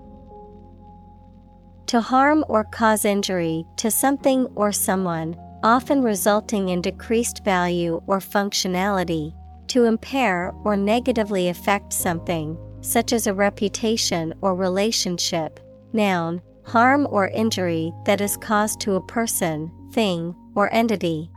To 1.88 2.00
harm 2.00 2.42
or 2.48 2.64
cause 2.64 3.04
injury 3.04 3.66
to 3.76 3.90
something 3.90 4.46
or 4.54 4.72
someone, 4.72 5.36
often 5.62 6.02
resulting 6.02 6.70
in 6.70 6.80
decreased 6.80 7.44
value 7.44 8.02
or 8.06 8.18
functionality, 8.18 9.34
to 9.68 9.84
impair 9.84 10.52
or 10.64 10.76
negatively 10.76 11.48
affect 11.48 11.92
something, 11.92 12.58
such 12.80 13.12
as 13.12 13.26
a 13.26 13.34
reputation 13.34 14.34
or 14.40 14.54
relationship. 14.54 15.60
Noun, 15.92 16.40
harm 16.64 17.06
or 17.10 17.28
injury 17.28 17.92
that 18.04 18.20
is 18.20 18.36
caused 18.36 18.80
to 18.80 18.94
a 18.94 19.06
person, 19.06 19.70
thing, 19.92 20.34
or 20.54 20.72
entity. 20.72 21.30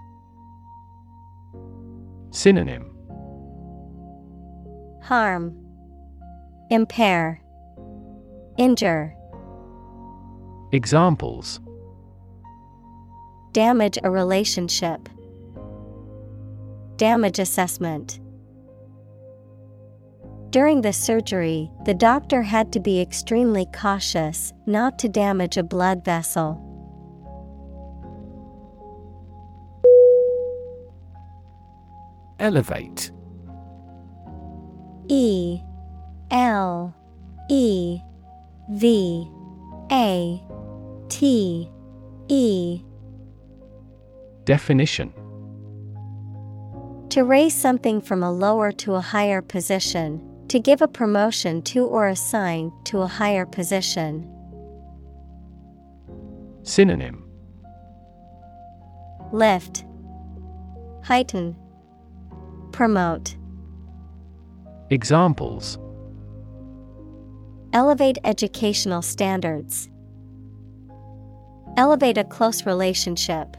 Synonym 2.31 2.89
Harm, 5.03 5.53
Impair, 6.71 7.41
Injure. 8.57 9.15
Examples 10.71 11.59
Damage 13.53 13.99
a 14.03 14.09
relationship. 14.09 15.07
Damage 16.97 17.37
assessment. 17.37 18.19
During 20.49 20.81
the 20.81 20.91
surgery, 20.91 21.69
the 21.85 21.93
doctor 21.93 22.41
had 22.41 22.73
to 22.73 22.79
be 22.79 22.99
extremely 22.99 23.67
cautious 23.71 24.53
not 24.65 24.97
to 24.99 25.07
damage 25.07 25.57
a 25.57 25.63
blood 25.63 26.03
vessel. 26.03 26.59
Elevate 32.39 33.11
E 35.09 35.61
L 36.31 36.95
E 37.51 37.99
V 38.71 39.31
A 39.91 40.43
T 41.07 41.69
E 42.29 42.81
Definition 44.45 45.13
To 47.09 47.23
raise 47.23 47.55
something 47.55 48.01
from 48.01 48.23
a 48.23 48.31
lower 48.31 48.71
to 48.73 48.95
a 48.95 49.01
higher 49.01 49.41
position, 49.41 50.21
to 50.49 50.59
give 50.59 50.81
a 50.81 50.87
promotion 50.87 51.61
to 51.63 51.85
or 51.85 52.07
assign 52.07 52.71
to 52.85 52.99
a 52.99 53.07
higher 53.07 53.45
position. 53.45 54.29
Synonym 56.63 57.23
Lift, 59.31 59.85
Heighten, 61.03 61.55
Promote. 62.71 63.35
Examples 64.89 65.79
Elevate 67.73 68.19
educational 68.23 69.01
standards. 69.01 69.89
Elevate 71.75 72.19
a 72.19 72.23
close 72.23 72.67
relationship. 72.67 73.57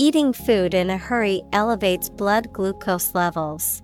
Eating 0.00 0.32
food 0.32 0.74
in 0.74 0.90
a 0.90 0.96
hurry 0.96 1.42
elevates 1.52 2.08
blood 2.08 2.52
glucose 2.52 3.16
levels. 3.16 3.82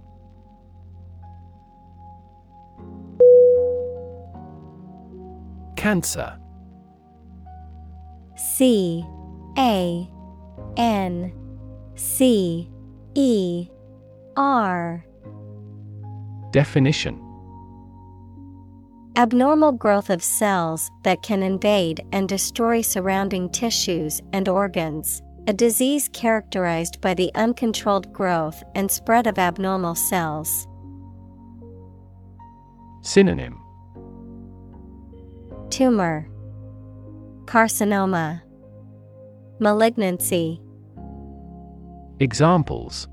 Cancer 5.76 6.38
C 8.36 9.04
A 9.58 10.08
N 10.76 11.32
C 11.96 12.70
E 13.16 13.68
R 14.36 15.04
Definition 16.52 17.20
Abnormal 19.16 19.72
growth 19.72 20.10
of 20.10 20.22
cells 20.22 20.92
that 21.02 21.22
can 21.22 21.42
invade 21.42 22.06
and 22.12 22.28
destroy 22.28 22.82
surrounding 22.82 23.50
tissues 23.50 24.22
and 24.32 24.48
organs. 24.48 25.23
A 25.46 25.52
disease 25.52 26.08
characterized 26.08 27.02
by 27.02 27.12
the 27.12 27.30
uncontrolled 27.34 28.10
growth 28.14 28.62
and 28.74 28.90
spread 28.90 29.26
of 29.26 29.38
abnormal 29.38 29.94
cells. 29.94 30.66
Synonym 33.02 33.60
Tumor, 35.68 36.26
Carcinoma, 37.44 38.40
Malignancy. 39.58 40.62
Examples 42.20 43.06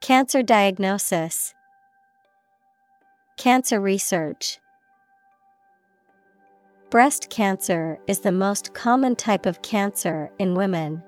Cancer 0.00 0.44
diagnosis, 0.44 1.54
Cancer 3.36 3.80
research. 3.80 4.60
Breast 6.88 7.30
cancer 7.30 7.98
is 8.06 8.20
the 8.20 8.30
most 8.30 8.72
common 8.72 9.16
type 9.16 9.44
of 9.44 9.60
cancer 9.62 10.30
in 10.38 10.54
women. 10.54 11.02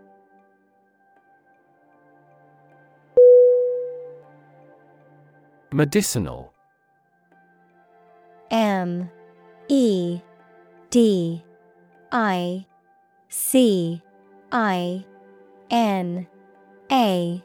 Medicinal. 5.72 6.52
M 8.50 9.08
E 9.68 10.20
D 10.90 11.44
I 12.10 12.66
C 13.28 14.02
I 14.50 15.04
N 15.70 16.26
A 16.90 17.44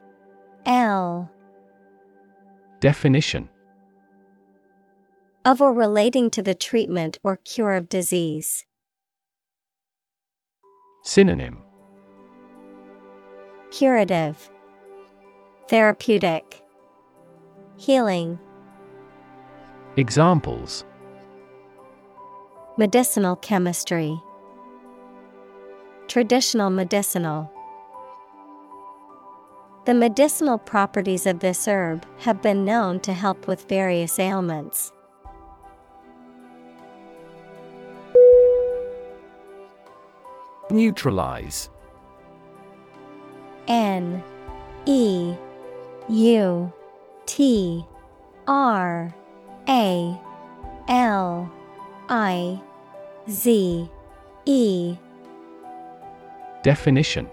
L. 0.66 1.30
Definition 2.80 3.48
of 5.46 5.62
or 5.62 5.74
relating 5.74 6.30
to 6.30 6.42
the 6.42 6.56
treatment 6.56 7.20
or 7.24 7.38
cure 7.38 7.74
of 7.74 7.90
disease. 7.90 8.66
Synonym 11.04 11.58
Curative, 13.72 14.50
Therapeutic, 15.68 16.62
Healing. 17.76 18.40
Examples 19.98 20.86
Medicinal 22.78 23.36
chemistry, 23.36 24.18
traditional 26.08 26.70
medicinal. 26.70 27.52
The 29.86 29.94
medicinal 29.94 30.58
properties 30.58 31.26
of 31.26 31.40
this 31.40 31.68
herb 31.68 32.06
have 32.20 32.42
been 32.42 32.64
known 32.64 33.00
to 33.02 33.14
help 33.14 33.48
with 33.48 33.68
various 33.68 34.18
ailments. 34.18 34.94
Neutralize. 40.70 41.70
N 43.68 44.24
E 44.86 45.36
U 46.10 46.74
T 47.26 47.86
R 48.48 49.14
A 49.68 50.20
L 50.88 51.52
I 52.10 52.62
Z 53.30 53.90
E. 54.46 54.98
Definition. 56.64 57.30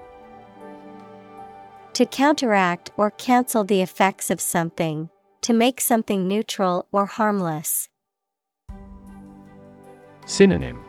To 1.94 2.06
counteract 2.06 2.90
or 2.96 3.10
cancel 3.10 3.64
the 3.64 3.82
effects 3.82 4.30
of 4.30 4.40
something, 4.40 5.10
to 5.42 5.52
make 5.52 5.80
something 5.80 6.26
neutral 6.26 6.86
or 6.92 7.06
harmless. 7.06 7.88
Synonym 10.26 10.84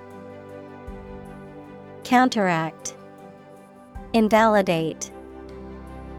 Counteract 2.04 2.96
Invalidate 4.14 5.12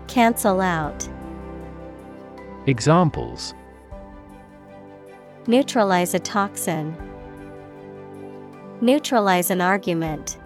Cancel 0.06 0.60
out 0.60 1.08
Examples 2.66 3.54
Neutralize 5.48 6.14
a 6.14 6.20
toxin. 6.20 6.96
Neutralize 8.80 9.50
an 9.50 9.60
argument. 9.60 10.38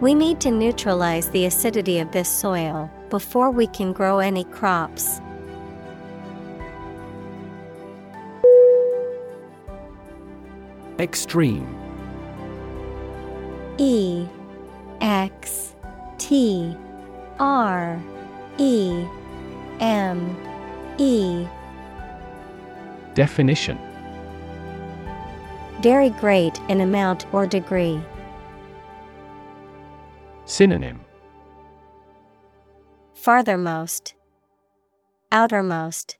We 0.00 0.14
need 0.14 0.40
to 0.40 0.50
neutralize 0.50 1.28
the 1.28 1.44
acidity 1.44 1.98
of 1.98 2.12
this 2.12 2.30
soil 2.30 2.90
before 3.10 3.50
we 3.50 3.66
can 3.66 3.92
grow 3.92 4.20
any 4.20 4.44
crops. 4.44 5.20
Extreme 10.98 11.91
E 13.78 14.26
X 15.00 15.74
T 16.18 16.76
R 17.38 18.00
E 18.58 19.04
M 19.80 20.36
E. 20.98 21.46
Definition. 23.14 23.78
Very 25.80 26.10
great 26.10 26.60
in 26.68 26.80
amount 26.80 27.26
or 27.32 27.46
degree. 27.46 28.00
Synonym. 30.44 31.00
Farthermost, 33.14 34.14
Outermost, 35.30 36.18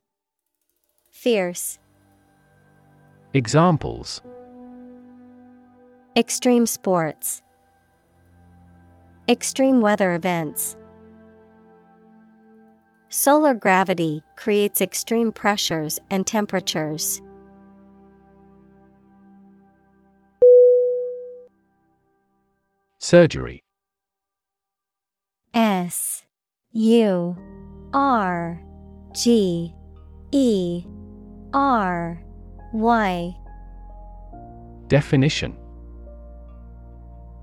Fierce, 1.11 1.79
Examples 3.35 4.21
Extreme 6.15 6.67
sports, 6.67 7.41
Extreme 9.31 9.81
weather 9.81 10.15
events. 10.15 10.77
Solar 13.09 13.55
gravity 13.55 14.23
creates 14.37 14.83
extreme 14.83 15.33
pressures 15.33 15.99
and 16.11 16.27
temperatures. 16.27 17.23
Surgery 22.99 23.63
S 25.55 26.25
U 26.73 27.37
R 27.95 28.63
G 29.15 29.75
E 30.33 30.85
R 31.55 32.23
Y 32.75 33.35
Definition 34.89 35.57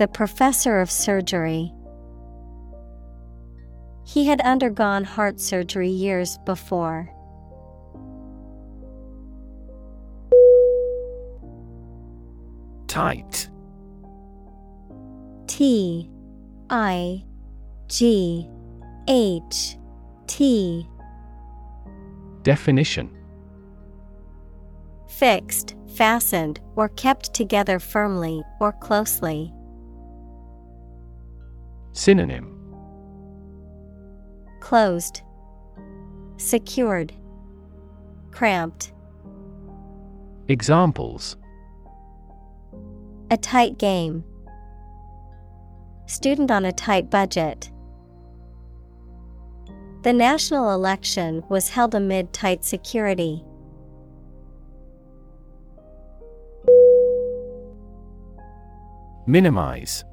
The 0.00 0.08
professor 0.08 0.80
of 0.80 0.90
surgery. 0.90 1.74
He 4.06 4.24
had 4.24 4.40
undergone 4.40 5.04
heart 5.04 5.38
surgery 5.38 5.90
years 5.90 6.38
before. 6.46 7.10
Tight 12.86 13.50
T 15.46 16.08
I 16.70 17.22
G 17.88 18.48
H 19.06 19.76
T 20.26 20.88
Definition 22.42 23.14
Fixed, 25.08 25.74
fastened, 25.94 26.58
or 26.74 26.88
kept 26.88 27.34
together 27.34 27.78
firmly 27.78 28.42
or 28.62 28.72
closely. 28.72 29.52
Synonym 31.92 32.56
Closed, 34.60 35.22
Secured, 36.36 37.12
Cramped. 38.30 38.92
Examples 40.48 41.36
A 43.30 43.36
tight 43.36 43.78
game. 43.78 44.24
Student 46.06 46.50
on 46.50 46.64
a 46.64 46.72
tight 46.72 47.10
budget. 47.10 47.70
The 50.02 50.12
national 50.12 50.72
election 50.72 51.42
was 51.48 51.68
held 51.68 51.94
amid 51.94 52.32
tight 52.32 52.64
security. 52.64 53.44
Minimize 59.26 60.04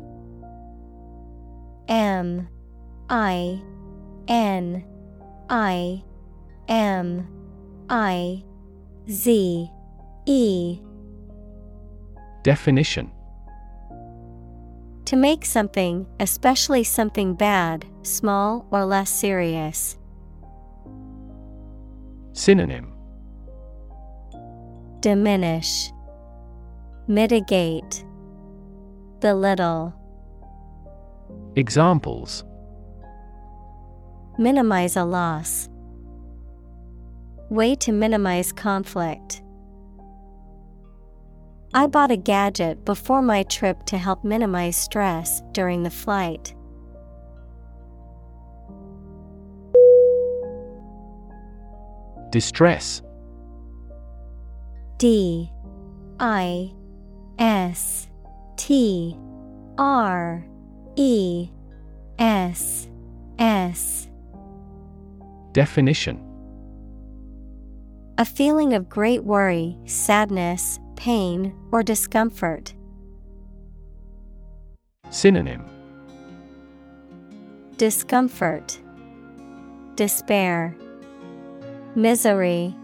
M 1.87 2.47
I 3.09 3.61
N 4.27 4.83
I 5.49 6.03
M 6.67 7.27
I 7.89 8.43
Z 9.09 9.69
E. 10.25 10.79
Definition. 12.43 13.11
To 15.05 15.15
make 15.15 15.45
something, 15.45 16.05
especially 16.19 16.83
something 16.83 17.33
bad, 17.33 17.85
small 18.01 18.67
or 18.71 18.83
less 18.83 19.09
serious. 19.09 19.97
Synonym. 22.33 22.93
Diminish, 24.99 25.91
Mitigate, 27.07 28.03
Belittle, 29.21 29.93
Examples. 31.57 32.43
Minimize 34.37 34.95
a 34.95 35.03
loss. 35.03 35.67
Way 37.49 37.73
to 37.77 37.91
minimize 37.91 38.51
conflict. 38.51 39.41
I 41.73 41.87
bought 41.87 42.11
a 42.11 42.15
gadget 42.15 42.85
before 42.85 43.23
my 43.23 43.41
trip 43.41 43.87
to 43.87 43.97
help 43.97 44.23
minimize 44.23 44.77
stress 44.77 45.41
during 45.51 45.81
the 45.81 45.89
flight. 45.89 46.53
Distress. 52.29 53.01
D. 54.99 55.51
I. 56.19 56.71
S. 57.39 58.09
T. 58.57 59.17
R 59.79 60.47
E 60.99 61.51
S 62.17 62.89
S. 63.37 64.09
Definition. 65.51 66.19
A 68.17 68.25
feeling 68.25 68.73
of 68.73 68.89
great 68.89 69.23
worry, 69.23 69.77
sadness, 69.85 70.79
pain, 70.95 71.53
or 71.71 71.83
discomfort. 71.83 72.73
Synonym. 75.11 75.63
Discomfort, 77.77 78.79
Despair, 79.93 80.75
Misery. 81.93 82.75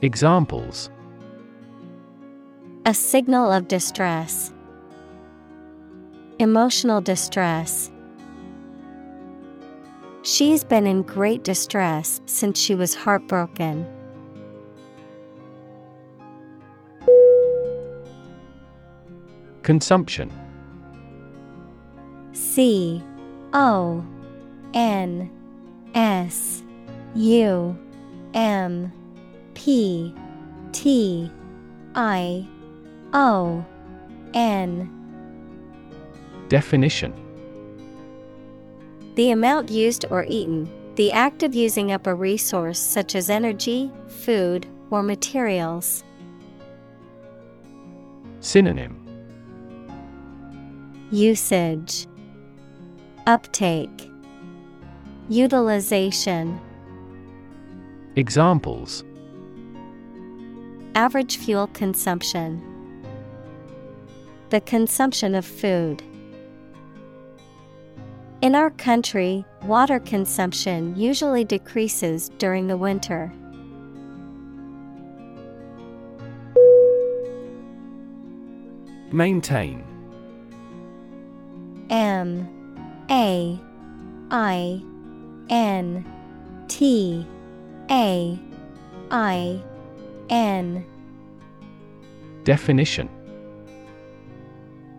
Examples. 0.00 0.88
A 2.86 2.94
signal 2.94 3.52
of 3.52 3.68
distress, 3.68 4.50
Emotional 6.40 7.00
distress. 7.00 7.92
She's 10.22 10.64
been 10.64 10.84
in 10.84 11.02
great 11.02 11.44
distress 11.44 12.20
since 12.26 12.58
she 12.58 12.74
was 12.74 12.92
heartbroken. 12.92 13.86
Consumption 19.62 20.30
C 22.32 23.00
O 23.52 24.04
N 24.74 25.30
S 25.94 26.64
U 27.14 27.78
M 28.34 28.92
P 29.54 30.12
T 30.72 31.30
I 31.94 32.48
O 33.12 33.64
N 34.34 34.93
Definition. 36.54 37.12
The 39.16 39.32
amount 39.32 39.72
used 39.72 40.04
or 40.08 40.24
eaten, 40.28 40.70
the 40.94 41.10
act 41.10 41.42
of 41.42 41.52
using 41.52 41.90
up 41.90 42.06
a 42.06 42.14
resource 42.14 42.78
such 42.78 43.16
as 43.16 43.28
energy, 43.28 43.90
food, 44.06 44.64
or 44.88 45.02
materials. 45.02 46.04
Synonym. 48.38 48.94
Usage. 51.10 52.06
Uptake. 53.26 54.08
Utilization. 55.28 56.60
Examples. 58.14 59.02
Average 60.94 61.36
fuel 61.38 61.66
consumption. 61.66 62.62
The 64.50 64.60
consumption 64.60 65.34
of 65.34 65.44
food. 65.44 66.04
In 68.44 68.54
our 68.54 68.68
country, 68.68 69.42
water 69.62 69.98
consumption 69.98 70.94
usually 70.96 71.46
decreases 71.46 72.28
during 72.36 72.66
the 72.66 72.76
winter. 72.76 73.32
Maintain. 79.10 79.82
M 81.88 82.46
A 83.10 83.58
I 84.30 84.82
N 85.48 86.04
T 86.68 87.26
A 87.90 88.38
I 89.10 89.62
N. 90.28 90.84
Definition. 92.44 93.08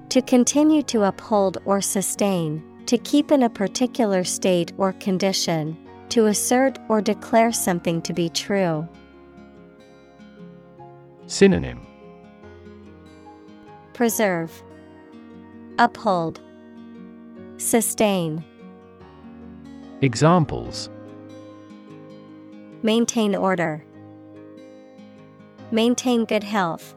To 0.10 0.22
continue 0.24 0.82
to 0.82 1.04
uphold 1.04 1.60
or 1.66 1.80
sustain, 1.80 2.64
to 2.88 2.98
keep 3.00 3.32
in 3.32 3.44
a 3.44 3.50
particular 3.50 4.24
state 4.24 4.72
or 4.78 4.94
condition, 4.94 5.78
to 6.10 6.28
assert 6.28 6.78
or 6.88 7.02
declare 7.02 7.52
something 7.52 8.02
to 8.04 8.14
be 8.14 8.30
true. 8.30 8.88
Synonym 11.28 11.86
Preserve, 13.94 14.64
Uphold, 15.80 16.40
Sustain. 17.58 18.44
Examples 20.02 20.90
Maintain 22.84 23.36
order. 23.36 23.84
Maintain 25.72 26.26
good 26.26 26.44
health. 26.44 26.94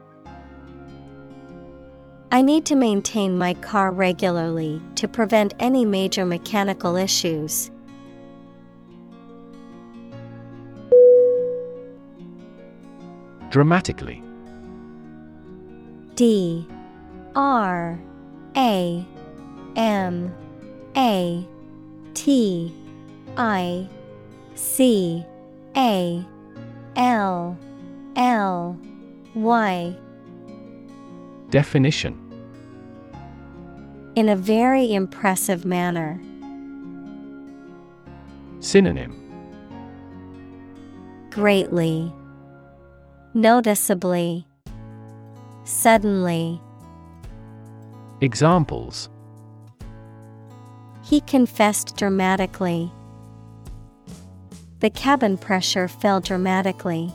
I 2.30 2.42
need 2.42 2.66
to 2.66 2.76
maintain 2.76 3.38
my 3.38 3.54
car 3.54 3.90
regularly 3.90 4.82
to 4.96 5.08
prevent 5.08 5.54
any 5.58 5.86
major 5.86 6.26
mechanical 6.26 6.94
issues. 6.94 7.70
Dramatically. 13.48 14.22
D. 16.16 16.68
R. 17.34 17.98
A. 18.56 19.06
M. 19.76 20.34
A. 20.96 21.48
T. 22.12 22.74
I. 23.38 23.88
C. 24.54 25.24
A. 25.74 26.26
L. 26.94 27.56
L. 28.16 28.78
Y 29.34 29.96
Definition 31.50 32.14
In 34.16 34.28
a 34.28 34.36
very 34.36 34.92
impressive 34.92 35.64
manner. 35.64 36.20
Synonym 38.60 39.14
Greatly, 41.30 42.12
Noticeably, 43.32 44.46
Suddenly. 45.64 46.60
Examples 48.20 49.08
He 51.02 51.22
confessed 51.22 51.96
dramatically. 51.96 52.92
The 54.80 54.90
cabin 54.90 55.38
pressure 55.38 55.88
fell 55.88 56.20
dramatically. 56.20 57.10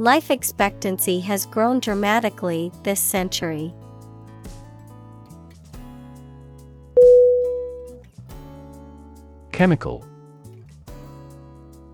Life 0.00 0.30
expectancy 0.30 1.18
has 1.20 1.44
grown 1.44 1.80
dramatically 1.80 2.70
this 2.84 3.00
century. 3.00 3.74
Chemical 9.50 10.04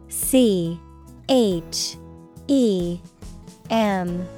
C 0.09 0.79
H 1.31 1.97
E 2.47 2.99
M 3.71 4.29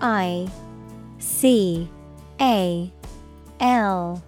I 0.00 0.48
C 1.20 1.88
A 2.40 2.92
L 3.60 4.24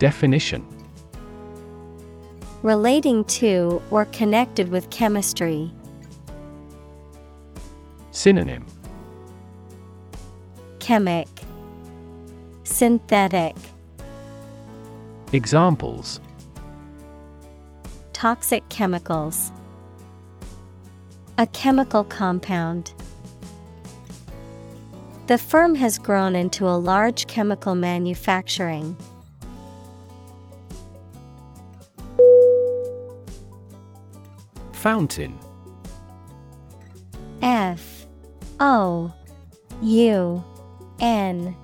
Definition 0.00 0.66
Relating 2.64 3.22
to 3.26 3.80
or 3.92 4.06
connected 4.06 4.68
with 4.70 4.90
chemistry. 4.90 5.70
Synonym 8.18 8.66
Chemic 10.80 11.28
Synthetic 12.64 13.54
Examples 15.32 16.18
Toxic 18.12 18.68
chemicals. 18.70 19.52
A 21.38 21.46
chemical 21.46 22.02
compound. 22.02 22.92
The 25.28 25.38
firm 25.38 25.76
has 25.76 25.96
grown 25.96 26.34
into 26.34 26.66
a 26.66 26.74
large 26.74 27.28
chemical 27.28 27.76
manufacturing. 27.76 28.96
Fountain 34.72 35.38
F 37.42 37.97
O 38.60 39.12
U 39.82 40.44
N 41.00 41.56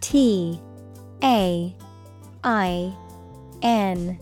T 0.00 0.60
A 1.22 1.76
I 2.42 2.94
N. 3.62 4.18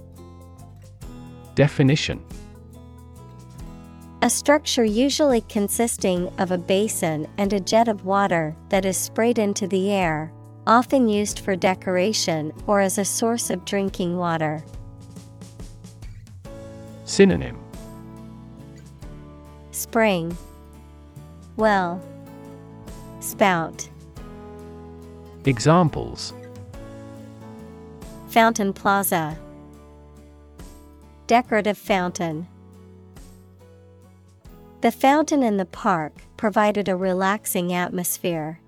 Definition. 1.54 2.24
A 4.20 4.28
structure 4.28 4.84
usually 4.84 5.42
consisting 5.42 6.28
of 6.38 6.50
a 6.50 6.58
basin 6.58 7.28
and 7.38 7.52
a 7.52 7.60
jet 7.60 7.86
of 7.86 8.04
water 8.04 8.56
that 8.68 8.84
is 8.84 8.96
sprayed 8.96 9.38
into 9.38 9.68
the 9.68 9.92
air, 9.92 10.32
often 10.66 11.08
used 11.08 11.38
for 11.38 11.54
decoration 11.54 12.52
or 12.66 12.80
as 12.80 12.98
a 12.98 13.04
source 13.04 13.48
of 13.48 13.64
drinking 13.64 14.16
water. 14.16 14.64
Synonym. 17.04 17.56
Spring. 19.70 20.36
Well 21.56 22.02
Spout. 23.28 23.86
Examples. 25.44 26.32
Fountain 28.28 28.72
Plaza. 28.72 29.36
Decorative 31.26 31.76
fountain. 31.76 32.48
The 34.80 34.90
fountain 34.90 35.42
in 35.42 35.58
the 35.58 35.66
park 35.66 36.14
provided 36.38 36.88
a 36.88 36.96
relaxing 36.96 37.70
atmosphere. 37.70 38.60